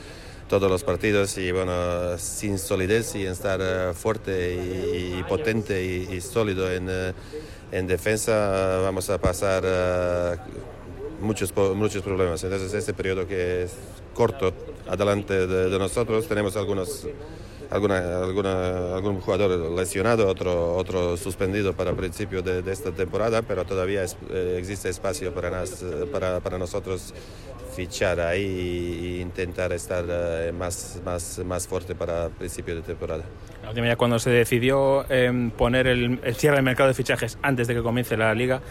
todos 0.50 0.72
los 0.72 0.84
partidos 0.84 1.38
y 1.38 1.52
bueno, 1.52 2.18
sin 2.18 2.58
solidez 2.58 3.14
y 3.14 3.28
estar 3.28 3.94
fuerte 3.94 4.56
y, 4.56 5.20
y 5.20 5.24
potente 5.30 5.86
y, 5.86 6.16
y 6.16 6.20
sólido 6.20 6.72
en 6.72 6.90
en 7.72 7.88
defensa 7.88 8.80
vamos 8.82 9.10
a 9.10 9.18
pasar 9.18 9.64
uh, 9.64 11.24
muchos, 11.24 11.54
muchos 11.76 12.02
problemas. 12.02 12.44
Entonces, 12.44 12.74
este 12.74 12.94
periodo 12.94 13.28
que 13.28 13.64
es 13.64 13.74
corto 14.14 14.54
adelante 14.88 15.48
de, 15.48 15.78
nosotros, 15.78 16.28
tenemos 16.28 16.56
algunos, 16.56 17.08
alguna, 17.70 18.24
alguna, 18.24 18.96
algún 18.96 19.20
jugador 19.20 19.72
lesionado, 19.72 20.28
otro, 20.28 20.76
otro 20.76 21.18
suspendido 21.18 21.74
para 21.74 21.94
principio 21.94 22.42
de, 22.42 22.72
esta 22.72 22.92
temporada, 22.92 23.42
pero 23.42 23.66
todavía 23.66 24.04
es, 24.04 24.16
eh, 24.30 24.58
existe 24.60 24.90
espacio 24.90 25.34
para, 25.34 25.64
para, 26.42 26.58
nosotros 26.58 27.14
fichar 27.76 28.22
ahí 28.22 29.18
e 29.18 29.22
intentar 29.22 29.74
estar 29.74 30.06
uh, 30.06 30.54
más, 30.54 31.02
más, 31.04 31.40
más 31.40 31.68
fuerte 31.68 31.94
para 31.96 32.30
principio 32.30 32.76
de 32.76 32.82
temporada. 32.82 33.24
La 33.66 33.72
última 33.72 33.88
ya 33.88 33.96
cuando 33.96 34.20
se 34.20 34.30
decidió 34.30 35.08
eh, 35.10 35.50
poner 35.58 35.88
el, 35.88 36.20
el, 36.24 36.36
cierre 36.36 36.58
del 36.58 36.64
mercado 36.64 36.88
de 36.88 36.94
fichajes 36.94 37.40
antes 37.42 37.68
de 37.68 37.74
que 37.74 37.82
comience 37.82 38.16
la 38.16 38.32
liga, 38.36 38.62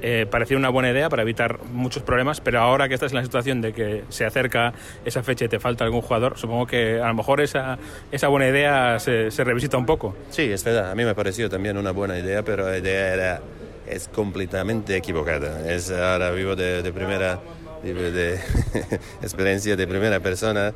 eh, 0.00 0.26
parecía 0.30 0.56
una 0.56 0.68
buena 0.68 0.92
idea 0.92 1.08
para 1.08 1.22
evitar 1.22 1.58
muchos 1.72 2.04
problemas, 2.04 2.40
pero 2.40 2.60
ahora 2.60 2.88
que 2.88 2.94
estás 2.94 3.10
en 3.10 3.16
la 3.16 3.24
situación 3.24 3.60
de 3.60 3.72
que 3.72 4.04
se 4.10 4.24
acerca 4.24 4.72
esa 5.04 5.24
fecha 5.24 5.46
y 5.46 5.48
te 5.48 5.58
falta 5.58 5.82
algún 5.82 6.02
jugador, 6.02 6.38
supongo 6.38 6.68
que 6.68 7.00
a 7.00 7.08
lo 7.08 7.14
mejor 7.14 7.40
esa, 7.40 7.78
esa 8.12 8.28
buena 8.28 8.46
idea 8.46 9.00
se, 9.00 9.32
se 9.32 9.42
revisita 9.42 9.76
un 9.76 9.86
poco. 9.86 10.14
Sí, 10.30 10.42
es 10.42 10.62
verdad, 10.62 10.92
a 10.92 10.94
mí 10.94 11.04
me 11.04 11.16
pareció 11.16 11.50
también 11.50 11.76
una 11.76 11.90
buena 11.90 12.16
idea, 12.16 12.44
pero 12.44 12.70
la 12.70 12.78
idea 12.78 13.12
era, 13.12 13.40
es 13.88 14.06
completamente 14.06 14.96
equivocada. 14.96 15.68
Es, 15.68 15.90
ahora 15.90 16.30
vivo 16.30 16.54
de, 16.54 16.80
de 16.80 16.92
primera 16.92 17.40
de, 17.82 17.92
de 17.92 18.34
experiencia 19.20 19.74
de 19.74 19.86
primera 19.88 20.20
persona 20.20 20.72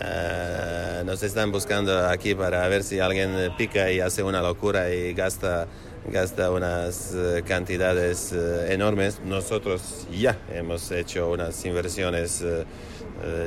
Eh, 0.00 1.02
nos 1.04 1.22
están 1.22 1.52
buscando 1.52 2.06
aquí 2.08 2.34
para 2.34 2.66
ver 2.68 2.82
si 2.82 3.00
alguien 3.00 3.34
pica 3.56 3.90
y 3.90 4.00
hace 4.00 4.22
una 4.22 4.42
locura 4.42 4.92
y 4.92 5.14
gasta, 5.14 5.66
gasta 6.10 6.50
unas 6.50 7.14
eh, 7.14 7.42
cantidades 7.46 8.32
eh, 8.32 8.72
enormes. 8.72 9.20
Nosotros 9.24 10.06
ya 10.10 10.38
hemos 10.52 10.90
hecho 10.90 11.30
unas 11.30 11.64
inversiones 11.64 12.44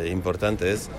importantes. 0.07 0.89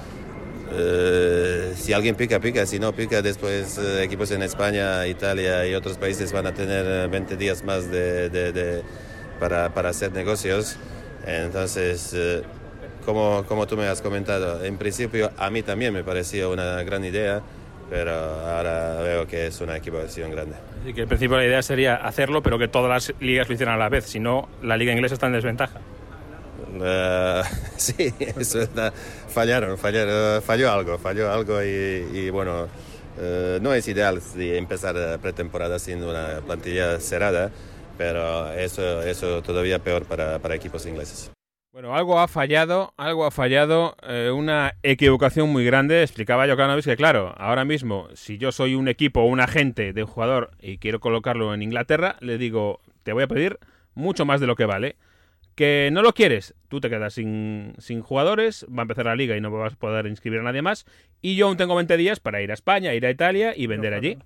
Si 1.75 1.93
alguien 1.93 2.15
pica, 2.15 2.39
pica. 2.39 2.65
Si 2.65 2.79
no 2.79 2.95
pica, 2.95 3.23
después 3.23 3.79
equipos 4.01 4.31
en 4.31 4.43
España, 4.43 5.07
Italia 5.09 5.67
y 5.67 5.75
otros 5.75 5.97
países 5.97 6.33
van 6.33 6.47
a 6.47 6.55
tener 6.55 6.87
eh, 6.87 7.09
20 7.09 7.37
días 7.37 7.65
más 7.65 7.91
de, 7.91 8.83
para, 9.41 9.75
para 9.75 9.89
hacer 9.89 10.13
negocios. 10.13 10.77
Entonces, 11.27 12.15
como, 13.05 13.45
como 13.47 13.67
tú 13.67 13.77
me 13.77 13.87
has 13.87 14.03
comentado, 14.03 14.65
en 14.65 14.77
principio 14.77 15.31
a 15.37 15.51
mí 15.51 15.63
también 15.63 15.93
me 15.93 16.05
pareció 16.05 16.51
una 16.51 16.83
gran 16.83 17.05
idea, 17.05 17.43
pero 17.89 18.13
ahora 18.13 19.01
veo 19.03 19.27
que 19.27 19.47
es 19.47 19.61
una 19.61 19.77
equivocación 19.77 20.31
grande. 20.31 20.57
Así 20.83 20.95
que 20.95 21.03
el 21.03 21.09
principio 21.09 21.37
la 21.37 21.45
idea 21.45 21.63
sería 21.63 21.97
hacerlo, 21.97 22.43
pero 22.43 22.59
que 22.59 22.69
todas 22.69 22.89
las 22.89 23.21
ligas 23.21 23.49
lo 23.49 23.55
hicieran 23.55 23.75
a 23.75 23.79
la 23.79 23.89
vez. 23.89 24.05
Si 24.05 24.21
no, 24.21 24.49
la 24.63 24.77
liga 24.77 24.93
inglesa 24.93 25.15
está 25.15 25.27
en 25.27 25.33
desventaja. 25.33 25.81
Eh, 26.83 27.43
sí, 27.77 28.15
eso 28.39 28.61
está, 28.61 28.93
fallaron, 29.29 29.77
fallaron, 29.77 30.41
falló 30.43 30.71
algo, 30.71 30.99
falló 30.99 31.33
algo 31.33 31.63
y, 31.63 32.07
y 32.13 32.31
bueno, 32.31 32.69
eh, 33.19 33.59
no 33.61 33.75
es 33.75 33.87
ideal 33.89 34.21
si 34.21 34.57
empezar 34.57 35.19
pretemporada 35.21 35.79
sin 35.79 36.03
una 36.03 36.41
plantilla 36.47 37.01
cerrada, 37.01 37.51
pero 37.99 38.53
eso, 38.53 39.03
eso 39.03 39.43
todavía 39.43 39.79
peor 39.79 40.05
para, 40.05 40.39
para 40.39 40.55
equipos 40.55 40.87
ingleses. 40.87 41.31
Bueno, 41.73 41.95
algo 41.95 42.19
ha 42.19 42.27
fallado, 42.27 42.95
algo 42.97 43.25
ha 43.25 43.31
fallado, 43.31 43.95
eh, 44.03 44.33
una 44.35 44.75
equivocación 44.83 45.51
muy 45.51 45.65
grande. 45.65 46.03
Explicaba 46.03 46.49
Jokanovic 46.49 46.85
que, 46.85 46.97
claro, 46.97 47.33
ahora 47.39 47.65
mismo, 47.65 48.09
si 48.15 48.39
yo 48.39 48.51
soy 48.51 48.75
un 48.75 48.89
equipo 48.89 49.21
o 49.21 49.27
un 49.27 49.39
agente 49.39 49.93
de 49.93 50.03
un 50.03 50.09
jugador 50.09 50.51
y 50.61 50.79
quiero 50.79 50.99
colocarlo 50.99 51.55
en 51.55 51.63
Inglaterra, 51.63 52.17
le 52.19 52.39
digo, 52.39 52.81
te 53.05 53.13
voy 53.13 53.23
a 53.23 53.29
pedir 53.29 53.61
mucho 53.95 54.25
más 54.25 54.41
de 54.41 54.49
lo 54.49 54.57
que 54.57 54.65
vale. 54.65 54.97
Que 55.55 55.91
no 55.93 56.03
lo 56.03 56.13
quieres, 56.13 56.57
tú 56.69 56.81
te 56.81 56.91
quedas 56.91 57.15
sin, 57.15 57.75
sin 57.79 58.01
jugadores, 58.01 58.67
va 58.67 58.81
a 58.81 58.83
empezar 58.83 59.05
la 59.05 59.15
liga 59.15 59.37
y 59.37 59.41
no 59.41 59.53
vas 59.53 59.75
a 59.75 59.77
poder 59.77 60.07
inscribir 60.07 60.41
a 60.41 60.43
nadie 60.43 60.63
más. 60.63 60.87
Y 61.23 61.37
yo 61.37 61.47
aún 61.47 61.57
tengo 61.57 61.77
20 61.77 61.97
días 61.97 62.19
para 62.19 62.43
ir 62.43 62.51
a 62.51 62.55
España, 62.55 62.95
ir 62.95 63.07
a 63.07 63.11
Italia 63.13 63.53
y 63.57 63.69
vender 63.69 63.95
allí. 63.95 64.19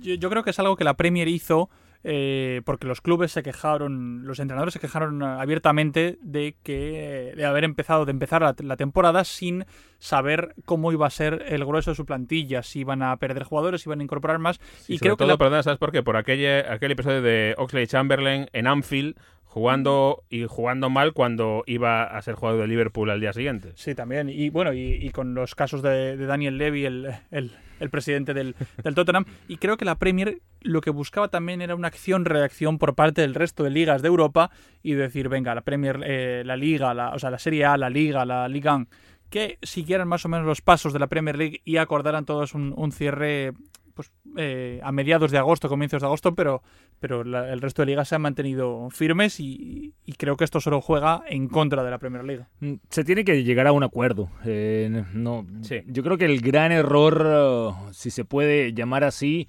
Yo, 0.00 0.12
yo 0.16 0.28
creo 0.28 0.42
que 0.42 0.50
es 0.50 0.58
algo 0.58 0.76
que 0.76 0.84
la 0.84 0.94
Premier 0.94 1.28
hizo 1.28 1.70
eh, 2.08 2.62
porque 2.64 2.86
los 2.86 3.00
clubes 3.00 3.32
se 3.32 3.42
quejaron, 3.42 4.24
los 4.26 4.38
entrenadores 4.38 4.74
se 4.74 4.78
quejaron 4.80 5.24
abiertamente 5.24 6.18
de 6.22 6.54
que 6.62 7.32
de 7.36 7.44
haber 7.44 7.64
empezado, 7.64 8.04
de 8.04 8.12
empezar 8.12 8.42
la, 8.42 8.54
la 8.58 8.76
temporada 8.76 9.24
sin 9.24 9.64
saber 9.98 10.54
cómo 10.66 10.92
iba 10.92 11.06
a 11.06 11.10
ser 11.10 11.44
el 11.48 11.64
grueso 11.64 11.90
de 11.90 11.94
su 11.96 12.06
plantilla, 12.06 12.62
si 12.62 12.80
iban 12.80 13.02
a 13.02 13.16
perder 13.16 13.42
jugadores, 13.42 13.82
si 13.82 13.88
iban 13.88 14.00
a 14.00 14.04
incorporar 14.04 14.38
más. 14.38 14.60
Y 14.88 14.94
y 14.94 14.98
sobre 14.98 15.08
creo 15.08 15.16
que 15.16 15.24
todo, 15.24 15.28
la- 15.28 15.36
perdona, 15.38 15.62
¿sabes 15.64 15.78
por 15.80 15.90
qué? 15.90 16.02
Por 16.04 16.16
aquel, 16.16 16.64
aquel 16.68 16.92
episodio 16.92 17.22
de 17.22 17.54
Oxley 17.58 17.86
Chamberlain 17.88 18.46
en 18.52 18.66
Anfield, 18.68 19.16
jugando 19.56 20.22
y 20.28 20.44
jugando 20.44 20.90
mal 20.90 21.14
cuando 21.14 21.64
iba 21.66 22.02
a 22.04 22.20
ser 22.20 22.34
jugador 22.34 22.60
de 22.60 22.66
Liverpool 22.66 23.08
al 23.08 23.22
día 23.22 23.32
siguiente. 23.32 23.72
Sí, 23.74 23.94
también. 23.94 24.28
Y 24.28 24.50
bueno, 24.50 24.74
y, 24.74 25.08
con 25.14 25.32
los 25.32 25.54
casos 25.54 25.80
de, 25.80 26.14
Daniel 26.18 26.58
Levy, 26.58 26.84
el, 26.84 27.08
el- 27.30 27.52
presidente 27.90 28.34
del, 28.34 28.54
del 28.84 28.94
Tottenham. 28.94 29.24
Y 29.48 29.56
creo 29.56 29.78
que 29.78 29.86
la 29.86 29.94
Premier 29.94 30.42
lo 30.60 30.82
que 30.82 30.90
buscaba 30.90 31.28
también 31.28 31.62
era 31.62 31.74
una 31.74 31.88
acción-reacción 31.88 32.76
por 32.76 32.94
parte 32.94 33.22
del 33.22 33.34
resto 33.34 33.64
de 33.64 33.70
ligas 33.70 34.02
de 34.02 34.08
Europa 34.08 34.50
y 34.82 34.92
decir, 34.92 35.30
venga, 35.30 35.54
la 35.54 35.62
Premier, 35.62 36.00
eh, 36.04 36.42
la 36.44 36.56
Liga, 36.58 36.92
la, 36.92 37.14
o 37.14 37.18
sea, 37.18 37.30
la 37.30 37.38
Serie 37.38 37.64
A, 37.64 37.78
la 37.78 37.88
Liga, 37.88 38.26
la 38.26 38.48
Liga 38.48 38.76
1, 38.76 38.88
que 39.30 39.56
siguieran 39.62 40.06
más 40.06 40.22
o 40.26 40.28
menos 40.28 40.44
los 40.44 40.60
pasos 40.60 40.92
de 40.92 40.98
la 40.98 41.06
Premier 41.06 41.38
League 41.38 41.62
y 41.64 41.78
acordaran 41.78 42.26
todos 42.26 42.52
un 42.54 42.92
cierre 42.92 43.54
pues 43.96 44.12
eh, 44.36 44.78
a 44.84 44.92
mediados 44.92 45.30
de 45.30 45.38
agosto, 45.38 45.68
comienzos 45.70 46.02
de 46.02 46.06
agosto, 46.06 46.34
pero, 46.34 46.62
pero 47.00 47.24
la- 47.24 47.50
el 47.50 47.60
resto 47.62 47.80
de 47.82 47.86
ligas 47.86 48.08
se 48.08 48.14
han 48.14 48.20
mantenido 48.22 48.88
firmes 48.90 49.40
y, 49.40 49.94
y 50.04 50.12
creo 50.12 50.36
que 50.36 50.44
esto 50.44 50.60
solo 50.60 50.82
juega 50.82 51.22
en 51.28 51.48
contra 51.48 51.82
de 51.82 51.90
la 51.90 51.98
Premier 51.98 52.22
League. 52.22 52.44
Mm, 52.60 52.74
Se 52.90 53.02
tiene 53.04 53.24
que 53.24 53.42
llegar 53.42 53.66
a 53.66 53.72
un 53.72 53.82
acuerdo. 53.82 54.28
Eh, 54.44 55.02
no, 55.14 55.46
Yo 55.86 56.02
creo 56.02 56.18
que 56.18 56.26
el 56.26 56.42
gran 56.42 56.70
error, 56.72 57.74
uh, 57.88 57.92
si 57.94 58.10
se 58.10 58.24
puede 58.26 58.74
llamar 58.74 59.02
así, 59.02 59.48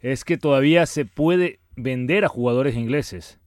es 0.00 0.24
que 0.24 0.38
todavía 0.38 0.86
se 0.86 1.04
puede 1.04 1.58
vender 1.74 2.24
a 2.24 2.28
jugadores 2.28 2.76
ingleses. 2.76 3.40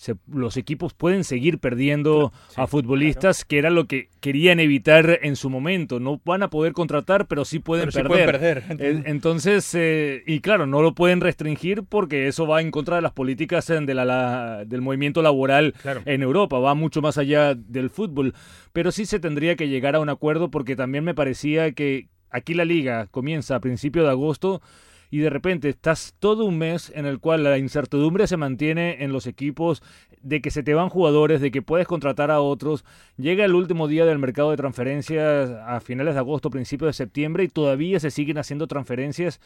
Se- 0.00 0.14
los 0.32 0.56
equipos 0.56 0.94
pueden 0.94 1.24
seguir 1.24 1.58
perdiendo 1.58 2.32
a 2.54 2.68
futbolistas, 2.68 3.44
que 3.44 3.58
era 3.58 3.68
lo 3.68 3.86
que 3.88 4.10
querían 4.20 4.60
evitar 4.60 5.18
en 5.22 5.34
su 5.34 5.50
momento. 5.50 5.98
No 5.98 6.20
van 6.24 6.44
a 6.44 6.50
poder 6.50 6.72
contratar, 6.72 7.26
pero 7.26 7.44
sí 7.44 7.58
pueden 7.58 7.86
Pero 7.90 7.92
sí 8.04 8.08
perder. 8.08 8.38
pueden 8.38 8.76
perder. 8.78 9.02
Entonces, 9.06 9.74
eh, 9.74 10.22
y 10.24 10.38
claro, 10.38 10.66
no 10.66 10.82
lo 10.82 10.94
pueden 10.94 11.20
restringir 11.20 11.82
porque 11.82 12.28
eso 12.28 12.46
va 12.46 12.60
en 12.62 12.70
contra 12.70 12.94
de 12.94 13.02
las 13.02 13.10
políticas 13.10 13.68
eh, 13.70 13.80
de 13.80 13.92
la- 13.94 14.04
la- 14.04 14.64
del 14.64 14.82
movimiento 14.82 15.20
laboral 15.20 15.74
Claro. 15.82 16.02
en 16.04 16.22
Europa, 16.22 16.60
va 16.60 16.74
mucho 16.74 17.02
más 17.02 17.18
allá 17.18 17.56
del 17.56 17.90
fútbol. 17.90 18.34
Pero 18.72 18.92
sí 18.92 19.04
se 19.04 19.18
tendría 19.18 19.56
que 19.56 19.68
llegar 19.68 19.96
a 19.96 20.00
un 20.00 20.10
acuerdo 20.10 20.48
porque 20.48 20.76
también 20.76 21.02
me 21.02 21.14
parecía 21.14 21.72
que 21.72 22.06
aquí 22.30 22.54
la 22.54 22.64
liga 22.64 23.08
comienza 23.10 23.56
a 23.56 23.60
principio 23.60 24.04
de 24.04 24.10
agosto 24.10 24.62
y 25.10 25.18
de 25.18 25.30
repente 25.30 25.68
estás 25.68 26.14
todo 26.18 26.44
un 26.44 26.58
mes 26.58 26.92
en 26.94 27.06
el 27.06 27.18
cual 27.18 27.44
la 27.44 27.58
incertidumbre 27.58 28.26
se 28.26 28.36
mantiene 28.36 29.02
en 29.02 29.12
los 29.12 29.26
equipos 29.26 29.82
de 30.22 30.40
que 30.40 30.50
se 30.50 30.62
te 30.62 30.74
van 30.74 30.88
jugadores, 30.88 31.40
de 31.40 31.50
que 31.50 31.62
puedes 31.62 31.86
contratar 31.86 32.30
a 32.30 32.40
otros. 32.40 32.84
Llega 33.16 33.44
el 33.44 33.54
último 33.54 33.88
día 33.88 34.04
del 34.04 34.18
mercado 34.18 34.50
de 34.50 34.56
transferencias 34.56 35.50
a 35.50 35.80
finales 35.80 36.14
de 36.14 36.20
agosto, 36.20 36.50
principios 36.50 36.88
de 36.88 36.92
septiembre 37.04 37.44
y 37.44 37.48
todavía 37.48 38.00
se 38.00 38.10
siguen 38.10 38.38
haciendo 38.38 38.66
transferencias. 38.66 39.40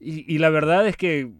Y, 0.00 0.38
la 0.38 0.50
verdad 0.50 0.86
es 0.86 0.96
que 0.96 1.30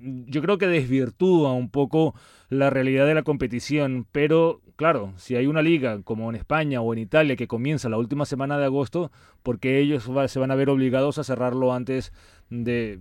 yo 0.00 0.40
creo 0.40 0.56
que 0.58 0.66
desvirtúa 0.66 1.52
un 1.52 1.68
poco 1.68 2.14
la 2.48 2.70
realidad 2.70 3.06
de 3.06 3.14
la 3.14 3.22
competición, 3.22 4.06
pero 4.12 4.60
claro, 4.76 5.12
si 5.16 5.34
hay 5.34 5.46
una 5.46 5.62
liga 5.62 6.02
como 6.02 6.30
en 6.30 6.36
España 6.36 6.80
o 6.80 6.92
en 6.92 7.00
Italia 7.00 7.36
que 7.36 7.48
comienza 7.48 7.88
la 7.88 7.98
última 7.98 8.24
semana 8.24 8.58
de 8.58 8.66
agosto, 8.66 9.10
porque 9.42 9.78
ellos 9.78 10.08
se 10.28 10.38
van 10.38 10.50
a 10.50 10.54
ver 10.54 10.70
obligados 10.70 11.18
a 11.18 11.24
cerrarlo 11.24 11.72
antes 11.72 12.12
de... 12.50 12.98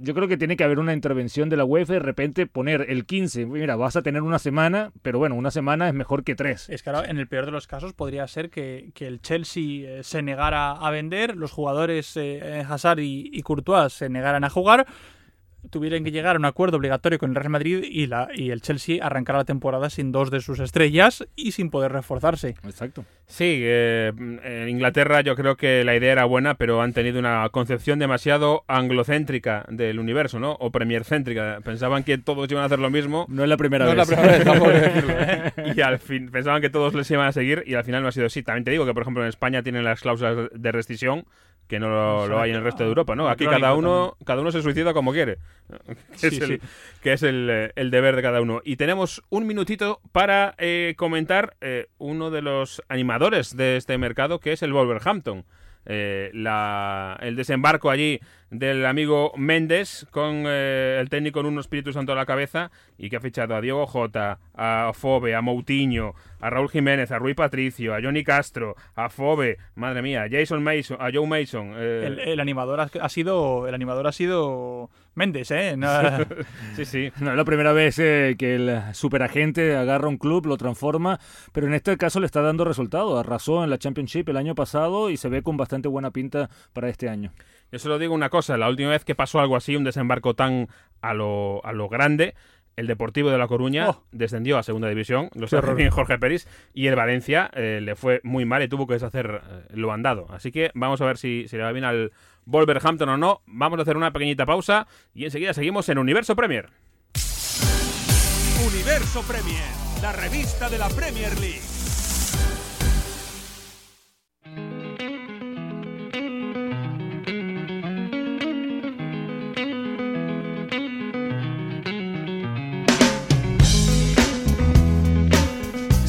Yo 0.00 0.14
creo 0.14 0.28
que 0.28 0.36
tiene 0.36 0.56
que 0.56 0.64
haber 0.64 0.78
una 0.78 0.92
intervención 0.92 1.48
de 1.48 1.56
la 1.56 1.64
UEFA 1.64 1.94
de 1.94 1.98
repente 1.98 2.46
poner 2.46 2.86
el 2.88 3.04
15, 3.04 3.46
mira, 3.46 3.76
vas 3.76 3.96
a 3.96 4.02
tener 4.02 4.22
una 4.22 4.38
semana, 4.38 4.92
pero 5.02 5.18
bueno, 5.18 5.34
una 5.34 5.50
semana 5.50 5.88
es 5.88 5.94
mejor 5.94 6.24
que 6.24 6.34
tres. 6.34 6.68
Es 6.68 6.82
que 6.82 6.90
ahora, 6.90 7.10
en 7.10 7.18
el 7.18 7.26
peor 7.26 7.46
de 7.46 7.52
los 7.52 7.66
casos, 7.66 7.92
podría 7.94 8.26
ser 8.28 8.50
que, 8.50 8.90
que 8.94 9.06
el 9.06 9.20
Chelsea 9.20 9.98
eh, 9.98 10.02
se 10.04 10.22
negara 10.22 10.72
a 10.72 10.90
vender, 10.90 11.36
los 11.36 11.52
jugadores 11.52 12.16
eh, 12.16 12.64
Hazard 12.68 13.00
y, 13.00 13.30
y 13.32 13.42
Courtois 13.42 13.92
se 13.92 14.08
negaran 14.08 14.44
a 14.44 14.50
jugar, 14.50 14.86
tuvieran 15.70 16.04
que 16.04 16.10
llegar 16.12 16.36
a 16.36 16.38
un 16.38 16.44
acuerdo 16.44 16.76
obligatorio 16.76 17.18
con 17.18 17.30
el 17.30 17.36
Real 17.36 17.50
Madrid 17.50 17.84
y, 17.84 18.06
la, 18.06 18.28
y 18.34 18.50
el 18.50 18.62
Chelsea 18.62 19.04
arrancara 19.04 19.40
la 19.40 19.44
temporada 19.44 19.90
sin 19.90 20.12
dos 20.12 20.30
de 20.30 20.40
sus 20.40 20.60
estrellas 20.60 21.26
y 21.36 21.52
sin 21.52 21.70
poder 21.70 21.92
reforzarse. 21.92 22.54
Exacto. 22.64 23.04
Sí, 23.26 23.58
eh, 23.62 24.12
en 24.16 24.68
Inglaterra 24.68 25.20
yo 25.20 25.36
creo 25.36 25.56
que 25.56 25.84
la 25.84 25.94
idea 25.94 26.12
era 26.12 26.24
buena, 26.24 26.54
pero 26.54 26.80
han 26.80 26.92
tenido 26.94 27.18
una 27.18 27.46
concepción 27.50 27.98
demasiado 27.98 28.64
anglocéntrica 28.68 29.66
del 29.68 29.98
universo, 29.98 30.40
¿no? 30.40 30.52
O 30.60 30.70
premiercéntrica. 30.70 31.60
Pensaban 31.62 32.04
que 32.04 32.16
todos 32.18 32.50
iban 32.50 32.62
a 32.62 32.66
hacer 32.66 32.78
lo 32.78 32.90
mismo. 32.90 33.26
No 33.28 33.42
es 33.42 33.48
la 33.48 33.56
primera 33.56 33.84
No 33.84 33.94
vez. 33.94 34.00
es 34.00 34.08
la 34.10 34.16
primera 34.16 34.36
vez, 34.38 34.44
tampoco 34.46 34.70
decirlo, 34.72 35.14
¿eh? 35.18 35.52
Y 35.76 35.80
al 35.82 35.98
fin, 35.98 36.30
pensaban 36.30 36.62
que 36.62 36.70
todos 36.70 36.94
les 36.94 37.10
iban 37.10 37.26
a 37.26 37.32
seguir 37.32 37.62
y 37.66 37.74
al 37.74 37.84
final 37.84 38.02
no 38.02 38.08
ha 38.08 38.12
sido 38.12 38.26
así. 38.26 38.42
También 38.42 38.64
te 38.64 38.70
digo 38.70 38.86
que, 38.86 38.94
por 38.94 39.02
ejemplo, 39.02 39.22
en 39.22 39.28
España 39.28 39.62
tienen 39.62 39.84
las 39.84 40.00
cláusulas 40.00 40.48
de 40.54 40.72
rescisión 40.72 41.24
que 41.68 41.78
no 41.78 41.88
lo, 41.88 42.26
lo 42.26 42.40
hay 42.40 42.50
en 42.50 42.56
el 42.56 42.64
resto 42.64 42.82
de 42.82 42.88
Europa, 42.88 43.14
¿no? 43.14 43.28
Aquí 43.28 43.44
cada 43.44 43.74
uno, 43.74 44.16
cada 44.24 44.40
uno 44.40 44.50
se 44.50 44.62
suicida 44.62 44.92
como 44.94 45.12
quiere. 45.12 45.38
Que 46.20 46.26
es, 46.28 46.34
Sí, 46.34 46.40
el, 46.42 46.60
sí. 46.60 46.66
que 47.02 47.12
es 47.12 47.22
el, 47.22 47.48
eh, 47.50 47.72
el 47.76 47.90
deber 47.90 48.16
de 48.16 48.22
cada 48.22 48.40
uno. 48.40 48.60
Y 48.64 48.76
tenemos 48.76 49.22
un 49.28 49.46
minutito 49.46 50.00
para 50.12 50.54
eh, 50.58 50.94
comentar 50.96 51.54
eh, 51.60 51.86
uno 51.98 52.30
de 52.30 52.40
los 52.42 52.82
animadores 52.88 53.56
de 53.56 53.76
este 53.76 53.98
mercado, 53.98 54.40
que 54.40 54.52
es 54.52 54.62
el 54.62 54.72
Wolverhampton. 54.72 55.44
Eh, 55.86 56.30
la- 56.34 57.18
el 57.20 57.36
desembarco 57.36 57.90
allí 57.90 58.20
del 58.50 58.86
amigo 58.86 59.32
Méndez 59.36 60.06
con 60.10 60.44
eh, 60.46 60.98
el 61.00 61.08
técnico 61.10 61.40
en 61.40 61.46
un 61.46 61.58
Espíritu 61.58 61.92
Santo 61.92 62.12
a 62.12 62.14
la 62.14 62.24
cabeza 62.26 62.70
y 62.96 63.10
que 63.10 63.16
ha 63.16 63.20
fichado 63.20 63.54
a 63.54 63.60
Diego 63.60 63.86
Jota, 63.86 64.38
a 64.54 64.92
Fobe, 64.94 65.34
a 65.34 65.42
Moutinho, 65.42 66.14
a 66.40 66.48
Raúl 66.50 66.70
Jiménez, 66.70 67.10
a 67.10 67.18
Rui 67.18 67.34
Patricio, 67.34 67.94
a 67.94 68.00
Johnny 68.02 68.24
Castro, 68.24 68.74
a 68.94 69.10
Fobe, 69.10 69.58
madre 69.74 70.00
mía, 70.02 70.22
a 70.22 70.28
Jason 70.30 70.62
Mason, 70.62 70.96
a 71.00 71.10
Joe 71.12 71.26
Mason. 71.26 71.72
eh, 71.76 72.04
El, 72.06 72.18
el 72.20 72.40
animador 72.40 72.80
ha, 72.80 72.90
ha 73.00 73.08
sido 73.08 73.68
el 73.68 73.74
animador 73.74 74.06
ha 74.06 74.12
sido 74.12 74.88
Méndez, 75.14 75.50
¿eh? 75.50 75.74
No- 75.76 75.88
sí, 76.76 76.84
sí. 76.84 77.12
No 77.20 77.32
es 77.32 77.36
la 77.36 77.44
primera 77.44 77.72
vez 77.72 77.98
eh, 77.98 78.36
que 78.38 78.54
el 78.54 78.80
superagente 78.94 79.76
agarra 79.76 80.08
un 80.08 80.16
club, 80.16 80.46
lo 80.46 80.56
transforma, 80.56 81.18
pero 81.52 81.66
en 81.66 81.74
este 81.74 81.96
caso 81.96 82.20
le 82.20 82.26
está 82.26 82.40
dando 82.40 82.64
resultado. 82.64 83.18
Arrasó 83.18 83.62
en 83.64 83.70
la 83.70 83.78
Championship 83.78 84.28
el 84.28 84.36
año 84.36 84.54
pasado 84.54 85.10
y 85.10 85.16
se 85.16 85.28
ve 85.28 85.42
con 85.42 85.56
bastante 85.56 85.88
buena 85.88 86.12
pinta 86.12 86.48
para 86.72 86.88
este 86.88 87.08
año. 87.08 87.32
Yo 87.70 87.78
solo 87.78 87.98
digo 87.98 88.14
una 88.14 88.30
cosa, 88.30 88.56
la 88.56 88.68
última 88.68 88.90
vez 88.90 89.04
que 89.04 89.14
pasó 89.14 89.40
algo 89.40 89.56
así, 89.56 89.76
un 89.76 89.84
desembarco 89.84 90.34
tan 90.34 90.68
a 91.02 91.14
lo, 91.14 91.64
a 91.64 91.72
lo 91.72 91.88
grande, 91.88 92.34
el 92.76 92.86
Deportivo 92.86 93.30
de 93.30 93.38
La 93.38 93.48
Coruña 93.48 93.90
Oh. 93.90 94.04
descendió 94.12 94.56
a 94.56 94.62
Segunda 94.62 94.88
División, 94.88 95.30
lo 95.34 95.46
horror. 95.50 95.74
bien 95.76 95.90
Jorge 95.90 96.18
Peris, 96.18 96.46
y 96.72 96.86
el 96.86 96.94
Valencia 96.96 97.50
eh, 97.54 97.80
le 97.82 97.96
fue 97.96 98.20
muy 98.22 98.44
mal 98.44 98.62
y 98.62 98.68
tuvo 98.68 98.86
que 98.86 98.94
deshacer 98.94 99.42
eh, 99.44 99.64
lo 99.70 99.92
andado. 99.92 100.26
Así 100.30 100.52
que 100.52 100.70
vamos 100.74 101.00
a 101.00 101.04
ver 101.06 101.18
si, 101.18 101.46
si 101.48 101.56
le 101.56 101.64
va 101.64 101.72
bien 101.72 101.84
al 101.84 102.12
Wolverhampton 102.46 103.08
o 103.08 103.16
no. 103.16 103.42
Vamos 103.46 103.78
a 103.78 103.82
hacer 103.82 103.96
una 103.96 104.12
pequeñita 104.12 104.46
pausa 104.46 104.86
y 105.12 105.24
enseguida 105.24 105.52
seguimos 105.54 105.88
en 105.88 105.98
Universo 105.98 106.36
Premier. 106.36 106.70
Universo 108.64 109.22
Premier, 109.22 109.64
la 110.00 110.12
revista 110.12 110.68
de 110.70 110.78
la 110.78 110.88
Premier 110.88 111.38
League. 111.40 111.67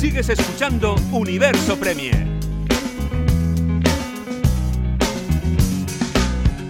Sigues 0.10 0.30
escuchando 0.30 0.96
Universo 1.12 1.78
Premier. 1.78 2.16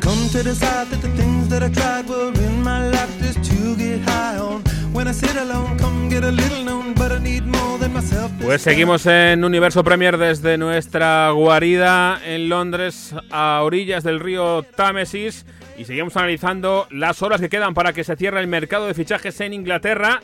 Come 0.02 0.30
to 0.34 0.44
decide 0.44 0.90
that 0.90 1.00
the 1.02 1.08
things 1.16 1.48
that 1.48 1.64
I 1.64 1.72
tried 1.72 2.10
were 2.10 2.34
in 2.38 2.62
my 2.62 2.90
life 2.90 3.08
just 3.22 3.42
to 3.50 3.78
get 3.78 4.02
high 4.02 4.38
on. 4.38 4.62
When 4.92 5.08
I 5.08 5.14
sit 5.14 5.38
alone, 5.38 5.78
come 5.78 6.10
get 6.10 6.26
a 6.26 6.32
little 6.32 6.66
known, 6.66 6.94
but 6.96 7.14
I 7.14 7.20
need 7.20 7.46
more 7.46 7.80
than 7.80 7.94
myself. 7.94 8.30
Pues 8.42 8.62
seguimos 8.62 9.06
en 9.06 9.46
Universo 9.46 9.86
Premier 9.86 10.18
desde 10.18 10.58
nuestra 10.58 11.32
guarida 11.32 12.20
en 12.26 12.50
Londres, 12.50 13.16
a 13.32 13.62
orillas 13.64 14.04
del 14.04 14.20
río 14.20 14.64
Támesis, 14.64 15.46
y 15.78 15.86
seguimos 15.86 16.18
analizando 16.18 16.90
las 16.92 17.22
horas 17.22 17.40
que 17.40 17.48
quedan 17.48 17.74
para 17.74 17.94
que 17.94 18.04
se 18.04 18.18
cierre 18.18 18.42
el 18.42 18.48
mercado 18.48 18.88
de 18.88 18.94
fichajes 18.94 19.40
en 19.40 19.54
Inglaterra. 19.54 20.20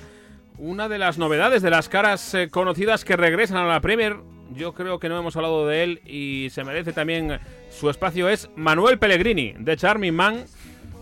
Una 0.58 0.88
de 0.88 0.98
las 0.98 1.18
novedades 1.18 1.62
de 1.62 1.70
las 1.70 1.90
caras 1.90 2.34
eh, 2.34 2.50
conocidas 2.50 3.04
que 3.04 3.18
regresan 3.18 3.58
a 3.58 3.66
la 3.66 3.82
Premier, 3.82 4.18
yo 4.56 4.74
creo 4.74 5.00
que 5.00 5.10
no 5.10 5.20
hemos 5.20 5.36
hablado 5.36 5.68
de 5.68 5.84
él 5.84 6.02
y 6.06 6.48
se 6.50 6.64
merece 6.64 6.94
también 6.94 7.40
su 7.70 7.90
espacio, 7.90 8.30
es 8.30 8.50
Manuel 8.56 8.98
Pellegrini, 8.98 9.54
de 9.60 9.76
Charming 9.76 10.14
Man. 10.14 10.46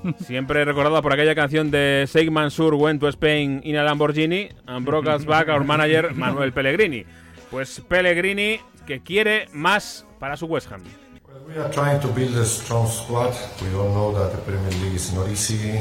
Siempre 0.26 0.66
recordado 0.66 1.02
por 1.02 1.14
aquella 1.14 1.36
canción 1.36 1.70
de 1.70 2.06
Sheikh 2.12 2.32
Mansour 2.32 2.74
Went 2.74 3.00
to 3.00 3.08
Spain 3.10 3.62
in 3.64 3.76
a 3.78 3.84
Lamborghini 3.84 4.50
and 4.66 4.86
broke 4.86 5.08
us 5.08 5.26
back 5.28 5.48
our 5.50 5.64
manager 5.64 6.14
Manuel 6.14 6.52
Pellegrini. 6.52 7.06
Pues 7.52 7.80
Pellegrini 7.88 8.60
que 8.88 9.02
quiere 9.02 9.48
más 9.54 10.06
para 10.20 10.36
su 10.36 10.48
West 10.48 10.72
Ham. 10.72 10.82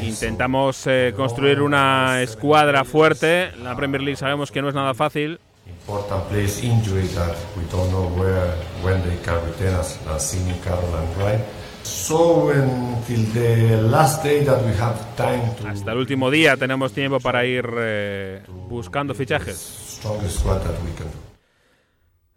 Intentamos 0.02 0.86
eh, 0.86 1.14
construir 1.16 1.62
una 1.62 2.20
escuadra 2.22 2.84
fuerte. 2.84 3.52
La 3.62 3.74
Premier 3.74 4.02
League 4.02 4.16
sabemos 4.16 4.50
que 4.50 4.60
no 4.60 4.68
es 4.68 4.74
nada 4.74 4.92
fácil. 4.92 5.38
Important 5.66 6.24
players 6.28 6.62
injury 6.62 7.06
that 7.14 7.36
we 7.56 7.64
don't 7.70 7.88
know 7.90 8.08
where, 8.18 8.52
when 8.82 9.02
they 9.02 9.16
can 9.24 9.36
return 9.46 9.74
us. 9.74 9.98
Lassini, 10.06 10.54
Carroll 10.62 10.94
and 10.94 11.16
Wright. 11.16 11.40
So 11.82 12.50
until 12.50 13.24
the 13.32 13.82
last 13.82 14.22
day 14.22 14.44
that 14.44 14.62
we 14.64 14.72
have 14.78 14.94
time 15.16 15.54
to 15.56 15.68
Hasta 15.68 15.92
el 15.92 15.98
último 15.98 16.30
día 16.30 16.56
tenemos 16.56 16.92
tiempo 16.92 17.18
para 17.18 17.44
ir 17.44 17.66
eh, 17.78 18.42
buscando 18.68 19.14
fichajes. 19.14 20.00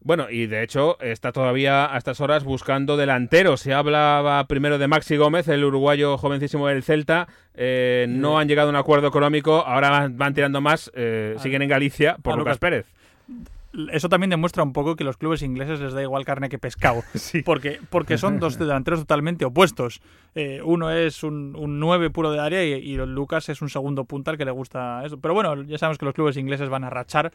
Bueno, 0.06 0.30
y 0.30 0.46
de 0.46 0.62
hecho 0.62 1.00
está 1.02 1.32
todavía 1.32 1.92
a 1.92 1.98
estas 1.98 2.22
horas 2.22 2.44
buscando 2.44 2.96
delantero. 2.96 3.58
Se 3.58 3.74
hablaba 3.74 4.46
primero 4.46 4.78
de 4.78 4.88
Maxi 4.88 5.18
Gómez, 5.18 5.48
el 5.48 5.64
uruguayo 5.64 6.20
jovencísimo 6.20 6.68
del 6.68 6.84
Celta. 6.84 7.28
Eh, 7.56 8.06
no 8.08 8.38
han 8.38 8.48
llegado 8.48 8.68
a 8.68 8.70
un 8.70 8.76
acuerdo 8.76 9.08
económico, 9.08 9.66
ahora 9.66 9.90
van, 9.90 10.16
van 10.16 10.36
tirando 10.36 10.62
más. 10.62 10.92
eh, 10.94 11.36
siguen 11.40 11.64
en 11.64 11.70
Galicia 11.70 12.18
por 12.22 12.38
Lucas 12.38 12.60
Pérez. 12.60 12.86
Eso 13.92 14.10
también 14.10 14.30
demuestra 14.30 14.64
un 14.64 14.74
poco 14.74 14.96
que 14.96 15.04
los 15.04 15.18
clubes 15.18 15.42
ingleses 15.42 15.80
les 15.80 15.94
da 15.94 16.02
igual 16.02 16.24
carne 16.26 16.50
que 16.50 16.58
pescado. 16.60 17.04
Porque, 17.44 17.80
porque 17.90 18.18
son 18.18 18.40
dos 18.40 18.58
delanteros 18.60 19.00
totalmente 19.02 19.46
opuestos. 19.46 20.02
Eh, 20.36 20.62
uno 20.64 20.92
es 20.92 21.24
un, 21.24 21.56
un 21.58 21.80
9 21.80 22.10
puro 22.10 22.32
de 22.32 22.40
área 22.40 22.64
y, 22.64 22.72
y 22.74 22.96
Lucas 22.98 23.50
es 23.50 23.62
un 23.62 23.70
segundo 23.70 24.06
punta 24.06 24.32
al 24.32 24.38
que 24.38 24.46
le 24.46 24.52
gusta 24.52 25.04
eso. 25.06 25.20
Pero 25.20 25.34
bueno, 25.34 25.64
ya 25.64 25.78
sabemos 25.78 25.98
que 25.98 26.06
los 26.06 26.14
clubes 26.14 26.38
ingleses 26.38 26.70
van 26.70 26.84
a 26.84 26.90
rachar 26.90 27.32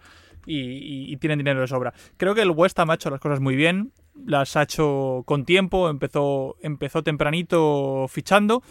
y, 0.47 0.59
y- 0.59 1.13
y 1.13 1.17
tienen 1.19 1.39
dinero 1.39 1.61
de 1.61 1.67
sobra. 1.67 1.93
Creo 2.17 2.35
que 2.35 2.43
el 2.43 2.51
West 2.51 2.79
Ham 2.79 2.91
ha 2.91 2.95
hecho 2.95 3.11
las 3.11 3.21
cosas 3.21 3.41
muy 3.41 3.57
bien. 3.57 3.93
Las 4.27 4.57
ha 4.57 4.63
hecho 4.63 5.23
con 5.27 5.45
tiempo. 5.45 5.89
Empezó, 5.89 6.57
empezó 6.63 7.03
tempranito 7.03 8.07
fichando. 8.09 8.63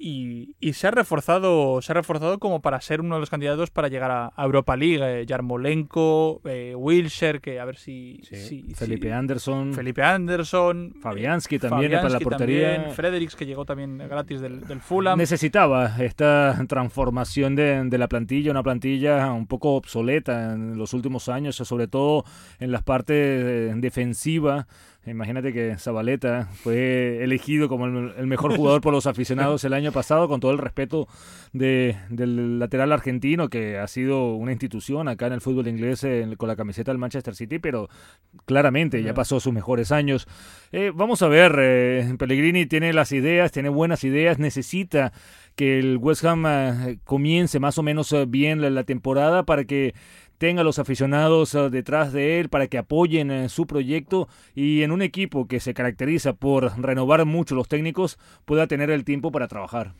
Y, 0.00 0.54
y 0.60 0.74
se 0.74 0.86
ha 0.86 0.92
reforzado 0.92 1.82
se 1.82 1.90
ha 1.90 1.94
reforzado 1.94 2.38
como 2.38 2.62
para 2.62 2.80
ser 2.80 3.00
uno 3.00 3.16
de 3.16 3.20
los 3.20 3.30
candidatos 3.30 3.70
para 3.70 3.88
llegar 3.88 4.12
a, 4.12 4.32
a 4.36 4.44
Europa 4.44 4.76
League 4.76 5.00
eh, 5.22 5.26
Yarmolenko 5.26 6.40
eh, 6.44 6.74
Wilshere 6.76 7.40
que 7.40 7.58
a 7.58 7.64
ver 7.64 7.76
si, 7.78 8.20
si- 8.22 8.62
Felipe 8.74 9.08
si- 9.08 9.12
Anderson. 9.12 9.74
Felipe 9.74 10.02
Anderson 10.04 10.94
Fabianski 11.00 11.58
también 11.58 11.90
para 11.92 12.08
la 12.10 12.20
portería. 12.20 12.74
también, 12.76 12.94
Fredericks 12.94 13.34
que 13.36 13.44
llegó 13.46 13.64
también 13.64 13.98
gratis 13.98 14.40
del, 14.40 14.60
del 14.66 14.80
Fulham 14.80 15.18
Necesitaba 15.18 15.96
esta 15.98 16.56
transformación 16.68 17.56
de, 17.56 17.82
de 17.84 17.98
la 17.98 18.08
plantilla, 18.08 18.50
una 18.52 18.62
plantilla 18.62 19.32
un 19.32 19.46
poco 19.48 19.74
obsoleta 19.74 20.52
en 20.54 20.78
los 20.78 20.94
últimos 20.94 21.28
años, 21.28 21.56
sobre 21.56 21.88
todo 21.88 22.24
en 22.60 22.70
las 22.70 22.82
partes 22.84 23.16
eh, 23.16 23.72
defensivas. 23.76 24.66
Imagínate 25.08 25.52
que 25.52 25.76
Zabaleta 25.78 26.48
fue 26.52 27.22
elegido 27.22 27.68
como 27.68 27.86
el, 27.86 28.12
el 28.16 28.26
mejor 28.26 28.54
jugador 28.56 28.80
por 28.80 28.92
los 28.92 29.06
aficionados 29.06 29.64
el 29.64 29.72
año 29.72 29.92
pasado, 29.92 30.28
con 30.28 30.40
todo 30.40 30.52
el 30.52 30.58
respeto 30.58 31.08
de- 31.52 31.96
del 32.10 32.58
lateral 32.58 32.92
argentino, 32.92 33.48
que 33.48 33.78
ha 33.78 33.86
sido 33.88 34.34
una 34.34 34.52
institución 34.52 35.08
acá 35.08 35.26
en 35.26 35.32
el 35.34 35.40
fútbol 35.40 35.68
inglés 35.68 36.06
con 36.36 36.48
la 36.48 36.56
camiseta 36.56 36.90
del 36.90 36.98
Manchester 36.98 37.34
City, 37.34 37.58
pero 37.58 37.88
claramente 38.44 39.02
ya 39.02 39.14
pasó 39.14 39.40
sus 39.40 39.52
mejores 39.52 39.92
años. 39.92 40.26
Eh, 40.72 40.92
vamos 40.94 41.22
a 41.22 41.28
ver, 41.28 41.56
eh, 41.58 42.14
Pellegrini 42.18 42.66
tiene 42.66 42.92
las 42.92 43.12
ideas, 43.12 43.52
tiene 43.52 43.68
buenas 43.68 44.04
ideas, 44.04 44.38
necesita 44.38 45.12
que 45.56 45.78
el 45.78 45.96
West 45.96 46.24
Ham 46.24 46.44
eh, 46.46 46.98
comience 47.04 47.58
más 47.58 47.78
o 47.78 47.82
menos 47.82 48.14
bien 48.28 48.60
la, 48.60 48.70
la 48.70 48.84
temporada 48.84 49.42
para 49.44 49.64
que 49.64 49.94
tenga 50.38 50.62
a 50.62 50.64
los 50.64 50.78
aficionados 50.78 51.54
eh, 51.54 51.70
detrás 51.70 52.12
de 52.12 52.40
él, 52.40 52.48
para 52.48 52.68
que 52.68 52.78
apoyen 52.78 53.30
eh, 53.30 53.48
su 53.48 53.66
proyecto 53.66 54.28
y 54.54 54.82
en 54.82 54.92
un 54.92 55.02
equipo 55.02 55.46
que 55.46 55.60
se 55.60 55.74
caracteriza 55.74 56.32
por 56.32 56.80
renovar 56.80 57.24
mucho 57.26 57.54
los 57.54 57.68
técnicos 57.68 58.18
pueda 58.44 58.66
tener 58.66 58.90
el 58.90 59.04
tiempo 59.04 59.30
para 59.30 59.48
trabajar. 59.48 59.94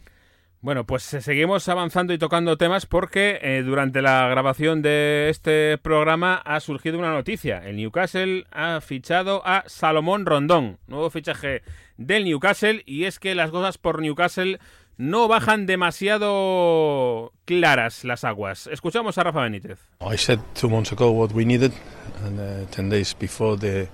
Bueno, 0.61 0.84
pues 0.84 1.14
eh, 1.14 1.20
seguimos 1.20 1.68
avanzando 1.68 2.12
y 2.12 2.18
tocando 2.18 2.57
temas 2.57 2.84
porque 2.84 3.39
eh, 3.43 3.62
durante 3.62 4.03
la 4.03 4.26
grabación 4.26 4.82
de 4.82 5.28
este 5.30 5.78
programa 5.78 6.34
ha 6.34 6.59
surgido 6.59 6.99
una 6.99 7.12
noticia. 7.12 7.64
El 7.64 7.76
Newcastle 7.76 8.45
ha 8.51 8.80
fichado 8.80 9.41
a 9.47 9.62
Salomón 9.68 10.26
Rondón, 10.26 10.78
nuevo 10.89 11.11
fichaje 11.11 11.62
del 11.97 12.24
Newcastle, 12.24 12.82
y 12.86 13.05
es 13.05 13.20
que 13.20 13.36
las 13.36 13.53
cosas 13.53 13.78
por 13.78 14.03
Newcastle 14.03 14.59
no 14.99 15.29
bajan 15.29 15.67
demasiado 15.67 17.33
claras 17.45 18.05
las 18.05 18.25
aguas. 18.25 18.67
Escuchamos 18.67 19.17
a 19.17 19.25
Rafa 19.25 19.41
Benítez. 19.41 19.79
I 20.01 20.17
said 20.17 20.41
two 20.55 20.69
months 20.69 20.93
ago 20.93 21.11
what 21.13 21.33
we 21.33 21.45
needed, 21.45 21.73
and 22.25 22.39
uh, 22.39 22.67
ten 22.71 22.91
days 22.91 23.15
before 23.15 23.57
the 23.57 23.89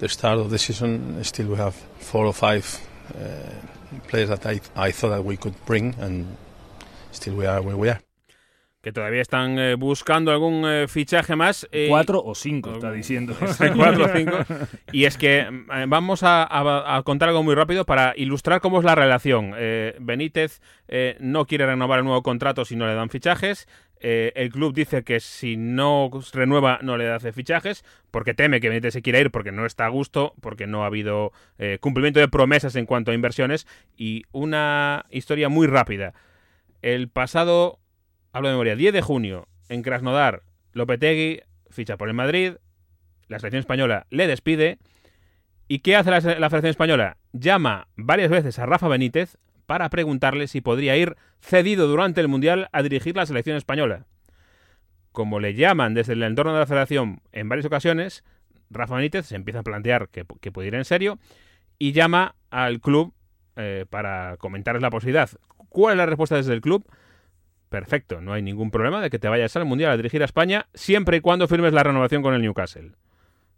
the 0.00 0.08
start 0.08 0.38
of 0.38 0.50
the 0.50 0.58
season, 0.58 1.22
still 1.24 1.46
we 1.48 1.56
have 1.56 1.74
four 2.00 2.26
or 2.26 2.34
five 2.34 2.80
uh, 3.14 3.98
players 4.08 4.28
that 4.28 4.44
I 4.44 4.60
I 4.76 4.90
thought 4.92 5.10
that 5.10 5.24
we 5.24 5.36
could 5.36 5.54
bring, 5.64 5.94
and 6.00 6.36
still 7.12 7.36
we 7.36 7.46
are 7.46 7.62
where 7.62 7.76
we 7.76 7.88
are. 7.88 8.00
Que 8.82 8.92
todavía 8.92 9.20
están 9.20 9.58
eh, 9.58 9.74
buscando 9.74 10.30
algún 10.32 10.64
eh, 10.66 10.88
fichaje 10.88 11.36
más. 11.36 11.68
eh, 11.70 11.86
Cuatro 11.90 12.22
o 12.24 12.34
cinco, 12.34 12.72
está 12.72 12.90
diciendo. 12.90 13.36
Cuatro 13.76 14.06
o 14.06 14.08
cinco. 14.08 14.38
Y 14.92 15.04
es 15.04 15.18
que 15.18 15.46
vamos 15.86 16.22
a, 16.22 16.42
a- 16.44 16.96
a 16.96 17.02
contar 17.02 17.28
algo 17.28 17.42
muy 17.42 17.54
rápido 17.54 17.84
para 17.84 18.14
ilustrar 18.16 18.60
cómo 18.62 18.78
es 18.78 18.84
la 18.84 18.94
relación. 18.94 19.52
Benítez 20.00 20.60
no 21.20 21.44
quiere 21.46 21.66
renovar 21.66 21.98
el 21.98 22.04
nuevo 22.06 22.22
contrato 22.22 22.64
si 22.64 22.74
no 22.74 22.86
le 22.86 22.94
dan 22.94 23.10
fichajes. 23.10 23.68
El 24.00 24.50
club 24.50 24.72
dice 24.72 25.04
que 25.04 25.20
si 25.20 25.58
no 25.58 26.10
renueva 26.32 26.78
no 26.80 26.96
le 26.96 27.10
hace 27.10 27.32
fichajes 27.34 27.84
porque 28.10 28.32
teme 28.32 28.60
que 28.60 28.70
Benítez 28.70 28.94
se 28.94 29.02
quiera 29.02 29.20
ir 29.20 29.30
porque 29.30 29.52
no 29.52 29.66
está 29.66 29.84
a 29.84 29.90
gusto, 29.90 30.32
porque 30.40 30.66
no 30.66 30.84
ha 30.84 30.86
habido 30.86 31.32
cumplimiento 31.80 32.18
de 32.18 32.28
promesas 32.28 32.76
en 32.76 32.86
cuanto 32.86 33.10
a 33.10 33.14
inversiones. 33.14 33.66
Y 33.98 34.22
una 34.32 35.04
historia 35.10 35.50
muy 35.50 35.66
rápida. 35.66 36.14
El 36.82 37.08
pasado, 37.10 37.78
hablo 38.32 38.48
de 38.48 38.54
memoria, 38.54 38.76
10 38.76 38.92
de 38.92 39.02
junio, 39.02 39.48
en 39.68 39.82
Krasnodar, 39.82 40.42
Lopetegui 40.72 41.40
ficha 41.70 41.96
por 41.96 42.08
el 42.08 42.14
Madrid, 42.14 42.54
la 43.28 43.38
selección 43.38 43.60
española 43.60 44.06
le 44.10 44.26
despide. 44.26 44.78
¿Y 45.68 45.80
qué 45.80 45.94
hace 45.94 46.10
la, 46.10 46.20
Federación 46.20 46.70
Española? 46.70 47.16
Llama 47.32 47.86
varias 47.94 48.28
veces 48.28 48.58
a 48.58 48.66
Rafa 48.66 48.88
Benítez 48.88 49.38
para 49.66 49.88
preguntarle 49.88 50.48
si 50.48 50.60
podría 50.60 50.96
ir 50.96 51.16
cedido 51.40 51.86
durante 51.86 52.20
el 52.20 52.26
Mundial 52.26 52.68
a 52.72 52.82
dirigir 52.82 53.14
la 53.14 53.24
selección 53.24 53.56
española. 53.56 54.06
Como 55.12 55.38
le 55.38 55.54
llaman 55.54 55.94
desde 55.94 56.14
el 56.14 56.24
entorno 56.24 56.52
de 56.52 56.58
la 56.58 56.66
Federación 56.66 57.22
en 57.30 57.48
varias 57.48 57.66
ocasiones, 57.66 58.24
Rafa 58.68 58.96
Benítez 58.96 59.26
se 59.26 59.36
empieza 59.36 59.60
a 59.60 59.62
plantear 59.62 60.08
que, 60.08 60.24
que 60.40 60.50
puede 60.50 60.68
ir 60.68 60.74
en 60.74 60.84
serio 60.84 61.20
y 61.78 61.92
llama 61.92 62.34
al 62.50 62.80
club 62.80 63.14
eh, 63.54 63.86
para 63.88 64.36
comentarles 64.38 64.82
la 64.82 64.90
posibilidad. 64.90 65.30
¿Cuál 65.68 65.92
es 65.92 65.98
la 65.98 66.06
respuesta 66.06 66.34
desde 66.34 66.54
el 66.54 66.60
club? 66.60 66.84
Perfecto, 67.70 68.20
no 68.20 68.34
hay 68.34 68.42
ningún 68.42 68.70
problema 68.70 69.00
de 69.00 69.08
que 69.08 69.18
te 69.18 69.28
vayas 69.28 69.56
al 69.56 69.64
Mundial 69.64 69.92
a 69.92 69.96
dirigir 69.96 70.20
a 70.20 70.26
España 70.26 70.66
siempre 70.74 71.16
y 71.16 71.20
cuando 71.20 71.48
firmes 71.48 71.72
la 71.72 71.82
renovación 71.82 72.20
con 72.20 72.34
el 72.34 72.42
Newcastle. 72.42 72.92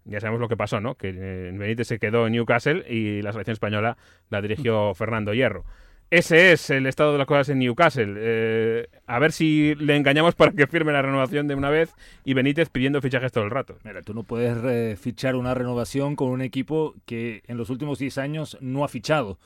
Ya 0.05 0.21
sabemos 0.21 0.41
lo 0.41 0.49
que 0.49 0.57
pasó, 0.57 0.81
¿no? 0.81 0.95
Que 0.95 1.09
eh, 1.09 1.53
Benítez 1.53 1.89
se 1.89 1.99
quedó 1.99 2.27
en 2.27 2.33
Newcastle 2.35 2.85
y 2.89 3.23
la 3.23 3.33
selección 3.33 3.55
española 3.55 3.97
la 4.31 4.41
dirigió 4.41 4.95
Fernando 4.95 5.35
Hierro. 5.35 5.65
Ese 6.13 6.53
es 6.53 6.69
el 6.69 6.87
estado 6.87 7.13
de 7.13 7.17
las 7.17 7.27
cosas 7.27 7.49
en 7.49 7.61
Newcastle. 7.61 8.17
Eh, 8.19 8.87
a 9.07 9.19
ver 9.19 9.33
si 9.33 9.75
le 9.77 9.97
engañamos 9.97 10.35
para 10.35 10.53
que 10.53 10.67
firme 10.67 10.93
la 10.93 11.01
renovación 11.01 11.49
de 11.49 11.55
una 11.55 11.71
vez 11.71 11.95
y 12.23 12.35
Benítez 12.35 12.69
pidiendo 12.69 13.01
fichajes 13.01 13.33
todo 13.33 13.45
el 13.45 13.51
rato. 13.51 13.79
Mira, 13.83 14.03
tú 14.03 14.13
no 14.13 14.23
puedes 14.23 14.59
eh, 14.63 14.99
fichar 15.01 15.37
una 15.37 15.55
renovación 15.55 16.15
con 16.15 16.29
un 16.29 16.43
equipo 16.43 16.95
que 17.07 17.43
en 17.47 17.57
los 17.57 17.71
últimos 17.71 17.99
10 17.99 18.19
años 18.19 18.59
no 18.61 18.85
ha 18.85 18.89
fichado. 18.89 19.39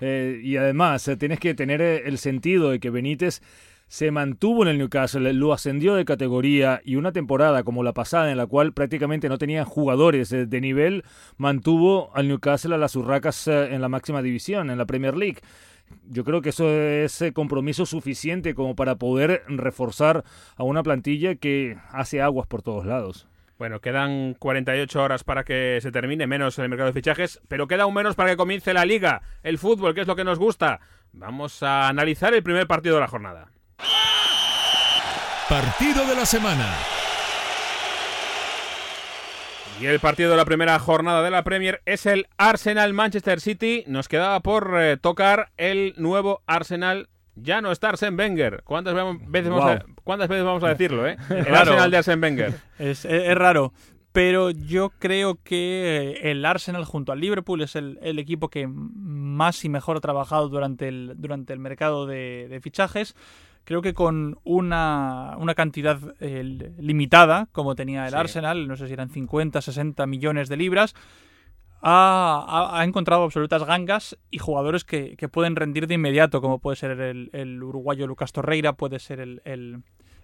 Eh, 0.00 0.40
y 0.42 0.56
además, 0.56 1.10
tienes 1.18 1.40
que 1.40 1.52
tener 1.52 1.82
el 1.82 2.16
sentido 2.16 2.70
de 2.70 2.80
que 2.80 2.88
Benítez 2.88 3.42
se 3.86 4.10
mantuvo 4.10 4.62
en 4.62 4.68
el 4.68 4.78
Newcastle, 4.78 5.32
lo 5.32 5.52
ascendió 5.52 5.94
de 5.94 6.04
categoría 6.04 6.80
y 6.84 6.96
una 6.96 7.12
temporada 7.12 7.62
como 7.62 7.82
la 7.82 7.92
pasada 7.92 8.30
en 8.30 8.38
la 8.38 8.46
cual 8.46 8.72
prácticamente 8.72 9.28
no 9.28 9.38
tenía 9.38 9.64
jugadores 9.64 10.30
de 10.30 10.60
nivel, 10.60 11.04
mantuvo 11.36 12.10
al 12.14 12.28
Newcastle 12.28 12.74
a 12.74 12.78
las 12.78 12.96
urracas 12.96 13.46
en 13.48 13.80
la 13.80 13.88
máxima 13.88 14.22
división, 14.22 14.70
en 14.70 14.78
la 14.78 14.86
Premier 14.86 15.16
League 15.16 15.40
yo 16.08 16.24
creo 16.24 16.42
que 16.42 16.50
eso 16.50 16.68
es 16.70 17.20
eh, 17.22 17.32
compromiso 17.32 17.86
suficiente 17.86 18.54
como 18.54 18.74
para 18.74 18.96
poder 18.96 19.42
reforzar 19.48 20.24
a 20.56 20.62
una 20.64 20.82
plantilla 20.82 21.34
que 21.36 21.76
hace 21.90 22.20
aguas 22.20 22.46
por 22.46 22.62
todos 22.62 22.86
lados. 22.86 23.28
Bueno, 23.58 23.80
quedan 23.80 24.34
48 24.34 25.02
horas 25.02 25.22
para 25.22 25.44
que 25.44 25.78
se 25.80 25.92
termine, 25.92 26.26
menos 26.26 26.58
el 26.58 26.68
mercado 26.68 26.88
de 26.88 26.92
fichajes, 26.92 27.40
pero 27.48 27.68
queda 27.68 27.84
aún 27.84 27.94
menos 27.94 28.16
para 28.16 28.30
que 28.30 28.36
comience 28.36 28.74
la 28.74 28.84
liga, 28.84 29.22
el 29.42 29.58
fútbol, 29.58 29.94
que 29.94 30.00
es 30.00 30.08
lo 30.08 30.16
que 30.16 30.24
nos 30.24 30.38
gusta. 30.40 30.80
Vamos 31.12 31.62
a 31.62 31.88
analizar 31.88 32.34
el 32.34 32.42
primer 32.42 32.66
partido 32.66 32.96
de 32.96 33.02
la 33.02 33.08
jornada. 33.08 33.53
Partido 35.48 36.06
de 36.06 36.16
la 36.16 36.24
semana. 36.24 36.74
Y 39.78 39.84
el 39.84 40.00
partido 40.00 40.30
de 40.30 40.38
la 40.38 40.46
primera 40.46 40.78
jornada 40.78 41.22
de 41.22 41.30
la 41.30 41.44
Premier 41.44 41.82
es 41.84 42.06
el 42.06 42.26
Arsenal-Manchester 42.38 43.42
City. 43.42 43.84
Nos 43.86 44.08
quedaba 44.08 44.40
por 44.40 44.74
eh, 44.80 44.96
tocar 44.96 45.50
el 45.58 45.92
nuevo 45.98 46.42
Arsenal. 46.46 47.10
Ya 47.34 47.60
no 47.60 47.72
está 47.72 47.90
Arsene 47.90 48.16
Wenger. 48.16 48.62
¿Cuántas 48.64 48.94
veces, 48.94 49.50
vamos, 49.50 49.70
a, 49.70 49.84
¿cuántas 50.02 50.28
veces 50.28 50.44
vamos 50.44 50.64
a 50.64 50.68
decirlo? 50.68 51.06
Eh? 51.06 51.18
El 51.28 51.54
Arsenal 51.54 51.90
de 51.90 51.96
Arsene 51.98 52.22
Wenger. 52.22 52.54
Es, 52.78 53.04
es, 53.04 53.34
raro. 53.34 53.74
Pero 54.12 54.48
yo 54.48 54.90
creo 54.98 55.40
que 55.42 56.20
el 56.22 56.44
Arsenal 56.46 56.86
junto 56.86 57.12
al 57.12 57.20
Liverpool 57.20 57.60
es 57.60 57.74
el, 57.74 57.98
el 58.00 58.20
equipo 58.20 58.48
que 58.48 58.66
más 58.68 59.64
y 59.64 59.68
mejor 59.68 59.96
ha 59.96 60.00
trabajado 60.00 60.48
durante 60.48 60.86
el, 60.86 61.14
durante 61.16 61.52
el 61.52 61.58
mercado 61.58 62.06
de, 62.06 62.46
de 62.48 62.60
fichajes 62.60 63.16
creo 63.64 63.82
que 63.82 63.94
con 63.94 64.38
una, 64.44 65.36
una 65.38 65.54
cantidad 65.54 65.98
eh, 66.20 66.72
limitada, 66.78 67.48
como 67.52 67.74
tenía 67.74 68.06
el 68.06 68.14
Arsenal, 68.14 68.68
no 68.68 68.76
sé 68.76 68.86
si 68.86 68.92
eran 68.92 69.10
50, 69.10 69.60
60 69.60 70.06
millones 70.06 70.48
de 70.48 70.56
libras, 70.56 70.94
ha, 71.86 72.70
ha, 72.78 72.84
encontrado 72.84 73.24
absolutas 73.24 73.64
gangas 73.64 74.16
y 74.30 74.38
jugadores 74.38 74.84
que, 74.84 75.16
que, 75.16 75.28
pueden 75.28 75.54
rendir 75.54 75.86
de 75.86 75.94
inmediato, 75.94 76.40
como 76.40 76.58
puede 76.58 76.76
ser 76.76 76.92
el, 76.98 77.28
el 77.34 77.62
uruguayo 77.62 78.06
Lucas 78.06 78.32
Torreira, 78.32 78.72
puede 78.72 78.98
ser 78.98 79.20
el, 79.20 79.42
el, 79.44 79.82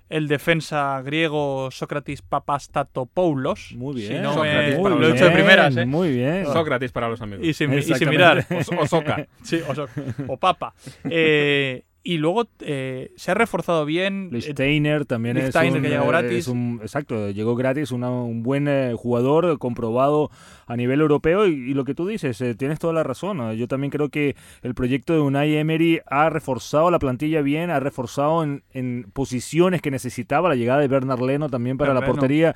el 0.09 0.27
defensa 0.27 1.03
griego 1.03 1.71
Sócrates 1.71 2.23
Papastatopoulos. 2.23 3.75
Muy 3.77 3.95
bien. 3.95 4.23
no 4.23 4.33
Sócrates 4.33 4.77
me, 4.77 4.83
para 4.83 4.95
lo 4.95 5.07
he 5.07 5.13
hecho 5.13 5.27
de 5.27 5.31
primeras, 5.33 5.77
¿eh? 5.77 5.85
Muy 5.85 6.11
bien. 6.11 6.47
Sócrates 6.47 6.93
para 6.93 7.11
los 7.11 7.21
amigos. 7.21 7.45
Y 7.47 7.53
sin, 7.53 7.73
y 7.75 7.83
sin 7.83 8.09
mirar. 8.09 8.47
O, 8.51 8.83
o 8.83 8.87
Soca. 8.87 9.27
Sí, 9.43 9.61
o, 9.69 9.75
so- 9.75 9.89
o 10.29 10.37
Papa. 10.39 10.73
Eh, 11.05 11.85
y 12.03 12.17
luego 12.17 12.49
eh, 12.61 13.13
se 13.17 13.31
ha 13.31 13.35
reforzado 13.35 13.85
bien. 13.85 14.31
Lee 14.33 14.41
Steiner 14.41 15.05
también 15.05 15.37
es 15.37 15.51
Steiner, 15.51 15.77
un, 15.77 15.83
que 15.83 15.89
llegó 15.91 16.05
eh, 16.05 16.09
gratis. 16.09 16.39
es 16.39 16.49
un- 16.49 16.79
exacto, 16.83 17.31
llegó 17.31 17.55
gratis, 17.57 17.93
una- 17.93 18.11
un 18.11 18.43
buen 18.43 18.69
eh, 18.69 18.95
jugador 18.97 19.59
comprobado 19.59 20.31
a 20.67 20.77
nivel 20.77 21.01
europeo 21.03 21.47
y, 21.47 21.51
y 21.71 21.75
lo 21.75 21.85
que 21.85 21.95
tú 21.95 22.07
dices, 22.07 22.41
eh, 22.41 22.55
tienes 22.55 22.79
toda 22.79 22.93
la 22.95 23.03
razón. 23.03 23.41
eh, 23.43 23.57
Yo 23.59 23.69
también 23.69 23.91
creo 23.91 24.09
que 24.09 24.35
el 24.63 24.75
proyecto 24.75 25.13
de 25.13 25.21
Unai 25.21 25.57
Emery 25.57 26.01
ha 26.07 26.31
reforzado 26.31 26.91
la 26.91 26.99
plantilla 26.99 27.43
bien, 27.43 27.69
ha 27.71 27.81
reforzado 27.81 28.45
en, 28.45 28.63
en 28.73 29.07
posiciones 29.13 29.83
que 29.83 29.91
necesitaba 29.91 30.49
la 30.49 30.55
llegada 30.55 30.81
de 30.81 30.89
Bernard 30.89 31.21
Leno 31.21 31.51
también 31.51 31.77
para 31.77 31.93
la 31.93 32.01
Leno. 32.01 32.13
portería 32.13 32.55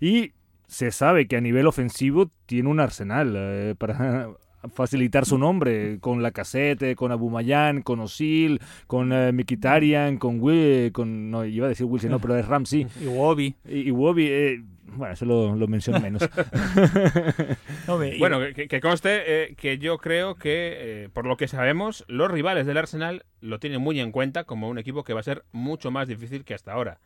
y 0.00 0.32
se 0.68 0.90
sabe 0.90 1.28
que 1.28 1.36
a 1.36 1.40
nivel 1.40 1.66
ofensivo 1.66 2.30
tiene 2.46 2.68
un 2.70 2.80
arsenal 2.80 3.34
eh, 3.36 3.74
para 3.78 4.30
facilitar 4.68 5.24
su 5.26 5.38
nombre 5.38 5.98
con 6.00 6.22
la 6.22 6.30
casete, 6.30 6.94
con 6.96 7.12
Abumayan, 7.12 7.82
con 7.82 8.00
Osil, 8.00 8.60
con 8.86 9.12
eh, 9.12 9.32
Mkhitaryan, 9.32 10.18
con 10.18 10.40
Will, 10.40 10.92
con 10.92 11.30
no 11.30 11.44
iba 11.44 11.66
a 11.66 11.68
decir 11.70 11.86
Wilson, 11.86 12.10
no, 12.10 12.18
pero 12.20 12.36
es 12.36 12.46
Ramsey 12.46 12.86
Y 13.02 13.06
Wobby. 13.06 13.54
y, 13.68 13.80
y 13.88 13.90
Wobby, 13.90 14.26
eh, 14.28 14.62
bueno, 14.88 15.12
eso 15.12 15.24
lo, 15.26 15.54
lo 15.56 15.66
menciono 15.68 16.00
menos. 16.00 16.22
No, 17.86 17.98
me- 17.98 18.16
y- 18.16 18.18
Bueno, 18.18 18.38
que, 18.54 18.68
que 18.68 18.80
conste 18.80 19.22
eh, 19.44 19.54
que 19.56 19.78
yo 19.78 19.98
creo 19.98 20.34
que, 20.36 21.04
eh, 21.04 21.08
por 21.12 21.26
lo 21.26 21.36
que 21.36 21.48
sabemos, 21.48 22.04
los 22.08 22.30
rivales 22.30 22.66
del 22.66 22.76
Arsenal 22.78 23.24
lo 23.40 23.58
tienen 23.58 23.80
muy 23.80 24.00
en 24.00 24.12
cuenta 24.12 24.44
como 24.44 24.68
un 24.68 24.78
equipo 24.78 25.04
que 25.04 25.12
va 25.12 25.20
a 25.20 25.24
ser 25.24 25.44
mucho 25.52 25.90
más 25.90 26.08
difícil 26.08 26.44
que 26.44 26.54
hasta 26.54 26.72
ahora. 26.72 26.98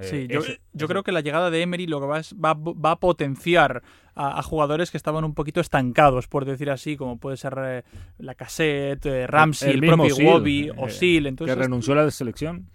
Eh, 0.00 0.04
Sí, 0.04 0.28
yo, 0.72 0.88
creo 0.88 1.02
que 1.02 1.12
la 1.12 1.20
llegada 1.20 1.50
de 1.50 1.62
Emery 1.62 1.86
lo 1.86 2.00
que 2.00 2.06
va, 2.06 2.20
es- 2.20 2.34
va, 2.34 2.54
va 2.54 2.92
a 2.92 2.96
potenciar 3.00 3.82
a, 4.14 4.38
a 4.38 4.42
jugadores 4.42 4.90
que 4.90 4.96
estaban 4.96 5.24
un 5.24 5.34
poquito 5.34 5.60
estancados, 5.60 6.28
por 6.28 6.44
decir 6.44 6.70
así, 6.70 6.96
como 6.96 7.18
puede 7.18 7.36
ser 7.36 7.54
eh, 7.58 7.82
la 8.18 8.34
Cassette, 8.34 9.26
Ramsey, 9.26 9.72
el, 9.72 9.80
mismo 9.80 10.06
propio 10.06 10.26
Wobby, 10.26 10.68
eh, 10.68 10.72
Osil. 10.76 11.26
Entonces, 11.26 11.56
que 11.56 11.62
renunció 11.62 11.94
a 11.94 11.96
la 12.04 12.10
selección. 12.10 12.68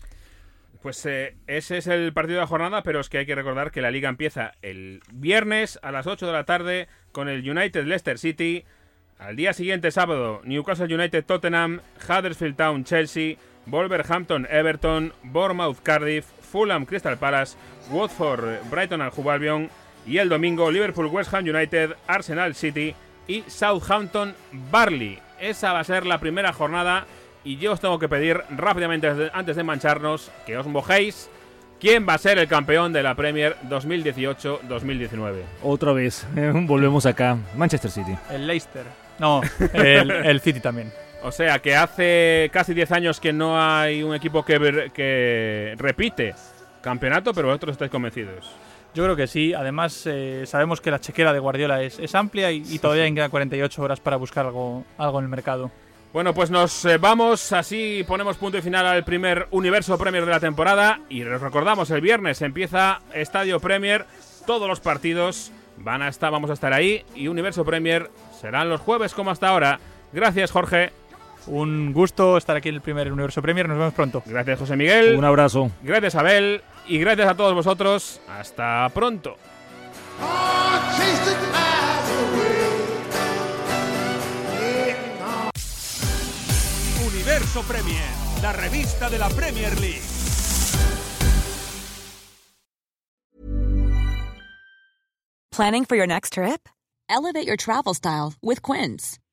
Pues 0.81 1.05
eh, 1.05 1.37
ese 1.47 1.77
es 1.77 1.87
el 1.87 2.11
partido 2.11 2.35
de 2.35 2.41
la 2.41 2.47
jornada, 2.47 2.83
pero 2.83 2.99
es 2.99 3.07
que 3.07 3.19
hay 3.19 3.25
que 3.25 3.35
recordar 3.35 3.71
que 3.71 3.81
la 3.81 3.89
liga 3.89 4.09
empieza 4.09 4.51
el 4.61 4.99
viernes 5.13 5.79
a 5.81 5.93
las 5.93 6.07
8 6.07 6.27
de 6.27 6.33
la 6.33 6.43
tarde 6.43 6.87
con 7.13 7.29
el 7.29 7.49
United 7.49 7.85
Leicester 7.85 8.19
City. 8.19 8.65
Al 9.17 9.37
día 9.37 9.53
siguiente, 9.53 9.91
sábado, 9.91 10.41
Newcastle 10.43 10.93
United 10.93 11.23
Tottenham, 11.23 11.79
Huddersfield 12.05 12.57
Town 12.57 12.83
Chelsea, 12.83 13.35
Wolverhampton 13.65 14.45
Everton, 14.51 15.13
Bournemouth 15.23 15.77
Cardiff, 15.81 16.25
Fulham 16.53 16.85
Crystal 16.85 17.17
Palace, 17.17 17.57
Watford 17.89 18.69
Brighton 18.69 19.01
al 19.01 19.11
Hove 19.17 19.31
Albion 19.31 19.69
y 20.05 20.19
el 20.19 20.29
domingo 20.29 20.69
Liverpool 20.69 21.07
West 21.07 21.33
Ham 21.33 21.45
United, 21.45 21.95
Arsenal 22.05 22.53
City 22.53 22.93
y 23.27 23.43
Southampton 23.47 24.35
Barley. 24.69 25.17
Esa 25.41 25.73
va 25.73 25.79
a 25.79 25.83
ser 25.83 26.05
la 26.05 26.19
primera 26.19 26.53
jornada 26.53 27.07
y 27.43 27.57
yo 27.57 27.71
os 27.71 27.81
tengo 27.81 27.97
que 27.97 28.07
pedir 28.07 28.39
rápidamente 28.55 29.07
antes 29.33 29.55
de- 29.55 29.63
mancharnos 29.63 30.29
que 30.45 30.55
os 30.57 30.67
mojéis 30.67 31.27
quién 31.79 32.07
va 32.07 32.13
a 32.13 32.17
ser 32.19 32.37
el 32.37 32.47
campeón 32.47 32.93
de 32.93 33.01
la 33.01 33.15
Premier 33.15 33.55
2018-2019. 33.67 35.41
Otra 35.63 35.91
vez, 35.93 36.25
volvemos 36.35 37.05
acá. 37.05 37.37
Manchester 37.57 37.89
City. 37.91 38.15
el 38.29 38.45
Leicester. 38.47 38.85
No, 39.19 39.41
el, 39.73 40.11
el 40.11 40.39
City 40.41 40.59
también. 40.59 40.91
O 41.23 41.31
sea 41.31 41.59
que 41.59 41.75
hace 41.75 42.49
casi 42.51 42.73
10 42.73 42.91
años 42.91 43.19
que 43.19 43.33
no 43.33 43.59
hay 43.59 44.03
un 44.03 44.13
equipo 44.13 44.43
que, 44.43 44.91
que 44.93 45.73
repite 45.77 46.35
campeonato, 46.81 47.33
pero 47.33 47.47
vosotros 47.47 47.73
estáis 47.73 47.91
convencidos. 47.91 48.51
Yo 48.93 49.03
creo 49.03 49.15
que 49.15 49.27
sí. 49.27 49.53
Además, 49.53 50.03
eh, 50.05 50.43
sabemos 50.45 50.81
que 50.81 50.91
la 50.91 50.99
chequera 50.99 51.33
de 51.33 51.39
Guardiola 51.39 51.81
es, 51.81 51.97
es 51.97 52.13
amplia 52.13 52.51
y, 52.51 52.63
y 52.69 52.79
todavía 52.79 53.11
quedan 53.13 53.31
48 53.31 53.81
horas 53.81 53.99
para 53.99 54.17
buscar 54.17 54.45
algo, 54.45 54.85
algo 54.97 55.19
en 55.19 55.25
el 55.25 55.29
mercado. 55.29 55.71
Bueno, 56.13 56.31
pues 56.35 56.51
nos 56.51 56.85
eh, 56.85 56.99
vamos, 56.99 57.51
así 57.53 58.05
ponemos 58.07 58.37
punto 58.37 58.59
y 58.59 58.61
final 58.61 58.85
al 58.85 59.03
primer 59.03 59.47
Universo 59.49 59.97
Premier 59.97 60.23
de 60.23 60.29
la 60.29 60.39
temporada 60.39 60.99
y 61.09 61.23
os 61.23 61.41
recordamos, 61.41 61.89
el 61.89 62.01
viernes 62.01 62.43
empieza 62.43 63.01
Estadio 63.15 63.59
Premier, 63.59 64.05
todos 64.45 64.67
los 64.67 64.79
partidos 64.79 65.51
van 65.77 66.03
a 66.03 66.09
estar, 66.09 66.31
vamos 66.31 66.51
a 66.51 66.53
estar 66.53 66.71
ahí 66.71 67.03
y 67.15 67.29
Universo 67.29 67.65
Premier 67.65 68.11
serán 68.39 68.69
los 68.69 68.79
jueves 68.79 69.15
como 69.15 69.31
hasta 69.31 69.47
ahora. 69.47 69.79
Gracias 70.11 70.51
Jorge, 70.51 70.91
Un 71.47 71.91
gusto 71.93 72.37
estar 72.37 72.55
aquí 72.55 72.69
en 72.69 72.75
el 72.75 72.81
primer 72.81 73.11
Universo 73.11 73.41
Premier. 73.41 73.67
Nos 73.67 73.77
vemos 73.77 73.93
pronto. 73.93 74.23
gracias 74.25 74.59
José 74.59 74.75
Miguel, 74.75 75.15
Un 75.15 75.25
abrazo. 75.25 75.71
gracias 75.81 76.15
Abel 76.15 76.61
y 76.87 76.99
gracias 76.99 77.27
a 77.27 77.35
todos 77.35 77.53
vosotros. 77.53 78.21
Hasta 78.27 78.89
pronto. 78.93 79.35
Universo 87.05 87.61
Premier, 87.63 88.09
la 88.41 88.53
revista 88.53 89.09
de 89.09 89.19
la 89.19 89.29
Premier 89.29 89.79
League. 89.79 90.01
Planning 95.51 95.85
for 95.85 95.95
your 95.95 96.07
next 96.07 96.33
trip? 96.33 96.67
Elevate 97.09 97.45
your 97.45 97.57
travel 97.57 97.93
style 97.93 98.33
with 98.41 98.61
Quince. 98.63 99.19